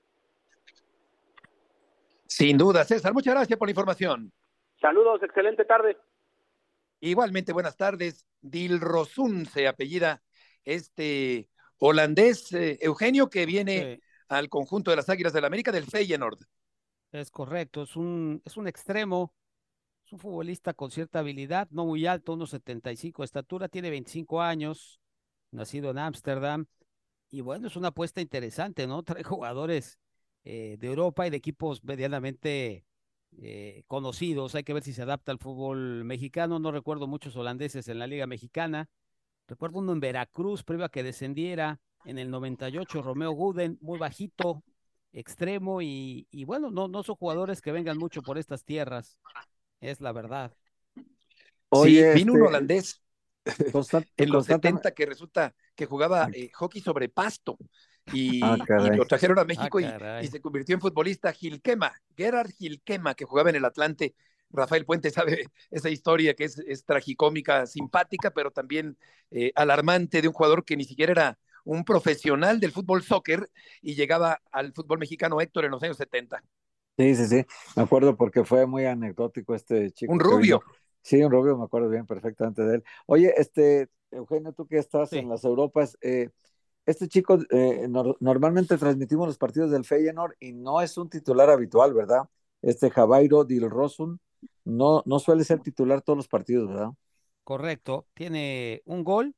Sin 2.27 2.59
duda, 2.59 2.83
César, 2.85 3.13
muchas 3.13 3.35
gracias 3.35 3.59
por 3.59 3.69
la 3.69 3.73
información. 3.73 4.33
Saludos, 4.81 5.23
excelente 5.23 5.65
tarde. 5.65 5.97
Igualmente, 6.99 7.53
buenas 7.53 7.77
tardes. 7.77 8.27
Dilrosun 8.41 9.47
se 9.47 9.69
apellida 9.69 10.23
este 10.65 11.49
holandés, 11.85 12.53
eh, 12.53 12.79
Eugenio, 12.81 13.29
que 13.29 13.45
viene 13.45 14.01
al 14.29 14.49
conjunto 14.49 14.91
de 14.91 14.97
las 14.97 15.09
Águilas 15.09 15.33
del 15.33 15.43
la 15.43 15.49
América 15.49 15.73
del 15.73 15.85
Feyenoord. 15.85 16.39
Es 17.11 17.31
correcto, 17.31 17.83
es 17.83 17.97
un, 17.97 18.41
es 18.45 18.57
un 18.57 18.69
extremo, 18.69 19.35
es 20.07 20.13
un 20.13 20.21
futbolista 20.21 20.75
con 20.75 20.93
cierta 20.93 21.19
habilidad, 21.19 21.69
no 21.71 21.85
muy 21.85 22.07
alto, 22.07 22.35
unos 22.35 22.51
75 22.51 23.23
de 23.23 23.25
estatura, 23.25 23.69
tiene 23.69 23.91
25 23.91 24.41
años, 24.41 25.01
nacido 25.51 25.91
en 25.91 25.99
Ámsterdam, 25.99 26.67
y 27.31 27.41
bueno, 27.41 27.67
es 27.67 27.75
una 27.75 27.89
apuesta 27.89 28.21
interesante, 28.21 28.87
¿no? 28.87 29.03
Trae 29.03 29.25
jugadores 29.25 29.99
eh, 30.45 30.77
de 30.79 30.87
Europa 30.87 31.27
y 31.27 31.31
de 31.31 31.37
equipos 31.37 31.83
medianamente 31.83 32.87
eh, 33.39 33.83
conocidos, 33.89 34.55
hay 34.55 34.63
que 34.63 34.73
ver 34.73 34.85
si 34.85 34.93
se 34.93 35.03
adapta 35.03 35.33
al 35.33 35.39
fútbol 35.39 36.05
mexicano, 36.05 36.61
no 36.61 36.71
recuerdo 36.71 37.09
muchos 37.09 37.35
holandeses 37.35 37.89
en 37.89 37.99
la 37.99 38.07
Liga 38.07 38.29
Mexicana, 38.29 38.89
Recuerdo 39.49 39.79
uno 39.79 39.93
en 39.93 40.01
Veracruz, 40.01 40.63
previo 40.63 40.85
a 40.85 40.91
que 40.91 41.03
descendiera, 41.03 41.81
en 42.05 42.19
el 42.19 42.31
98, 42.31 43.03
Romeo 43.03 43.33
Guden, 43.33 43.79
muy 43.81 43.99
bajito, 43.99 44.63
extremo, 45.13 45.83
y, 45.83 46.27
bueno, 46.47 46.71
no, 46.71 46.89
no 46.89 47.03
son 47.03 47.17
jugadores 47.17 47.61
que 47.61 47.73
vengan 47.73 47.99
mucho 47.99 48.23
por 48.23 48.39
estas 48.39 48.65
tierras, 48.65 49.19
es 49.81 50.01
la 50.01 50.13
verdad. 50.13 50.53
Oye, 51.69 52.15
vino 52.15 52.33
un 52.33 52.39
este, 52.39 52.49
holandés 52.49 53.03
en 54.17 54.31
los 54.31 54.47
70 54.47 54.93
que 54.93 55.07
resulta 55.07 55.55
que 55.75 55.87
jugaba 55.87 56.29
eh, 56.33 56.51
hockey 56.53 56.83
sobre 56.83 57.09
pasto 57.09 57.57
y, 58.13 58.41
ah, 58.43 58.59
lo 58.95 59.07
trajeron 59.07 59.39
a 59.39 59.45
México 59.45 59.79
ah, 59.79 60.21
y, 60.21 60.27
y, 60.27 60.29
se 60.29 60.41
convirtió 60.41 60.75
en 60.75 60.81
futbolista 60.81 61.33
Gilquema, 61.33 61.93
Gerard 62.17 62.51
Gilquema, 62.51 63.15
que 63.15 63.25
jugaba 63.25 63.51
en 63.51 63.57
el 63.57 63.65
Atlante 63.65 64.15
Rafael 64.53 64.85
Puente 64.85 65.11
sabe 65.11 65.45
esa 65.71 65.91
historia 65.91 66.35
que 66.35 66.45
es, 66.45 66.85
tragicómica, 66.85 67.67
simpática, 67.67 68.31
pero 68.31 68.51
también 68.51 68.97
eh, 69.31 69.53
alarmante 69.55 70.23
de 70.23 70.29
un 70.29 70.35
jugador 70.35 70.65
que 70.65 70.77
ni 70.77 70.85
siquiera 70.85 71.13
era 71.13 71.39
un 71.65 71.85
profesional 71.85 72.61
del 72.61 72.73
fútbol 72.73 73.03
soccer 73.03 73.49
y 73.81 73.95
llegaba 73.95 74.41
al 74.51 74.73
fútbol 74.73 74.99
mexicano 74.99 75.41
Héctor 75.41 75.65
en 75.65 75.71
los 75.71 75.83
años 75.83 75.97
70. 75.97 76.43
Sí, 76.99 77.15
sí, 77.15 77.27
sí, 77.27 77.47
me 77.77 77.85
acuerdo 77.85 78.17
porque 78.17 78.45
fue 78.45 78.67
muy 78.67 78.85
anecdótico 78.85 79.55
este 79.55 79.91
chico. 79.93 80.13
Un 80.13 80.21
rubio. 80.21 80.63
Sí, 81.01 81.23
un 81.23 81.33
rubio, 81.33 81.57
me 81.57 81.65
acuerdo 81.65 81.89
bien 81.89 82.07
perfectamente 82.07 82.63
de 82.63 82.77
él. 82.77 82.85
Oye, 83.07 83.33
este, 83.37 83.89
Eugenio, 84.11 84.53
tú 84.53 84.67
que 84.67 84.79
estás 84.79 85.13
en 85.15 85.29
las 85.29 85.45
Europas, 85.45 85.97
eh, 86.01 86.29
este 86.85 87.09
chico, 87.09 87.39
eh, 87.51 87.89
normalmente 88.21 88.77
transmitimos 88.77 89.27
los 89.27 89.39
partidos 89.39 89.71
del 89.71 89.85
Feyenoord 89.85 90.35
y 90.39 90.53
no 90.53 90.81
es 90.81 90.97
un 90.99 91.09
titular 91.09 91.49
habitual, 91.49 91.95
¿verdad? 91.95 92.29
este 92.63 92.91
Javairo 92.91 93.45
Dilrosun, 93.45 94.21
no, 94.65 95.03
no 95.07 95.19
suele 95.19 95.45
ser 95.45 95.61
titular 95.61 96.03
todos 96.03 96.17
los 96.17 96.29
partidos, 96.29 96.69
¿verdad? 96.69 96.91
Correcto, 97.45 98.07
tiene 98.15 98.83
un 98.85 99.03
gol 99.05 99.35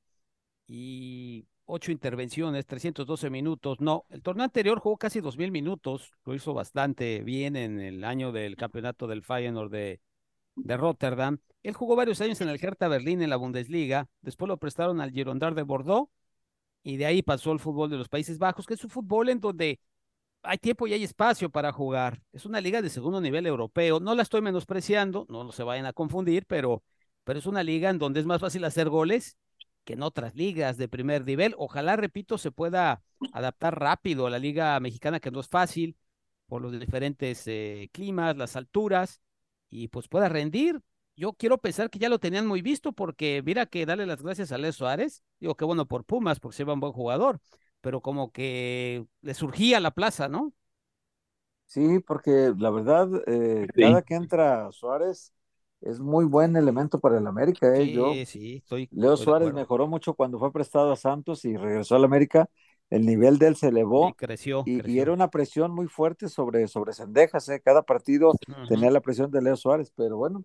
y 0.66 1.46
ocho 1.66 1.92
intervenciones, 1.92 2.66
312 2.66 3.30
minutos. 3.30 3.80
No, 3.80 4.06
el 4.10 4.22
torneo 4.22 4.44
anterior 4.44 4.78
jugó 4.80 4.98
casi 4.98 5.20
2.000 5.20 5.50
minutos, 5.50 6.12
lo 6.24 6.34
hizo 6.34 6.54
bastante 6.54 7.22
bien 7.22 7.56
en 7.56 7.80
el 7.80 8.04
año 8.04 8.32
del 8.32 8.56
campeonato 8.56 9.06
del 9.06 9.22
Feyenoord 9.22 9.70
de, 9.70 10.00
de 10.56 10.76
Rotterdam. 10.76 11.38
Él 11.62 11.74
jugó 11.74 11.96
varios 11.96 12.20
años 12.20 12.40
en 12.40 12.48
el 12.50 12.62
Hertha 12.62 12.88
Berlín 12.88 13.22
en 13.22 13.30
la 13.30 13.36
Bundesliga, 13.36 14.08
después 14.20 14.48
lo 14.48 14.58
prestaron 14.58 15.00
al 15.00 15.12
Girondard 15.12 15.56
de 15.56 15.62
Bordeaux 15.62 16.10
y 16.82 16.96
de 16.98 17.06
ahí 17.06 17.22
pasó 17.22 17.52
al 17.52 17.60
fútbol 17.60 17.90
de 17.90 17.96
los 17.96 18.08
Países 18.08 18.38
Bajos, 18.38 18.66
que 18.66 18.74
es 18.74 18.84
un 18.84 18.90
fútbol 18.90 19.30
en 19.30 19.40
donde 19.40 19.80
hay 20.44 20.58
tiempo 20.58 20.86
y 20.86 20.92
hay 20.92 21.04
espacio 21.04 21.50
para 21.50 21.72
jugar. 21.72 22.22
Es 22.32 22.46
una 22.46 22.60
liga 22.60 22.82
de 22.82 22.90
segundo 22.90 23.20
nivel 23.20 23.46
europeo. 23.46 24.00
No 24.00 24.14
la 24.14 24.22
estoy 24.22 24.42
menospreciando, 24.42 25.26
no, 25.28 25.50
se 25.52 25.62
vayan 25.62 25.86
a 25.86 25.92
confundir, 25.92 26.46
pero, 26.46 26.82
pero 27.24 27.38
es 27.38 27.46
una 27.46 27.62
liga 27.62 27.90
en 27.90 27.98
donde 27.98 28.20
es 28.20 28.26
más 28.26 28.40
fácil 28.40 28.64
hacer 28.64 28.88
goles 28.88 29.36
que 29.84 29.94
en 29.94 30.02
otras 30.02 30.34
ligas 30.34 30.76
de 30.76 30.88
primer 30.88 31.24
nivel. 31.24 31.54
Ojalá, 31.58 31.96
repito, 31.96 32.38
se 32.38 32.50
pueda 32.50 33.02
adaptar 33.32 33.78
rápido 33.78 34.26
a 34.26 34.30
la 34.30 34.38
liga 34.38 34.78
mexicana, 34.80 35.20
que 35.20 35.30
no 35.30 35.40
es 35.40 35.48
fácil 35.48 35.96
por 36.46 36.62
los 36.62 36.78
diferentes 36.78 37.42
eh, 37.46 37.90
climas, 37.92 38.36
las 38.36 38.56
alturas, 38.56 39.20
y 39.70 39.88
pues 39.88 40.08
pueda 40.08 40.28
rendir. 40.28 40.80
Yo 41.16 41.32
quiero 41.34 41.58
pensar 41.58 41.90
que 41.90 41.98
ya 41.98 42.08
lo 42.08 42.18
tenían 42.18 42.46
muy 42.46 42.60
visto 42.60 42.92
porque 42.92 43.42
mira 43.44 43.66
que 43.66 43.86
darle 43.86 44.06
las 44.06 44.22
gracias 44.22 44.50
a 44.52 44.58
Les 44.58 44.74
Suárez, 44.74 45.22
digo 45.38 45.54
que 45.54 45.64
bueno 45.64 45.86
por 45.86 46.04
Pumas 46.04 46.40
porque 46.40 46.56
se 46.56 46.64
va 46.64 46.72
un 46.74 46.80
buen 46.80 46.92
jugador, 46.92 47.40
pero 47.84 48.00
como 48.00 48.32
que 48.32 49.06
le 49.20 49.34
surgía 49.34 49.78
la 49.80 49.90
plaza, 49.92 50.28
¿no? 50.28 50.54
Sí, 51.66 51.98
porque 52.00 52.52
la 52.56 52.70
verdad, 52.70 53.08
eh, 53.26 53.70
cada 53.76 54.02
que 54.02 54.14
entra 54.14 54.70
Suárez 54.70 55.32
es 55.80 55.98
muy 56.00 56.24
buen 56.24 56.56
elemento 56.56 57.00
para 57.00 57.18
el 57.18 57.26
América. 57.26 57.76
¿eh? 57.76 57.88
Sí, 57.88 57.90
Yo, 57.90 58.20
sí, 58.26 58.56
estoy. 58.56 58.90
Leo 58.90 59.16
estoy 59.24 59.26
Suárez 59.26 59.52
mejoró 59.52 59.88
mucho 59.88 60.14
cuando 60.14 60.38
fue 60.38 60.52
prestado 60.52 60.92
a 60.92 60.96
Santos 60.96 61.44
y 61.44 61.56
regresó 61.56 61.96
al 61.96 62.04
América. 62.04 62.48
El 62.90 63.06
nivel 63.06 63.38
de 63.38 63.48
él 63.48 63.56
se 63.56 63.68
elevó 63.68 64.10
Sí, 64.10 64.14
creció, 64.14 64.64
y, 64.64 64.88
y 64.90 65.00
era 65.00 65.12
una 65.12 65.30
presión 65.30 65.72
muy 65.72 65.88
fuerte 65.88 66.28
sobre, 66.28 66.68
sobre 66.68 66.92
Cendejas. 66.94 67.48
¿eh? 67.48 67.60
Cada 67.64 67.82
partido 67.82 68.38
tenía 68.66 68.90
la 68.90 69.00
presión 69.00 69.30
de 69.30 69.42
Leo 69.42 69.56
Suárez, 69.56 69.92
pero 69.96 70.16
bueno, 70.16 70.44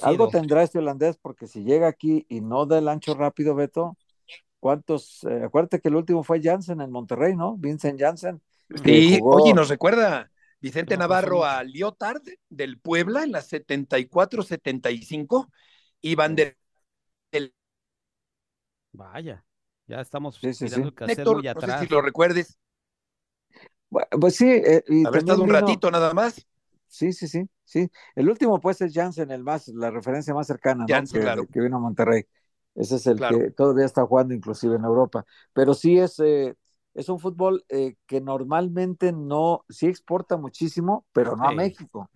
algo 0.00 0.28
tendrá 0.28 0.62
este 0.62 0.78
holandés 0.78 1.16
porque 1.18 1.46
si 1.46 1.64
llega 1.64 1.88
aquí 1.88 2.26
y 2.28 2.40
no 2.42 2.66
da 2.66 2.78
el 2.78 2.88
ancho 2.88 3.14
rápido, 3.14 3.54
Beto, 3.54 3.96
¿cuántos? 4.66 5.22
eh, 5.30 5.44
acuérdate 5.44 5.80
que 5.80 5.86
el 5.88 5.94
último 5.94 6.24
fue 6.24 6.42
Jansen 6.42 6.80
en 6.80 6.90
Monterrey, 6.90 7.36
¿no? 7.36 7.56
Vincent 7.56 8.00
Jansen, 8.00 8.42
Sí, 8.84 9.18
jugó. 9.20 9.36
oye, 9.36 9.54
nos 9.54 9.68
recuerda 9.68 10.28
Vicente 10.60 10.94
No, 10.94 10.98
pasó 10.98 11.08
Navarro 11.08 11.44
a 11.44 11.62
Liotard 11.62 12.22
del 12.48 12.80
Puebla 12.80 13.22
en 13.22 13.30
las 13.30 13.46
74-75 13.46 15.48
y 16.00 16.16
Van 16.16 16.34
der 16.34 16.56
el 17.30 17.54
Vaya, 18.92 19.44
ya 19.86 20.00
estamos 20.00 20.36
Sí, 20.36 20.52
sí, 20.52 20.68
sí. 20.68 20.80
el 20.80 20.88
Héctor, 21.10 21.36
no 21.36 21.42
sé 21.42 21.48
atrás. 21.48 21.80
si 21.80 21.86
lo 21.88 22.02
recuerdes, 22.02 22.58
Pues 24.20 24.34
sí, 24.34 24.50
eh, 24.50 24.82
y 24.88 25.06
haber 25.06 25.20
estado 25.20 25.42
un 25.42 25.48
vino- 25.48 25.60
ratito 25.60 25.90
nada 25.92 26.12
más. 26.12 26.44
Sí, 26.88 27.12
sí, 27.12 27.28
sí, 27.28 27.48
sí. 27.64 27.88
El 28.14 28.30
último, 28.30 28.60
pues, 28.60 28.80
es 28.80 28.92
Jansen, 28.92 29.30
el 29.30 29.42
más, 29.44 29.68
la 29.68 29.90
referencia 29.90 30.34
más 30.34 30.46
cercana, 30.46 30.86
¿no? 30.88 31.04
Que, 31.12 31.20
claro. 31.20 31.46
que 31.46 31.60
vino 31.60 31.76
a 31.76 31.80
Monterrey. 31.80 32.24
Ese 32.76 32.96
es 32.96 33.06
el 33.06 33.16
Claro. 33.16 33.38
que 33.38 33.50
todavía 33.50 33.84
está 33.86 34.06
jugando, 34.06 34.34
inclusive 34.34 34.76
en 34.76 34.84
Europa. 34.84 35.24
Pero 35.52 35.74
sí 35.74 35.98
es, 35.98 36.20
eh, 36.20 36.54
es 36.94 37.08
un 37.08 37.18
fútbol 37.18 37.64
eh, 37.68 37.96
que 38.06 38.20
normalmente 38.20 39.12
no, 39.12 39.64
sí 39.68 39.86
exporta 39.86 40.36
muchísimo, 40.36 41.04
pero 41.12 41.36
no 41.36 41.48
a. 41.48 41.52
México. 41.52 42.08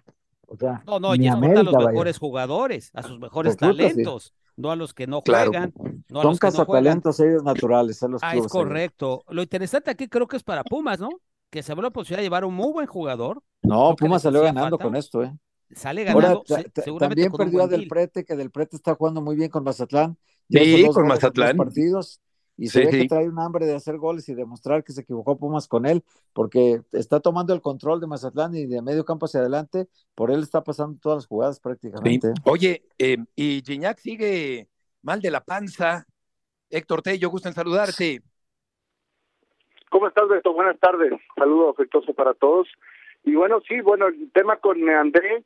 O 0.46 0.56
sea, 0.56 0.82
No, 0.86 1.00
no, 1.00 1.14
y 1.14 1.26
a 1.28 1.32
exporta 1.32 1.60
a 1.60 1.62
los 1.62 1.72
vaya. 1.74 1.88
mejores 1.90 2.18
jugadores, 2.18 2.90
a 2.94 3.02
sus 3.02 3.18
mejores 3.18 3.54
Reclutas, 3.54 3.76
sí. 3.76 3.92
talentos, 3.92 4.34
no 4.56 4.70
a 4.70 4.76
los 4.76 4.92
que 4.94 5.06
no 5.06 5.22
Claro. 5.22 5.50
juegan, 5.50 5.72
no 6.08 6.20
a 6.20 6.22
Son 6.22 6.30
los 6.32 6.40
que 6.40 6.46
no 6.50 6.64
juegan. 6.64 7.00
cazatalentos 7.00 7.20
ellos 7.20 7.42
naturales, 7.44 7.98
son 7.98 8.12
los 8.12 8.22
Ah, 8.22 8.28
es 8.28 8.32
clubes. 8.34 8.52
ellos. 8.54 8.64
correcto. 8.64 9.24
Lo 9.28 9.42
interesante 9.42 9.90
aquí 9.90 10.08
creo 10.08 10.26
que 10.28 10.36
es 10.36 10.42
para 10.42 10.64
Pumas, 10.64 11.00
¿no? 11.00 11.08
Que 11.50 11.62
se 11.62 11.72
abrió 11.72 11.84
la 11.84 11.90
posibilidad 11.90 12.18
de 12.18 12.24
llevar 12.24 12.44
un 12.44 12.54
muy 12.54 12.72
buen 12.72 12.86
jugador. 12.86 13.42
No, 13.62 13.94
Pumas 13.96 14.22
salió 14.22 14.42
ganando 14.42 14.76
falta. 14.76 14.84
con 14.84 14.96
esto, 14.96 15.22
¿eh? 15.22 15.32
Sale 15.72 16.02
Ahora, 16.10 16.28
ganando, 16.28 16.42
ta- 16.42 16.56
se- 16.56 16.82
seguramente 16.82 17.22
también 17.22 17.32
perdió 17.32 17.62
a 17.62 17.66
Del. 17.68 17.88
Prete, 17.88 18.24
que 18.24 18.34
Del 18.36 18.50
Prete 18.50 18.76
está 18.76 18.94
jugando 18.96 19.20
muy 19.20 19.36
bien 19.36 19.50
con 19.50 19.62
Mazatlán. 19.62 20.16
Sí, 20.50 20.88
con 20.92 21.06
Mazatlán. 21.06 21.56
partidos 21.56 22.20
y 22.56 22.68
se 22.68 22.80
Sí, 22.80 22.84
ve 22.86 22.90
que 22.90 23.00
sí. 23.02 23.08
trae 23.08 23.28
un 23.28 23.38
hambre 23.38 23.64
de 23.64 23.74
hacer 23.74 23.96
goles 23.96 24.28
y 24.28 24.34
demostrar 24.34 24.84
que 24.84 24.92
se 24.92 25.00
equivocó 25.00 25.38
Pumas 25.38 25.66
con 25.66 25.86
él, 25.86 26.04
porque 26.34 26.82
está 26.92 27.20
tomando 27.20 27.54
el 27.54 27.62
control 27.62 28.00
de 28.00 28.06
Mazatlán 28.06 28.54
y 28.54 28.66
de 28.66 28.82
medio 28.82 29.04
campo 29.04 29.26
hacia 29.26 29.40
adelante, 29.40 29.88
por 30.14 30.30
él 30.30 30.42
está 30.42 30.62
pasando 30.62 30.98
todas 31.00 31.18
las 31.18 31.26
jugadas 31.26 31.56
Sí. 31.56 31.62
prácticamente. 31.62 32.32
Oye, 32.44 32.82
eh, 32.98 33.16
y 33.34 33.62
Gignac 33.64 33.98
sigue 33.98 34.68
mal 35.02 35.20
de 35.22 35.30
la 35.30 35.40
panza. 35.42 36.06
Héctor 36.68 37.02
Tello, 37.02 37.30
gusto 37.30 37.48
en 37.48 37.54
saludarte. 37.54 38.22
¿Cómo 39.90 40.06
estás, 40.06 40.28
Beto? 40.28 40.52
Buenas 40.52 40.78
tardes. 40.78 41.12
Saludo 41.36 41.70
afectuoso 41.70 42.12
para 42.14 42.34
todos. 42.34 42.68
Y 43.24 43.34
bueno, 43.34 43.60
sí, 43.66 43.80
bueno, 43.80 44.06
el 44.08 44.30
tema 44.32 44.56
con 44.58 44.88
André, 44.88 45.44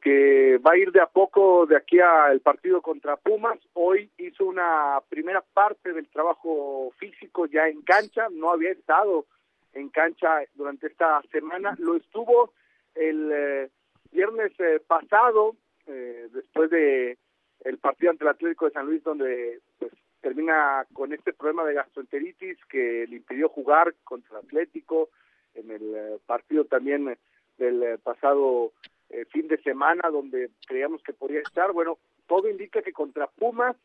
que 0.00 0.58
va 0.58 0.72
a 0.72 0.78
ir 0.78 0.92
de 0.92 1.00
a 1.00 1.06
poco 1.06 1.66
de 1.66 1.76
aquí 1.76 2.00
al 2.00 2.40
partido 2.40 2.80
contra 2.80 3.16
Pumas. 3.16 3.58
Hoy 3.74 4.10
hizo 4.16 4.44
una 4.46 4.98
primera 5.08 5.42
parte 5.42 5.92
del 5.92 6.08
trabajo 6.08 6.90
físico 6.98 7.46
ya 7.46 7.68
en 7.68 7.82
cancha, 7.82 8.28
no 8.30 8.50
había 8.50 8.70
estado 8.70 9.26
en 9.74 9.90
cancha 9.90 10.42
durante 10.54 10.86
esta 10.86 11.20
semana. 11.30 11.74
Lo 11.78 11.96
estuvo 11.96 12.52
el 12.94 13.30
eh, 13.32 13.70
viernes 14.10 14.52
eh, 14.58 14.80
pasado, 14.86 15.54
eh, 15.86 16.28
después 16.32 16.70
de 16.70 17.18
el 17.64 17.78
partido 17.78 18.10
ante 18.10 18.24
el 18.24 18.30
Atlético 18.30 18.66
de 18.66 18.72
San 18.72 18.86
Luis, 18.86 19.04
donde 19.04 19.60
pues, 19.78 19.92
termina 20.22 20.86
con 20.94 21.12
este 21.12 21.34
problema 21.34 21.64
de 21.64 21.74
gastroenteritis 21.74 22.56
que 22.70 23.06
le 23.06 23.16
impidió 23.16 23.50
jugar 23.50 23.94
contra 24.04 24.38
el 24.38 24.46
Atlético 24.46 25.10
en 25.54 25.70
el 25.70 25.94
eh, 25.94 26.18
partido 26.26 26.64
también 26.64 27.18
del 27.58 27.98
pasado 27.98 28.72
eh, 29.10 29.24
fin 29.26 29.48
de 29.48 29.60
semana 29.62 30.08
donde 30.08 30.50
creíamos 30.66 31.02
que 31.02 31.12
podría 31.12 31.40
estar. 31.40 31.72
Bueno, 31.72 31.98
todo 32.26 32.48
indica 32.48 32.80
que 32.80 32.92
contra 32.92 33.26
Pumas 33.26 33.76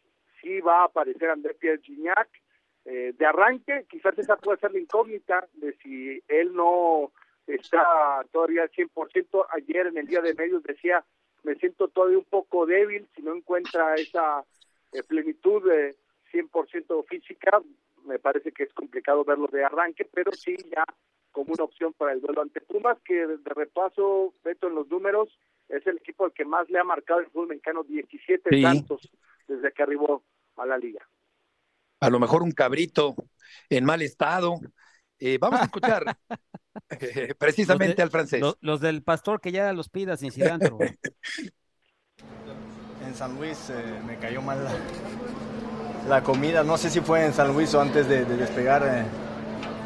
sí 0.41 0.61
va 0.61 0.82
a 0.82 0.86
aparecer 0.86 1.30
André 1.30 1.55
Pierre 1.55 1.82
Gignac. 1.82 2.30
Eh, 2.86 3.13
de 3.17 3.26
arranque, 3.26 3.86
quizás 3.89 4.17
esa 4.19 4.36
puede 4.38 4.59
ser 4.59 4.71
la 4.71 4.80
incógnita 4.80 5.47
de 5.53 5.73
si 5.78 6.21
él 6.28 6.53
no 6.53 7.11
está 7.47 8.23
todavía 8.32 8.61
al 8.63 8.71
100%. 8.71 9.47
Ayer 9.49 9.88
en 9.88 9.97
el 9.97 10.05
día 10.05 10.21
de 10.21 10.36
medios 10.36 10.61
decía, 10.61 11.03
me 11.43 11.55
siento 11.55 11.88
todavía 11.88 12.19
un 12.19 12.26
poco 12.26 12.67
débil 12.67 13.07
si 13.15 13.23
no 13.23 13.36
encuentra 13.36 13.95
esa 13.95 14.43
eh, 14.91 15.01
plenitud 15.01 15.67
de 15.67 15.95
100% 16.32 17.05
física. 17.07 17.61
Me 18.05 18.19
parece 18.19 18.51
que 18.51 18.63
es 18.63 18.73
complicado 18.73 19.23
verlo 19.23 19.47
de 19.47 19.63
arranque, 19.63 20.05
pero 20.05 20.32
sí 20.32 20.55
ya 20.69 20.86
como 21.36 21.51
una 21.53 21.65
opción 21.65 21.91
para 21.91 22.13
el 22.13 22.21
duelo 22.21 22.41
ante 22.41 22.61
Pumas, 22.61 22.97
que 23.03 23.13
de 23.27 23.38
repaso, 23.43 24.33
Beto, 24.41 24.67
en 24.69 24.75
los 24.75 24.88
números, 24.88 25.27
es 25.67 25.86
el 25.86 25.97
equipo 25.97 26.23
al 26.23 26.31
que 26.31 26.45
más 26.45 26.69
le 26.69 26.79
ha 26.79 26.86
marcado 26.86 27.19
el 27.19 27.25
fútbol 27.27 27.49
mexicano, 27.49 27.83
17 27.83 28.49
Sí. 28.51 28.61
tantos 28.61 29.11
desde 29.45 29.73
que 29.73 29.83
arribó 29.83 30.23
a 30.55 30.65
la 30.65 30.77
liga. 30.77 31.05
A 31.99 32.09
lo 32.09 32.21
mejor 32.21 32.41
un 32.41 32.53
cabrito 32.53 33.15
en 33.69 33.83
mal 33.83 34.01
estado. 34.01 34.55
Eh, 35.19 35.38
vamos 35.38 35.59
a 35.59 35.65
escuchar 35.65 36.05
eh, 37.01 37.36
precisamente 37.38 37.95
de- 37.97 38.03
al 38.03 38.11
francés. 38.11 38.39
Los, 38.39 38.57
los 38.61 38.79
del 38.79 39.03
pastor 39.03 39.41
que 39.41 39.51
ya 39.51 39.73
los 39.73 39.89
pida 39.89 40.15
sin 40.15 40.31
cilantro. 40.31 40.77
En 43.05 43.13
San 43.13 43.36
Luis 43.36 43.69
eh, 43.69 44.01
me 44.07 44.17
cayó 44.17 44.41
mal 44.41 44.63
la, 44.63 44.73
la 46.09 46.23
comida. 46.23 46.63
No 46.63 46.75
sé 46.77 46.89
si 46.89 47.01
fue 47.01 47.23
en 47.25 47.33
San 47.33 47.53
Luis 47.53 47.73
o 47.75 47.81
antes 47.81 48.09
de, 48.09 48.25
de 48.25 48.36
despegar 48.38 48.83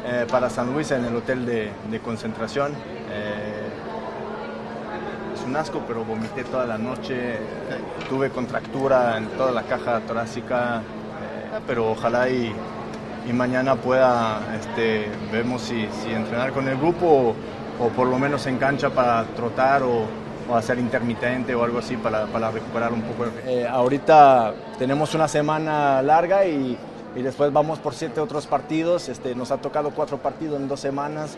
eh, 0.06 0.26
para 0.30 0.50
San 0.50 0.72
Luis 0.72 0.90
en 0.90 1.04
el 1.04 1.14
hotel 1.14 1.44
de, 1.46 1.70
de 1.90 2.00
concentración. 2.00 2.72
Eh, 3.10 3.68
es 5.34 5.46
un 5.46 5.56
asco, 5.56 5.82
pero 5.86 6.04
vomité 6.04 6.44
toda 6.44 6.66
la 6.66 6.78
noche. 6.78 7.38
Tuve 8.08 8.30
contractura 8.30 9.16
en 9.16 9.26
toda 9.28 9.52
la 9.52 9.62
caja 9.62 10.00
torácica, 10.00 10.78
eh, 10.78 11.60
pero 11.66 11.92
ojalá 11.92 12.28
y, 12.28 12.54
mañana 13.32 13.76
pueda, 13.76 14.40
este, 14.58 15.06
vemos 15.30 15.62
si, 15.62 15.86
entrenar 16.10 16.52
con 16.52 16.66
el 16.66 16.76
grupo 16.76 17.06
o, 17.06 17.84
o 17.84 17.88
por 17.90 18.08
lo 18.08 18.18
menos 18.18 18.44
en 18.46 18.58
cancha 18.58 18.90
para 18.90 19.24
trotar 19.36 19.84
o, 19.84 20.04
o 20.50 20.56
hacer 20.56 20.78
intermitente 20.78 21.54
o 21.54 21.62
algo 21.62 21.78
así 21.78 21.96
para, 21.96 22.26
para 22.26 22.50
recuperar 22.50 22.92
un 22.92 23.02
poco. 23.02 23.30
Eh, 23.46 23.66
ahorita 23.68 24.52
tenemos 24.78 25.14
una 25.14 25.28
semana 25.28 26.02
larga 26.02 26.44
y, 26.44 26.76
y 27.16 27.22
después 27.22 27.52
vamos 27.52 27.78
por 27.78 27.94
siete 27.94 28.20
otros 28.20 28.46
partidos. 28.46 29.08
Este, 29.08 29.34
nos 29.34 29.50
ha 29.50 29.58
tocado 29.58 29.90
cuatro 29.90 30.18
partidos 30.18 30.60
en 30.60 30.68
dos 30.68 30.80
semanas. 30.80 31.36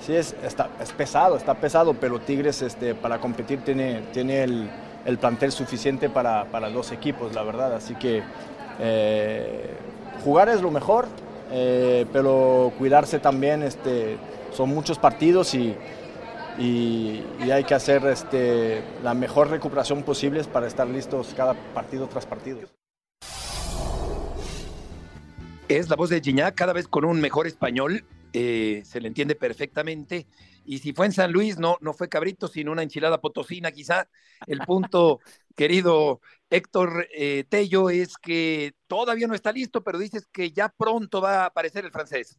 Sí, 0.00 0.14
es, 0.14 0.34
está, 0.42 0.68
es 0.80 0.92
pesado, 0.92 1.36
está 1.36 1.54
pesado, 1.54 1.94
pero 1.94 2.18
Tigres 2.18 2.62
este, 2.62 2.94
para 2.94 3.20
competir 3.20 3.64
tiene, 3.64 4.02
tiene 4.12 4.42
el, 4.42 4.70
el 5.04 5.18
plantel 5.18 5.52
suficiente 5.52 6.10
para, 6.10 6.44
para 6.46 6.70
dos 6.70 6.92
equipos, 6.92 7.34
la 7.34 7.42
verdad. 7.42 7.74
Así 7.74 7.94
que 7.94 8.22
eh, 8.80 9.70
jugar 10.24 10.48
es 10.48 10.60
lo 10.60 10.70
mejor, 10.70 11.06
eh, 11.50 12.06
pero 12.12 12.72
cuidarse 12.78 13.18
también. 13.18 13.62
Este, 13.62 14.18
son 14.52 14.70
muchos 14.70 14.98
partidos 14.98 15.54
y, 15.54 15.74
y, 16.58 17.22
hay 17.50 17.64
que 17.64 17.74
hacer 17.74 18.04
este, 18.06 18.82
la 19.02 19.14
mejor 19.14 19.50
recuperación 19.50 20.02
posible 20.02 20.42
para 20.44 20.66
estar 20.66 20.86
listos 20.86 21.34
cada 21.36 21.54
partido 21.74 22.06
tras 22.06 22.26
partido. 22.26 22.60
Es 25.68 25.88
la 25.88 25.96
voz 25.96 26.10
de 26.10 26.20
Gignac 26.20 26.54
cada 26.54 26.74
vez 26.74 26.86
con 26.86 27.06
un 27.06 27.22
mejor 27.22 27.46
español, 27.46 28.04
eh, 28.34 28.82
se 28.84 29.00
le 29.00 29.08
entiende 29.08 29.34
perfectamente. 29.34 30.26
Y 30.66 30.78
si 30.78 30.92
fue 30.92 31.06
en 31.06 31.12
San 31.12 31.32
Luis, 31.32 31.58
no, 31.58 31.78
no 31.80 31.94
fue 31.94 32.10
cabrito, 32.10 32.48
sino 32.48 32.70
una 32.70 32.82
enchilada 32.82 33.22
potosina, 33.22 33.72
quizá. 33.72 34.06
El 34.46 34.58
punto, 34.58 35.20
querido 35.56 36.20
Héctor 36.50 37.06
eh, 37.10 37.44
Tello, 37.48 37.88
es 37.88 38.18
que 38.18 38.74
todavía 38.86 39.26
no 39.26 39.34
está 39.34 39.52
listo, 39.52 39.82
pero 39.82 39.98
dices 39.98 40.26
que 40.26 40.50
ya 40.50 40.68
pronto 40.68 41.22
va 41.22 41.44
a 41.44 41.46
aparecer 41.46 41.86
el 41.86 41.92
francés. 41.92 42.38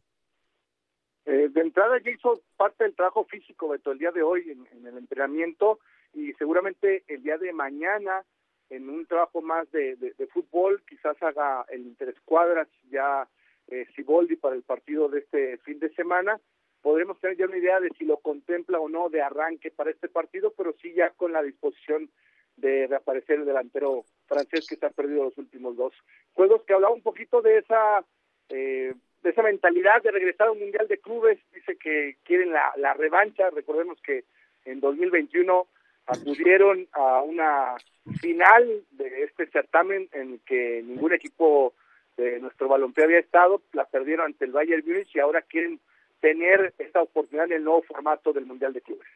Eh, 1.24 1.48
de 1.50 1.60
entrada 1.60 1.98
ya 2.04 2.12
hizo 2.12 2.40
parte 2.56 2.84
del 2.84 2.94
trabajo 2.94 3.24
físico, 3.24 3.68
Beto, 3.68 3.90
el 3.90 3.98
día 3.98 4.12
de 4.12 4.22
hoy 4.22 4.48
en, 4.50 4.68
en, 4.70 4.86
el 4.86 4.98
entrenamiento 4.98 5.80
y 6.14 6.32
seguramente 6.34 7.02
el 7.08 7.24
día 7.24 7.38
de 7.38 7.52
mañana 7.52 8.24
en 8.70 8.88
un 8.88 9.06
trabajo 9.06 9.42
más 9.42 9.70
de, 9.70 9.96
de, 9.96 10.26
fútbol, 10.26 10.82
quizás 10.88 11.20
haga 11.22 11.64
el 11.70 11.82
interescuadras 11.82 12.68
ya 12.90 13.28
eh, 13.68 13.86
Siboldi 13.94 14.36
para 14.36 14.56
el 14.56 14.62
partido 14.62 15.08
de 15.08 15.20
este 15.20 15.58
fin 15.58 15.78
de 15.78 15.90
semana. 15.94 16.40
Podremos 16.82 17.18
tener 17.20 17.36
ya 17.36 17.46
una 17.46 17.58
idea 17.58 17.80
de 17.80 17.90
si 17.98 18.04
lo 18.04 18.18
contempla 18.18 18.78
o 18.78 18.88
no 18.88 19.08
de 19.08 19.22
arranque 19.22 19.70
para 19.70 19.90
este 19.90 20.08
partido, 20.08 20.52
pero 20.56 20.74
sí 20.80 20.92
ya 20.94 21.10
con 21.10 21.32
la 21.32 21.42
disposición 21.42 22.10
de 22.56 22.86
reaparecer 22.86 23.40
el 23.40 23.46
delantero 23.46 24.04
francés 24.26 24.66
que 24.68 24.76
se 24.76 24.86
ha 24.86 24.90
perdido 24.90 25.24
los 25.24 25.38
últimos 25.38 25.76
dos 25.76 25.92
juegos, 26.32 26.62
que 26.64 26.74
hablaba 26.74 26.94
un 26.94 27.02
poquito 27.02 27.42
de 27.42 27.58
esa 27.58 28.04
eh, 28.48 28.94
de 29.22 29.30
esa 29.30 29.42
mentalidad 29.42 30.02
de 30.02 30.12
regresar 30.12 30.48
a 30.48 30.52
un 30.52 30.60
mundial 30.60 30.86
de 30.86 30.98
clubes, 30.98 31.38
dice 31.52 31.76
que 31.76 32.16
quieren 32.22 32.52
la, 32.52 32.72
la 32.76 32.94
revancha, 32.94 33.50
recordemos 33.50 34.00
que 34.00 34.24
en 34.64 34.78
2021 34.78 35.66
acudieron 36.06 36.86
a 36.92 37.22
una 37.22 37.76
final 38.20 38.84
de 38.92 39.24
este 39.24 39.46
certamen 39.50 40.08
en 40.12 40.38
que 40.40 40.82
ningún 40.86 41.12
equipo 41.12 41.74
de 42.16 42.38
nuestro 42.40 42.68
balompié 42.68 43.04
había 43.04 43.18
estado, 43.18 43.62
la 43.72 43.84
perdieron 43.84 44.26
ante 44.26 44.44
el 44.44 44.52
Bayern 44.52 44.84
Múnich 44.86 45.14
y 45.14 45.18
ahora 45.20 45.42
quieren 45.42 45.80
tener 46.20 46.74
esta 46.78 47.02
oportunidad 47.02 47.46
en 47.46 47.54
el 47.54 47.64
nuevo 47.64 47.82
formato 47.82 48.32
del 48.32 48.46
Mundial 48.46 48.72
de 48.72 48.80
Clubes. 48.80 49.06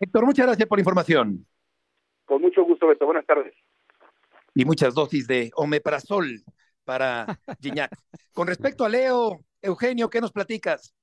Héctor, 0.00 0.24
muchas 0.24 0.46
gracias 0.46 0.68
por 0.68 0.78
la 0.78 0.82
información. 0.82 1.46
Con 2.24 2.42
mucho 2.42 2.64
gusto, 2.64 2.86
Beto. 2.86 3.06
Buenas 3.06 3.26
tardes. 3.26 3.54
Y 4.54 4.64
muchas 4.64 4.94
dosis 4.94 5.26
de 5.26 5.50
omeprazol 5.54 6.42
para 6.84 7.26
Gignac. 7.60 7.92
Con 8.32 8.48
respecto 8.48 8.84
a 8.84 8.88
Leo, 8.88 9.40
Eugenio, 9.62 10.08
¿qué 10.08 10.20
nos 10.20 10.32
platicas? 10.32 10.94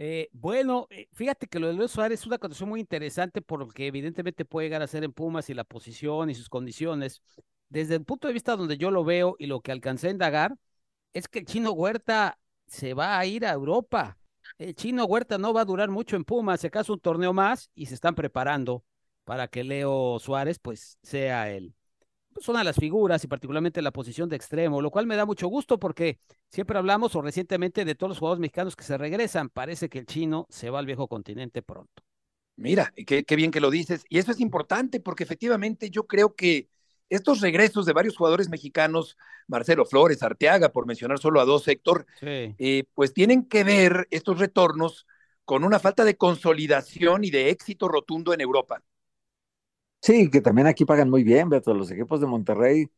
Eh, 0.00 0.28
bueno, 0.32 0.86
eh, 0.90 1.08
fíjate 1.12 1.48
que 1.48 1.58
lo 1.58 1.66
de 1.66 1.72
Luis 1.74 1.90
Suárez 1.90 2.20
es 2.20 2.26
una 2.26 2.38
condición 2.38 2.68
muy 2.68 2.78
interesante 2.78 3.42
porque 3.42 3.88
evidentemente 3.88 4.44
puede 4.44 4.68
llegar 4.68 4.80
a 4.80 4.86
ser 4.86 5.02
en 5.02 5.12
Pumas 5.12 5.50
y 5.50 5.54
la 5.54 5.64
posición 5.64 6.30
y 6.30 6.36
sus 6.36 6.48
condiciones. 6.48 7.20
Desde 7.68 7.96
el 7.96 8.04
punto 8.04 8.28
de 8.28 8.34
vista 8.34 8.56
donde 8.56 8.78
yo 8.78 8.92
lo 8.92 9.04
veo 9.04 9.34
y 9.40 9.46
lo 9.46 9.60
que 9.60 9.72
alcancé 9.72 10.08
a 10.08 10.10
indagar, 10.12 10.54
es 11.12 11.28
que 11.28 11.40
el 11.40 11.46
chino 11.46 11.72
Huerta 11.72 12.38
se 12.66 12.94
va 12.94 13.18
a 13.18 13.26
ir 13.26 13.44
a 13.44 13.52
Europa. 13.52 14.18
El 14.58 14.74
chino 14.74 15.04
Huerta 15.04 15.36
no 15.36 15.52
va 15.52 15.62
a 15.62 15.64
durar 15.64 15.90
mucho 15.90 16.16
en 16.16 16.24
Pumas, 16.24 16.60
se 16.60 16.68
acaso 16.68 16.92
un 16.92 17.00
torneo 17.00 17.32
más 17.32 17.70
y 17.74 17.86
se 17.86 17.94
están 17.94 18.14
preparando 18.14 18.84
para 19.24 19.48
que 19.48 19.64
Leo 19.64 20.18
Suárez 20.20 20.58
pues 20.60 20.98
sea 21.02 21.50
el, 21.50 21.74
son 22.40 22.56
a 22.56 22.64
las 22.64 22.76
figuras 22.76 23.22
y 23.24 23.28
particularmente 23.28 23.82
la 23.82 23.90
posición 23.90 24.28
de 24.28 24.36
extremo, 24.36 24.82
lo 24.82 24.90
cual 24.90 25.06
me 25.06 25.16
da 25.16 25.26
mucho 25.26 25.48
gusto 25.48 25.78
porque 25.78 26.18
siempre 26.48 26.78
hablamos 26.78 27.14
o 27.16 27.22
recientemente 27.22 27.84
de 27.84 27.94
todos 27.94 28.10
los 28.10 28.18
jugadores 28.18 28.40
mexicanos 28.40 28.76
que 28.76 28.84
se 28.84 28.98
regresan. 28.98 29.48
Parece 29.48 29.88
que 29.88 29.98
el 29.98 30.06
chino 30.06 30.46
se 30.48 30.70
va 30.70 30.78
al 30.78 30.86
viejo 30.86 31.08
continente 31.08 31.62
pronto. 31.62 32.02
Mira, 32.56 32.92
qué, 33.06 33.24
qué 33.24 33.36
bien 33.36 33.50
que 33.50 33.60
lo 33.60 33.70
dices. 33.70 34.04
Y 34.08 34.18
eso 34.18 34.32
es 34.32 34.40
importante 34.40 35.00
porque 35.00 35.24
efectivamente 35.24 35.90
yo 35.90 36.06
creo 36.06 36.34
que 36.34 36.68
estos 37.08 37.40
regresos 37.40 37.86
de 37.86 37.92
varios 37.92 38.16
jugadores 38.16 38.48
mexicanos, 38.48 39.16
Marcelo 39.46 39.86
Flores, 39.86 40.22
Arteaga, 40.22 40.70
por 40.70 40.86
mencionar 40.86 41.18
solo 41.18 41.40
a 41.40 41.44
dos, 41.44 41.66
Héctor, 41.68 42.06
sí. 42.20 42.54
eh, 42.58 42.84
pues 42.94 43.12
tienen 43.14 43.46
que 43.46 43.64
ver 43.64 44.08
estos 44.10 44.38
retornos 44.38 45.06
con 45.44 45.64
una 45.64 45.78
falta 45.78 46.04
de 46.04 46.16
consolidación 46.16 47.24
y 47.24 47.30
de 47.30 47.48
éxito 47.48 47.88
rotundo 47.88 48.34
en 48.34 48.42
Europa. 48.42 48.82
Sí, 50.00 50.30
que 50.30 50.40
también 50.40 50.66
aquí 50.66 50.84
pagan 50.84 51.10
muy 51.10 51.24
bien, 51.24 51.48
Beto. 51.48 51.74
Los 51.74 51.90
equipos 51.90 52.20
de 52.20 52.26
Monterrey 52.26 52.90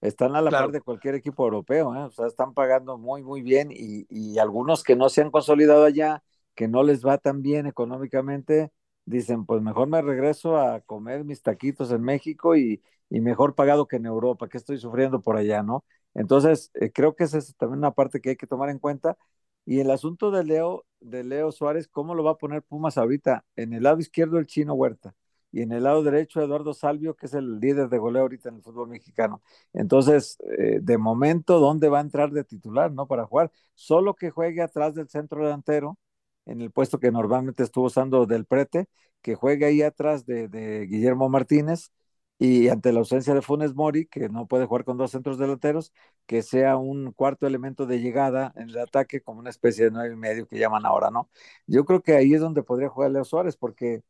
están 0.00 0.36
a 0.36 0.42
la 0.42 0.50
claro. 0.50 0.66
par 0.66 0.72
de 0.72 0.80
cualquier 0.80 1.14
equipo 1.14 1.44
europeo, 1.44 1.94
¿eh? 1.94 2.04
o 2.04 2.10
sea, 2.10 2.26
están 2.26 2.54
pagando 2.54 2.98
muy, 2.98 3.22
muy 3.22 3.42
bien 3.42 3.70
y, 3.72 4.06
y, 4.10 4.38
algunos 4.38 4.84
que 4.84 4.96
no 4.96 5.08
se 5.08 5.22
han 5.22 5.30
consolidado 5.30 5.84
allá, 5.84 6.22
que 6.54 6.68
no 6.68 6.82
les 6.82 7.04
va 7.04 7.18
tan 7.18 7.42
bien 7.42 7.66
económicamente, 7.66 8.70
dicen, 9.06 9.44
pues 9.46 9.62
mejor 9.62 9.88
me 9.88 10.02
regreso 10.02 10.56
a 10.56 10.80
comer 10.82 11.24
mis 11.24 11.42
taquitos 11.42 11.90
en 11.90 12.02
México 12.02 12.56
y, 12.56 12.82
y 13.10 13.20
mejor 13.20 13.54
pagado 13.54 13.86
que 13.88 13.96
en 13.96 14.06
Europa, 14.06 14.48
que 14.48 14.58
estoy 14.58 14.78
sufriendo 14.78 15.20
por 15.20 15.36
allá, 15.36 15.62
¿no? 15.62 15.84
Entonces, 16.14 16.70
eh, 16.74 16.92
creo 16.92 17.14
que 17.16 17.24
esa 17.24 17.38
es 17.38 17.56
también 17.56 17.78
una 17.78 17.92
parte 17.92 18.20
que 18.20 18.30
hay 18.30 18.36
que 18.36 18.46
tomar 18.46 18.70
en 18.70 18.78
cuenta. 18.78 19.16
Y 19.64 19.80
el 19.80 19.90
asunto 19.90 20.30
de 20.30 20.44
Leo, 20.44 20.86
de 21.00 21.24
Leo 21.24 21.52
Suárez, 21.52 21.88
¿cómo 21.88 22.14
lo 22.14 22.24
va 22.24 22.32
a 22.32 22.38
poner 22.38 22.62
Pumas 22.62 22.98
ahorita? 22.98 23.44
En 23.56 23.72
el 23.74 23.82
lado 23.84 23.98
izquierdo 24.00 24.38
el 24.38 24.46
chino 24.46 24.74
Huerta 24.74 25.14
y 25.52 25.62
en 25.62 25.72
el 25.72 25.84
lado 25.84 26.02
derecho 26.02 26.40
Eduardo 26.42 26.74
Salvio, 26.74 27.14
que 27.16 27.26
es 27.26 27.34
el 27.34 27.58
líder 27.60 27.88
de 27.88 27.98
goleo 27.98 28.22
ahorita 28.22 28.48
en 28.50 28.56
el 28.56 28.62
fútbol 28.62 28.88
mexicano. 28.88 29.42
Entonces, 29.72 30.38
eh, 30.58 30.80
de 30.82 30.98
momento, 30.98 31.58
¿dónde 31.60 31.88
va 31.88 31.98
a 31.98 32.02
entrar 32.02 32.30
de 32.32 32.44
titular, 32.44 32.92
no? 32.92 33.06
Para 33.06 33.26
jugar, 33.26 33.50
solo 33.74 34.14
que 34.14 34.30
juegue 34.30 34.62
atrás 34.62 34.94
del 34.94 35.08
centro 35.08 35.42
delantero, 35.44 35.98
en 36.46 36.60
el 36.60 36.70
puesto 36.70 36.98
que 36.98 37.10
normalmente 37.12 37.62
estuvo 37.62 37.86
usando 37.86 38.26
del 38.26 38.46
prete, 38.46 38.86
que 39.22 39.34
juegue 39.34 39.66
ahí 39.66 39.82
atrás 39.82 40.24
de, 40.26 40.48
de 40.48 40.86
Guillermo 40.86 41.28
Martínez, 41.28 41.92
y 42.40 42.68
ante 42.68 42.92
la 42.92 43.00
ausencia 43.00 43.34
de 43.34 43.42
Funes 43.42 43.74
Mori, 43.74 44.06
que 44.06 44.28
no 44.28 44.46
puede 44.46 44.64
jugar 44.66 44.84
con 44.84 44.96
dos 44.96 45.10
centros 45.10 45.38
delanteros, 45.38 45.92
que 46.26 46.42
sea 46.42 46.76
un 46.76 47.12
cuarto 47.12 47.46
elemento 47.48 47.84
de 47.86 48.00
llegada 48.00 48.52
en 48.56 48.70
el 48.70 48.78
ataque, 48.78 49.20
como 49.20 49.40
una 49.40 49.50
especie 49.50 49.84
de 49.86 49.90
nueve 49.90 50.14
y 50.14 50.16
medio 50.16 50.46
que 50.46 50.58
llaman 50.58 50.86
ahora, 50.86 51.10
¿no? 51.10 51.28
Yo 51.66 51.84
creo 51.84 52.00
que 52.02 52.14
ahí 52.14 52.34
es 52.34 52.40
donde 52.40 52.62
podría 52.62 52.88
jugar 52.88 53.10
Leo 53.10 53.24
Suárez, 53.24 53.56
porque 53.56 54.02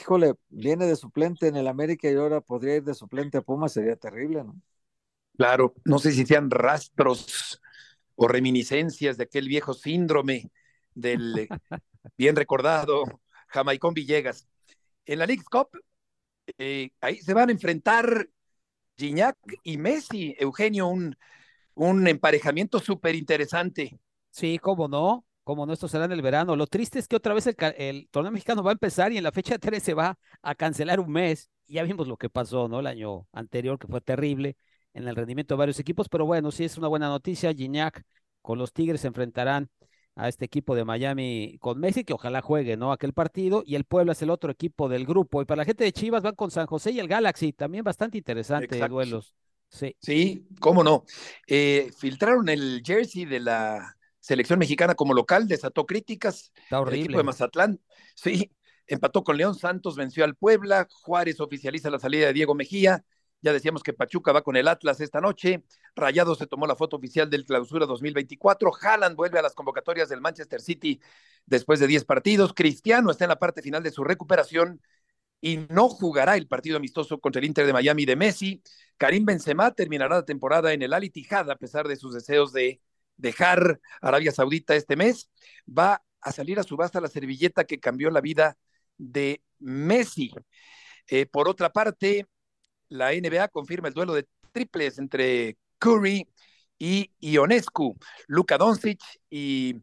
híjole, 0.00 0.34
viene 0.48 0.86
de 0.86 0.96
suplente 0.96 1.48
en 1.48 1.56
el 1.56 1.68
América 1.68 2.10
y 2.10 2.14
ahora 2.16 2.40
podría 2.40 2.76
ir 2.76 2.84
de 2.84 2.94
suplente 2.94 3.38
a 3.38 3.42
Pumas, 3.42 3.72
sería 3.72 3.96
terrible, 3.96 4.44
¿no? 4.44 4.60
Claro, 5.36 5.74
no 5.84 5.98
sé 5.98 6.12
si 6.12 6.26
sean 6.26 6.50
rastros 6.50 7.60
o 8.16 8.28
reminiscencias 8.28 9.16
de 9.16 9.24
aquel 9.24 9.48
viejo 9.48 9.72
síndrome 9.74 10.50
del 10.94 11.48
bien 12.18 12.36
recordado 12.36 13.22
Jamaicón 13.48 13.94
Villegas. 13.94 14.48
En 15.06 15.20
la 15.20 15.26
League 15.26 15.44
Cup, 15.50 15.70
eh, 16.58 16.90
ahí 17.00 17.18
se 17.18 17.34
van 17.34 17.50
a 17.50 17.52
enfrentar 17.52 18.28
Gignac 18.98 19.38
y 19.64 19.78
Messi, 19.78 20.36
Eugenio, 20.38 20.88
un, 20.88 21.16
un 21.74 22.08
emparejamiento 22.08 22.80
súper 22.80 23.16
interesante. 23.16 24.00
Sí, 24.30 24.58
cómo 24.58 24.88
no, 24.88 25.24
como 25.50 25.66
no, 25.66 25.72
esto 25.72 25.88
será 25.88 26.04
en 26.04 26.12
el 26.12 26.22
verano. 26.22 26.54
Lo 26.54 26.68
triste 26.68 27.00
es 27.00 27.08
que 27.08 27.16
otra 27.16 27.34
vez 27.34 27.44
el, 27.48 27.56
el, 27.76 28.08
torneo 28.08 28.30
mexicano 28.30 28.62
va 28.62 28.70
a 28.70 28.74
empezar 28.74 29.12
y 29.12 29.16
en 29.16 29.24
la 29.24 29.32
fecha 29.32 29.58
3 29.58 29.82
se 29.82 29.94
va 29.94 30.16
a 30.42 30.54
cancelar 30.54 31.00
un 31.00 31.10
mes. 31.10 31.50
Ya 31.66 31.82
vimos 31.82 32.06
lo 32.06 32.16
que 32.16 32.30
pasó, 32.30 32.68
¿no? 32.68 32.78
El 32.78 32.86
año 32.86 33.26
anterior, 33.32 33.76
que 33.76 33.88
fue 33.88 34.00
terrible 34.00 34.56
en 34.94 35.08
el 35.08 35.16
rendimiento 35.16 35.54
de 35.54 35.58
varios 35.58 35.80
equipos, 35.80 36.08
pero 36.08 36.24
bueno, 36.24 36.52
sí 36.52 36.62
es 36.62 36.78
una 36.78 36.86
buena 36.86 37.08
noticia. 37.08 37.52
Gignac 37.52 38.04
con 38.42 38.58
los 38.58 38.72
Tigres 38.72 39.00
se 39.00 39.08
enfrentarán 39.08 39.68
a 40.14 40.28
este 40.28 40.44
equipo 40.44 40.76
de 40.76 40.84
Miami 40.84 41.56
con 41.58 41.80
Messi, 41.80 42.04
que 42.04 42.12
ojalá 42.12 42.42
juegue, 42.42 42.76
¿no? 42.76 42.92
Aquel 42.92 43.12
partido, 43.12 43.64
y 43.66 43.74
el 43.74 43.82
Puebla 43.82 44.12
es 44.12 44.22
el 44.22 44.30
otro 44.30 44.52
equipo 44.52 44.88
del 44.88 45.04
grupo. 45.04 45.42
Y 45.42 45.46
para 45.46 45.62
la 45.62 45.64
gente 45.64 45.82
de 45.82 45.92
Chivas 45.92 46.22
van 46.22 46.36
con 46.36 46.52
San 46.52 46.66
José 46.66 46.92
y 46.92 47.00
el 47.00 47.08
Galaxy, 47.08 47.52
también 47.52 47.82
bastante 47.82 48.18
interesante 48.18 48.76
Exacto. 48.76 48.94
duelos. 48.94 49.34
Sí. 49.68 49.96
sí, 49.98 50.46
cómo 50.60 50.84
no. 50.84 51.04
Eh, 51.48 51.90
filtraron 51.98 52.48
el 52.48 52.82
jersey 52.84 53.24
de 53.24 53.40
la 53.40 53.96
selección 54.30 54.60
mexicana 54.60 54.94
como 54.94 55.12
local, 55.12 55.48
desató 55.48 55.86
críticas. 55.86 56.52
Está 56.54 56.80
horrible. 56.80 56.98
El 56.98 57.04
equipo 57.04 57.18
de 57.18 57.24
Mazatlán, 57.24 57.80
sí, 58.14 58.52
empató 58.86 59.24
con 59.24 59.36
León 59.36 59.56
Santos, 59.56 59.96
venció 59.96 60.22
al 60.22 60.36
Puebla, 60.36 60.86
Juárez 60.88 61.40
oficializa 61.40 61.90
la 61.90 61.98
salida 61.98 62.26
de 62.26 62.32
Diego 62.32 62.54
Mejía, 62.54 63.04
ya 63.42 63.52
decíamos 63.52 63.82
que 63.82 63.92
Pachuca 63.92 64.30
va 64.30 64.42
con 64.42 64.54
el 64.54 64.68
Atlas 64.68 65.00
esta 65.00 65.20
noche, 65.20 65.64
Rayado 65.96 66.36
se 66.36 66.46
tomó 66.46 66.68
la 66.68 66.76
foto 66.76 66.96
oficial 66.96 67.28
del 67.28 67.44
clausura 67.44 67.86
2024, 67.86 68.70
Haaland 68.80 69.16
vuelve 69.16 69.40
a 69.40 69.42
las 69.42 69.54
convocatorias 69.54 70.08
del 70.08 70.20
Manchester 70.20 70.60
City 70.60 71.00
después 71.44 71.80
de 71.80 71.88
10 71.88 72.04
partidos, 72.04 72.52
Cristiano 72.54 73.10
está 73.10 73.24
en 73.24 73.30
la 73.30 73.38
parte 73.40 73.62
final 73.62 73.82
de 73.82 73.90
su 73.90 74.04
recuperación 74.04 74.80
y 75.40 75.56
no 75.70 75.88
jugará 75.88 76.36
el 76.36 76.46
partido 76.46 76.76
amistoso 76.76 77.18
contra 77.18 77.40
el 77.40 77.46
Inter 77.46 77.66
de 77.66 77.72
Miami 77.72 78.04
de 78.04 78.14
Messi, 78.14 78.62
Karim 78.96 79.24
Benzema 79.24 79.72
terminará 79.72 80.16
la 80.16 80.24
temporada 80.24 80.72
en 80.72 80.82
el 80.82 80.92
Al 80.92 81.02
Ittihad 81.02 81.50
a 81.50 81.56
pesar 81.56 81.88
de 81.88 81.96
sus 81.96 82.14
deseos 82.14 82.52
de 82.52 82.80
dejar 83.20 83.80
Arabia 84.00 84.32
Saudita 84.32 84.74
este 84.74 84.96
mes, 84.96 85.30
va 85.66 86.02
a 86.20 86.32
salir 86.32 86.58
a 86.58 86.62
subasta 86.62 87.00
la 87.00 87.08
servilleta 87.08 87.64
que 87.64 87.80
cambió 87.80 88.10
la 88.10 88.20
vida 88.20 88.56
de 88.98 89.42
Messi. 89.58 90.32
Eh, 91.06 91.26
por 91.26 91.48
otra 91.48 91.70
parte, 91.70 92.26
la 92.88 93.12
NBA 93.12 93.48
confirma 93.48 93.88
el 93.88 93.94
duelo 93.94 94.14
de 94.14 94.28
triples 94.52 94.98
entre 94.98 95.56
Curry 95.78 96.28
y 96.78 97.10
Ionescu, 97.20 97.96
Luka 98.26 98.58
Doncic 98.58 99.00
y 99.28 99.76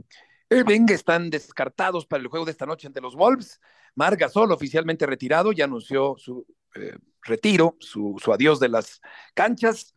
Irving 0.49 0.85
están 0.89 1.29
descartados 1.29 2.05
para 2.05 2.21
el 2.21 2.27
juego 2.27 2.45
de 2.45 2.51
esta 2.51 2.65
noche 2.65 2.87
ante 2.87 3.01
los 3.01 3.15
Wolves. 3.15 3.59
Marc 3.95 4.19
Gasol, 4.19 4.51
oficialmente 4.51 5.05
retirado, 5.05 5.51
ya 5.51 5.65
anunció 5.65 6.15
su 6.17 6.45
eh, 6.75 6.97
retiro, 7.23 7.75
su, 7.79 8.17
adiós 8.33 8.59
de 8.59 8.69
las 8.69 9.01
canchas. 9.33 9.95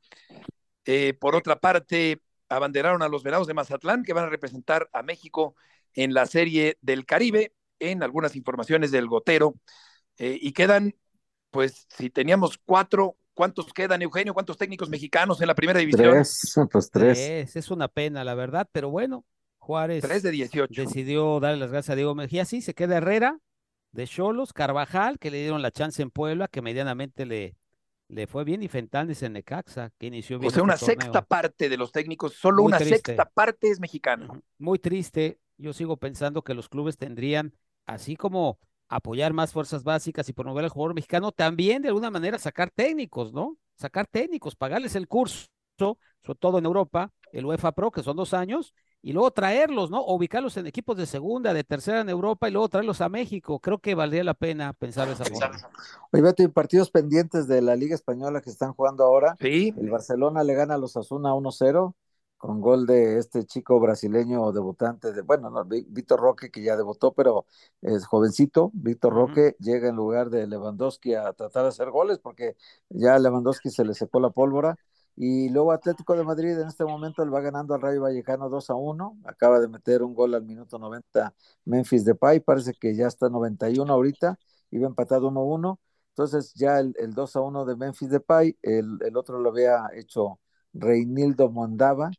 Eh, 0.84 1.14
por 1.14 1.36
otra 1.36 1.60
parte, 1.60 2.20
abanderaron 2.50 3.02
a 3.02 3.08
los 3.08 3.22
Venados 3.22 3.46
de 3.46 3.54
Mazatlán, 3.54 4.02
que 4.02 4.12
van 4.12 4.24
a 4.24 4.28
representar 4.28 4.90
a 4.92 5.02
México 5.02 5.54
en 5.94 6.12
la 6.12 6.26
Serie 6.26 6.76
del 6.82 7.06
Caribe, 7.06 7.54
en 7.78 8.02
algunas 8.02 8.36
informaciones 8.36 8.90
del 8.90 9.08
Gotero. 9.08 9.54
Eh, 10.18 10.38
y 10.40 10.52
quedan, 10.52 10.94
pues, 11.50 11.86
si 11.88 12.10
teníamos 12.10 12.58
cuatro, 12.58 13.16
¿cuántos 13.32 13.72
quedan, 13.72 14.02
Eugenio? 14.02 14.34
¿Cuántos 14.34 14.58
técnicos 14.58 14.90
mexicanos 14.90 15.40
en 15.40 15.46
la 15.46 15.54
primera 15.54 15.78
división? 15.78 16.10
Tres, 16.12 16.54
pues 16.70 16.90
tres. 16.90 17.18
tres. 17.18 17.56
Es 17.56 17.70
una 17.70 17.88
pena, 17.88 18.24
la 18.24 18.34
verdad, 18.34 18.68
pero 18.70 18.90
bueno, 18.90 19.24
Juárez 19.58 20.02
3 20.02 20.22
de 20.24 20.30
18. 20.32 20.82
decidió 20.82 21.38
darle 21.38 21.60
las 21.60 21.70
gracias 21.70 21.92
a 21.92 21.96
Diego 21.96 22.14
Mejía. 22.14 22.44
Sí, 22.44 22.60
se 22.60 22.74
queda 22.74 22.96
Herrera, 22.96 23.38
de 23.92 24.06
Cholos, 24.06 24.52
Carvajal, 24.52 25.18
que 25.18 25.30
le 25.30 25.38
dieron 25.38 25.62
la 25.62 25.70
chance 25.70 26.02
en 26.02 26.10
Puebla, 26.10 26.48
que 26.48 26.62
medianamente 26.62 27.26
le, 27.26 27.56
le 28.10 28.26
fue 28.26 28.44
bien, 28.44 28.62
y 28.62 28.68
Fentanes 28.68 29.22
en 29.22 29.34
Necaxa, 29.34 29.90
que 29.98 30.06
inició 30.06 30.38
bien. 30.38 30.48
O 30.48 30.50
sea, 30.54 30.62
una 30.62 30.74
este 30.74 30.86
torneo. 30.86 31.02
sexta 31.02 31.22
parte 31.24 31.68
de 31.68 31.76
los 31.76 31.92
técnicos, 31.92 32.34
solo 32.34 32.62
Muy 32.62 32.70
una 32.70 32.78
triste. 32.78 32.96
sexta 32.96 33.24
parte 33.24 33.70
es 33.70 33.80
mexicano. 33.80 34.42
Muy 34.58 34.78
triste. 34.78 35.38
Yo 35.56 35.72
sigo 35.72 35.96
pensando 35.96 36.42
que 36.42 36.54
los 36.54 36.68
clubes 36.68 36.96
tendrían, 36.96 37.54
así 37.86 38.16
como 38.16 38.58
apoyar 38.88 39.32
más 39.32 39.52
fuerzas 39.52 39.84
básicas 39.84 40.28
y 40.28 40.32
promover 40.32 40.64
al 40.64 40.70
jugador 40.70 40.94
mexicano, 40.94 41.30
también 41.30 41.82
de 41.82 41.88
alguna 41.88 42.10
manera 42.10 42.38
sacar 42.38 42.70
técnicos, 42.70 43.32
¿no? 43.32 43.56
Sacar 43.76 44.06
técnicos, 44.06 44.56
pagarles 44.56 44.96
el 44.96 45.06
curso, 45.06 45.46
sobre 45.78 46.38
todo 46.40 46.58
en 46.58 46.64
Europa, 46.64 47.12
el 47.32 47.46
UEFA 47.46 47.72
Pro, 47.72 47.90
que 47.90 48.02
son 48.02 48.16
dos 48.16 48.34
años, 48.34 48.74
y 49.02 49.12
luego 49.12 49.30
traerlos, 49.30 49.90
¿no? 49.90 50.00
O 50.00 50.14
ubicarlos 50.14 50.56
en 50.56 50.66
equipos 50.66 50.96
de 50.96 51.06
segunda, 51.06 51.54
de 51.54 51.64
tercera 51.64 52.00
en 52.00 52.08
Europa 52.08 52.48
y 52.48 52.52
luego 52.52 52.68
traerlos 52.68 53.00
a 53.00 53.08
México. 53.08 53.58
Creo 53.58 53.78
que 53.78 53.94
valdría 53.94 54.24
la 54.24 54.34
pena 54.34 54.72
pensar 54.72 55.08
de 55.08 55.14
esa 55.14 55.24
forma. 55.24 55.68
Oye, 56.12 56.22
Beto, 56.22 56.42
y 56.42 56.48
partidos 56.48 56.90
pendientes 56.90 57.48
de 57.48 57.62
la 57.62 57.76
Liga 57.76 57.94
Española 57.94 58.40
que 58.40 58.50
están 58.50 58.74
jugando 58.74 59.04
ahora. 59.04 59.36
Sí. 59.40 59.74
El 59.78 59.90
Barcelona 59.90 60.44
le 60.44 60.54
gana 60.54 60.74
a 60.74 60.78
los 60.78 60.96
Asuna 60.96 61.34
1-0 61.34 61.94
con 62.36 62.62
gol 62.62 62.86
de 62.86 63.18
este 63.18 63.44
chico 63.44 63.78
brasileño 63.80 64.50
debutante, 64.52 65.12
de, 65.12 65.20
bueno, 65.20 65.50
no, 65.50 65.62
Víctor 65.66 66.20
Roque, 66.20 66.50
que 66.50 66.62
ya 66.62 66.74
debutó, 66.74 67.12
pero 67.12 67.44
es 67.82 68.06
jovencito. 68.06 68.70
Víctor. 68.72 69.12
Roque 69.12 69.56
llega 69.58 69.90
en 69.90 69.96
lugar 69.96 70.30
de 70.30 70.46
Lewandowski 70.46 71.12
a 71.12 71.34
tratar 71.34 71.64
de 71.64 71.68
hacer 71.68 71.90
goles 71.90 72.18
porque 72.18 72.56
ya 72.88 73.14
a 73.14 73.18
Lewandowski 73.18 73.68
se 73.68 73.84
le 73.84 73.92
secó 73.92 74.20
la 74.20 74.30
pólvora. 74.30 74.78
Y 75.16 75.48
luego 75.50 75.72
Atlético 75.72 76.16
de 76.16 76.24
Madrid 76.24 76.58
en 76.58 76.68
este 76.68 76.84
momento 76.84 77.24
le 77.24 77.30
va 77.30 77.40
ganando 77.40 77.74
al 77.74 77.80
Rayo 77.82 78.02
Vallecano 78.02 78.48
2 78.48 78.70
a 78.70 78.74
1. 78.74 79.18
Acaba 79.24 79.60
de 79.60 79.68
meter 79.68 80.02
un 80.02 80.14
gol 80.14 80.34
al 80.34 80.44
minuto 80.44 80.78
90 80.78 81.34
Memphis 81.64 82.04
Depay. 82.04 82.40
Parece 82.40 82.72
que 82.74 82.94
ya 82.94 83.06
está 83.06 83.28
91 83.28 83.92
ahorita. 83.92 84.38
Iba 84.70 84.86
empatado 84.86 85.28
1 85.28 85.42
1. 85.44 85.80
Entonces 86.10 86.54
ya 86.54 86.78
el, 86.80 86.94
el 86.98 87.14
2 87.14 87.36
a 87.36 87.40
1 87.40 87.64
de 87.64 87.76
Memphis 87.76 88.10
Depay, 88.10 88.58
el, 88.62 88.98
el 89.02 89.16
otro 89.16 89.38
lo 89.40 89.50
había 89.50 89.88
hecho 89.94 90.40
Reinildo 90.72 91.50
Mondava 91.50 92.10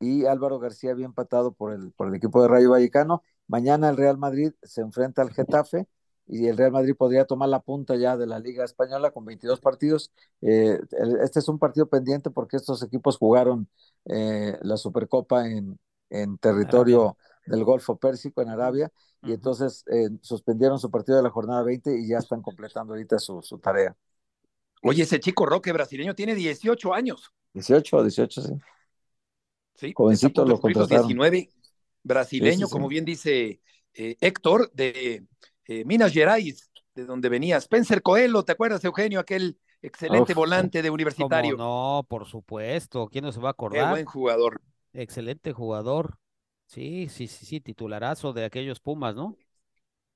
y 0.00 0.24
Álvaro 0.26 0.58
García 0.58 0.92
había 0.92 1.06
empatado 1.06 1.52
por 1.52 1.72
el, 1.72 1.92
por 1.92 2.08
el 2.08 2.14
equipo 2.14 2.42
de 2.42 2.48
Rayo 2.48 2.70
Vallecano. 2.70 3.22
Mañana 3.46 3.90
el 3.90 3.96
Real 3.96 4.18
Madrid 4.18 4.52
se 4.62 4.80
enfrenta 4.80 5.22
al 5.22 5.30
Getafe 5.32 5.86
y 6.30 6.46
el 6.48 6.56
Real 6.56 6.72
Madrid 6.72 6.94
podría 6.96 7.24
tomar 7.24 7.48
la 7.48 7.60
punta 7.60 7.96
ya 7.96 8.16
de 8.16 8.26
la 8.26 8.38
Liga 8.38 8.64
Española 8.64 9.10
con 9.10 9.24
22 9.24 9.60
partidos. 9.60 10.12
Eh, 10.42 10.78
este 11.22 11.40
es 11.40 11.48
un 11.48 11.58
partido 11.58 11.88
pendiente 11.88 12.30
porque 12.30 12.56
estos 12.56 12.82
equipos 12.82 13.18
jugaron 13.18 13.68
eh, 14.06 14.56
la 14.62 14.76
Supercopa 14.76 15.46
en, 15.48 15.78
en 16.10 16.38
territorio 16.38 17.16
del 17.46 17.64
Golfo 17.64 17.96
Pérsico, 17.98 18.42
en 18.42 18.48
Arabia, 18.50 18.92
y 19.22 19.32
entonces 19.32 19.84
eh, 19.92 20.08
suspendieron 20.22 20.78
su 20.78 20.90
partido 20.90 21.16
de 21.18 21.24
la 21.24 21.30
jornada 21.30 21.62
20 21.64 21.98
y 21.98 22.08
ya 22.08 22.18
están 22.18 22.42
completando 22.42 22.92
ahorita 22.94 23.18
su, 23.18 23.42
su 23.42 23.58
tarea. 23.58 23.96
Oye, 24.82 25.04
ese 25.04 25.20
chico 25.20 25.46
Roque 25.46 25.72
brasileño 25.72 26.14
tiene 26.14 26.34
18 26.34 26.92
años. 26.92 27.32
18, 27.54 28.02
18, 28.02 28.42
sí. 28.42 28.54
Sí, 29.74 29.94
Jovencito 29.94 30.44
lo 30.44 30.60
cumplir 30.60 30.76
los 30.76 30.88
contrataron. 30.88 30.90
19, 30.90 31.50
brasileño, 32.02 32.68
Sí, 32.68 32.68
sí, 32.68 32.78
sí. 32.80 32.80
como 32.80 32.88
bien 32.88 33.04
dice 33.04 33.60
eh, 33.94 34.16
Héctor, 34.20 34.70
de 34.72 35.26
eh, 35.70 35.84
Minas 35.84 36.12
Gerais, 36.12 36.70
de 36.94 37.04
donde 37.04 37.28
venía 37.28 37.56
Spencer 37.58 38.02
Coelho, 38.02 38.42
¿te 38.44 38.52
acuerdas, 38.52 38.84
Eugenio? 38.84 39.20
Aquel 39.20 39.58
excelente 39.82 40.32
Uf, 40.32 40.34
volante 40.34 40.82
de 40.82 40.90
universitario. 40.90 41.56
no, 41.56 42.06
por 42.08 42.26
supuesto. 42.26 43.08
¿Quién 43.08 43.24
no 43.24 43.32
se 43.32 43.40
va 43.40 43.50
a 43.50 43.52
Qué 43.68 43.82
acordar? 43.82 43.84
buen 43.84 44.04
jugador. 44.06 44.60
Excelente 44.92 45.52
jugador. 45.52 46.18
Sí, 46.66 47.08
sí, 47.08 47.26
sí, 47.28 47.46
sí, 47.46 47.60
titularazo 47.60 48.32
de 48.32 48.44
aquellos 48.44 48.80
Pumas, 48.80 49.14
¿no? 49.14 49.36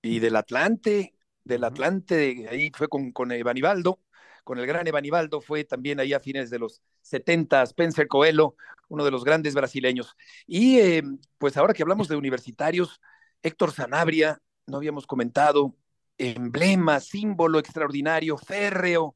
Y 0.03 0.19
del 0.21 0.37
Atlante, 0.37 1.15
del. 1.45 1.65
Atlante, 1.65 2.47
ahí 2.51 2.71
fue 2.75 2.89
con, 2.89 3.13
con 3.13 3.33
Evanibaldo, 3.33 4.01
con 4.45 4.59
el 4.59 4.67
gran 4.67 4.87
Evanibaldo, 4.87 5.41
fue 5.41 5.65
también 5.65 5.99
ahí 6.01 6.13
a 6.13 6.21
fines 6.21 6.51
de 6.51 6.59
los 6.59 6.83
70, 7.03 7.63
Spencer 7.63 8.07
Coelho, 8.09 8.57
uno 8.89 9.05
de 9.05 9.11
los 9.11 9.25
grandes 9.25 9.55
brasileños. 9.55 10.15
Y 10.47 10.79
eh, 10.79 11.03
pues 11.39 11.57
ahora 11.57 11.73
que 11.75 11.83
hablamos 11.83 12.09
de 12.09 12.17
universitarios, 12.17 13.01
Héctor 13.43 13.73
Sanabria, 13.73 14.41
no 14.67 14.77
habíamos 14.79 15.07
comentado, 15.07 15.75
emblema, 16.19 17.01
símbolo 17.01 17.59
extraordinario, 17.59 18.37
férreo, 18.39 19.15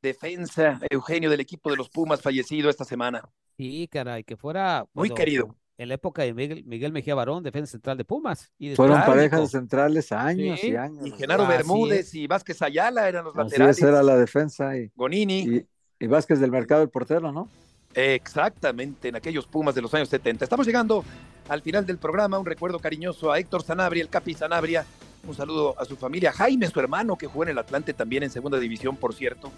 defensa, 0.00 0.80
Eugenio 0.90 1.30
del 1.30 1.40
equipo 1.40 1.70
de 1.70 1.76
los 1.76 1.88
Pumas, 1.88 2.20
fallecido 2.20 2.68
esta 2.70 2.84
semana. 2.84 3.22
Sí, 3.56 3.88
caray, 3.90 4.24
que 4.24 4.36
fuera 4.36 4.86
Muy 4.94 5.08
bueno, 5.08 5.14
querido. 5.14 5.56
en 5.78 5.88
la 5.88 5.94
época 5.94 6.22
de 6.22 6.34
Miguel, 6.34 6.64
Miguel 6.64 6.92
Mejía 6.92 7.14
Barón, 7.14 7.42
defensa 7.42 7.72
central 7.72 7.96
de 7.98 8.04
Pumas. 8.04 8.50
Y 8.58 8.68
después 8.70 8.88
Fueron 8.88 9.06
parejas 9.06 9.50
centrales 9.50 10.10
años 10.12 10.58
Sí, 10.60 10.68
y 10.70 10.76
años. 10.76 11.06
Y 11.06 11.10
Genaro 11.12 11.46
Bermúdez 11.46 12.14
y 12.14 12.26
Vázquez 12.26 12.60
Ayala 12.62 13.08
eran 13.08 13.24
los 13.24 13.34
Así 13.36 13.50
laterales. 13.50 13.76
es, 13.78 13.82
era 13.84 14.02
la 14.02 14.16
defensa 14.16 14.76
y, 14.76 14.90
Gonini. 14.96 15.40
y, 15.40 15.66
y 16.00 16.06
Vázquez 16.08 16.40
del 16.40 16.50
Mercado, 16.50 16.82
el 16.82 16.90
portero, 16.90 17.30
¿no? 17.30 17.48
Exactamente, 17.94 19.08
en 19.08 19.16
aquellos 19.16 19.46
Pumas 19.46 19.74
de 19.74 19.82
los 19.82 19.92
años 19.94 20.08
70. 20.08 20.44
Estamos 20.44 20.66
llegando 20.66 21.04
al 21.48 21.62
final 21.62 21.84
del 21.84 21.98
programa. 21.98 22.38
Un 22.38 22.46
recuerdo 22.46 22.78
cariñoso 22.78 23.30
a 23.30 23.38
Héctor 23.38 23.62
Sanabria, 23.62 24.02
el 24.02 24.08
Capi 24.08 24.34
Sanabria. 24.34 24.84
Un 25.26 25.34
saludo 25.34 25.74
a 25.78 25.84
su 25.84 25.96
familia. 25.96 26.32
Jaime, 26.32 26.66
su 26.68 26.80
hermano, 26.80 27.16
que 27.16 27.26
jugó 27.26 27.44
en 27.44 27.50
el 27.50 27.58
Atlante 27.58 27.94
también 27.94 28.22
en 28.22 28.30
segunda 28.30 28.58
división, 28.58 28.96
por 28.96 29.14
cierto. 29.14 29.52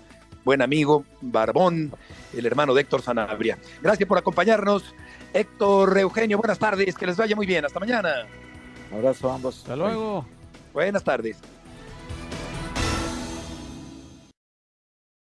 Buen 0.44 0.60
amigo, 0.60 1.04
Barbón, 1.22 1.90
el 2.36 2.44
hermano 2.44 2.74
de 2.74 2.82
Héctor 2.82 3.00
Sanabria. 3.00 3.58
Gracias 3.80 4.06
por 4.06 4.18
acompañarnos. 4.18 4.94
Héctor 5.32 5.96
Eugenio, 5.98 6.36
buenas 6.36 6.58
tardes. 6.58 6.94
Que 6.96 7.06
les 7.06 7.16
vaya 7.16 7.34
muy 7.34 7.46
bien. 7.46 7.64
Hasta 7.64 7.80
mañana. 7.80 8.26
Abrazo 8.92 9.30
a 9.30 9.36
ambos. 9.36 9.58
Hasta 9.58 9.76
luego. 9.76 10.26
Buenas 10.74 11.02
tardes. 11.02 11.38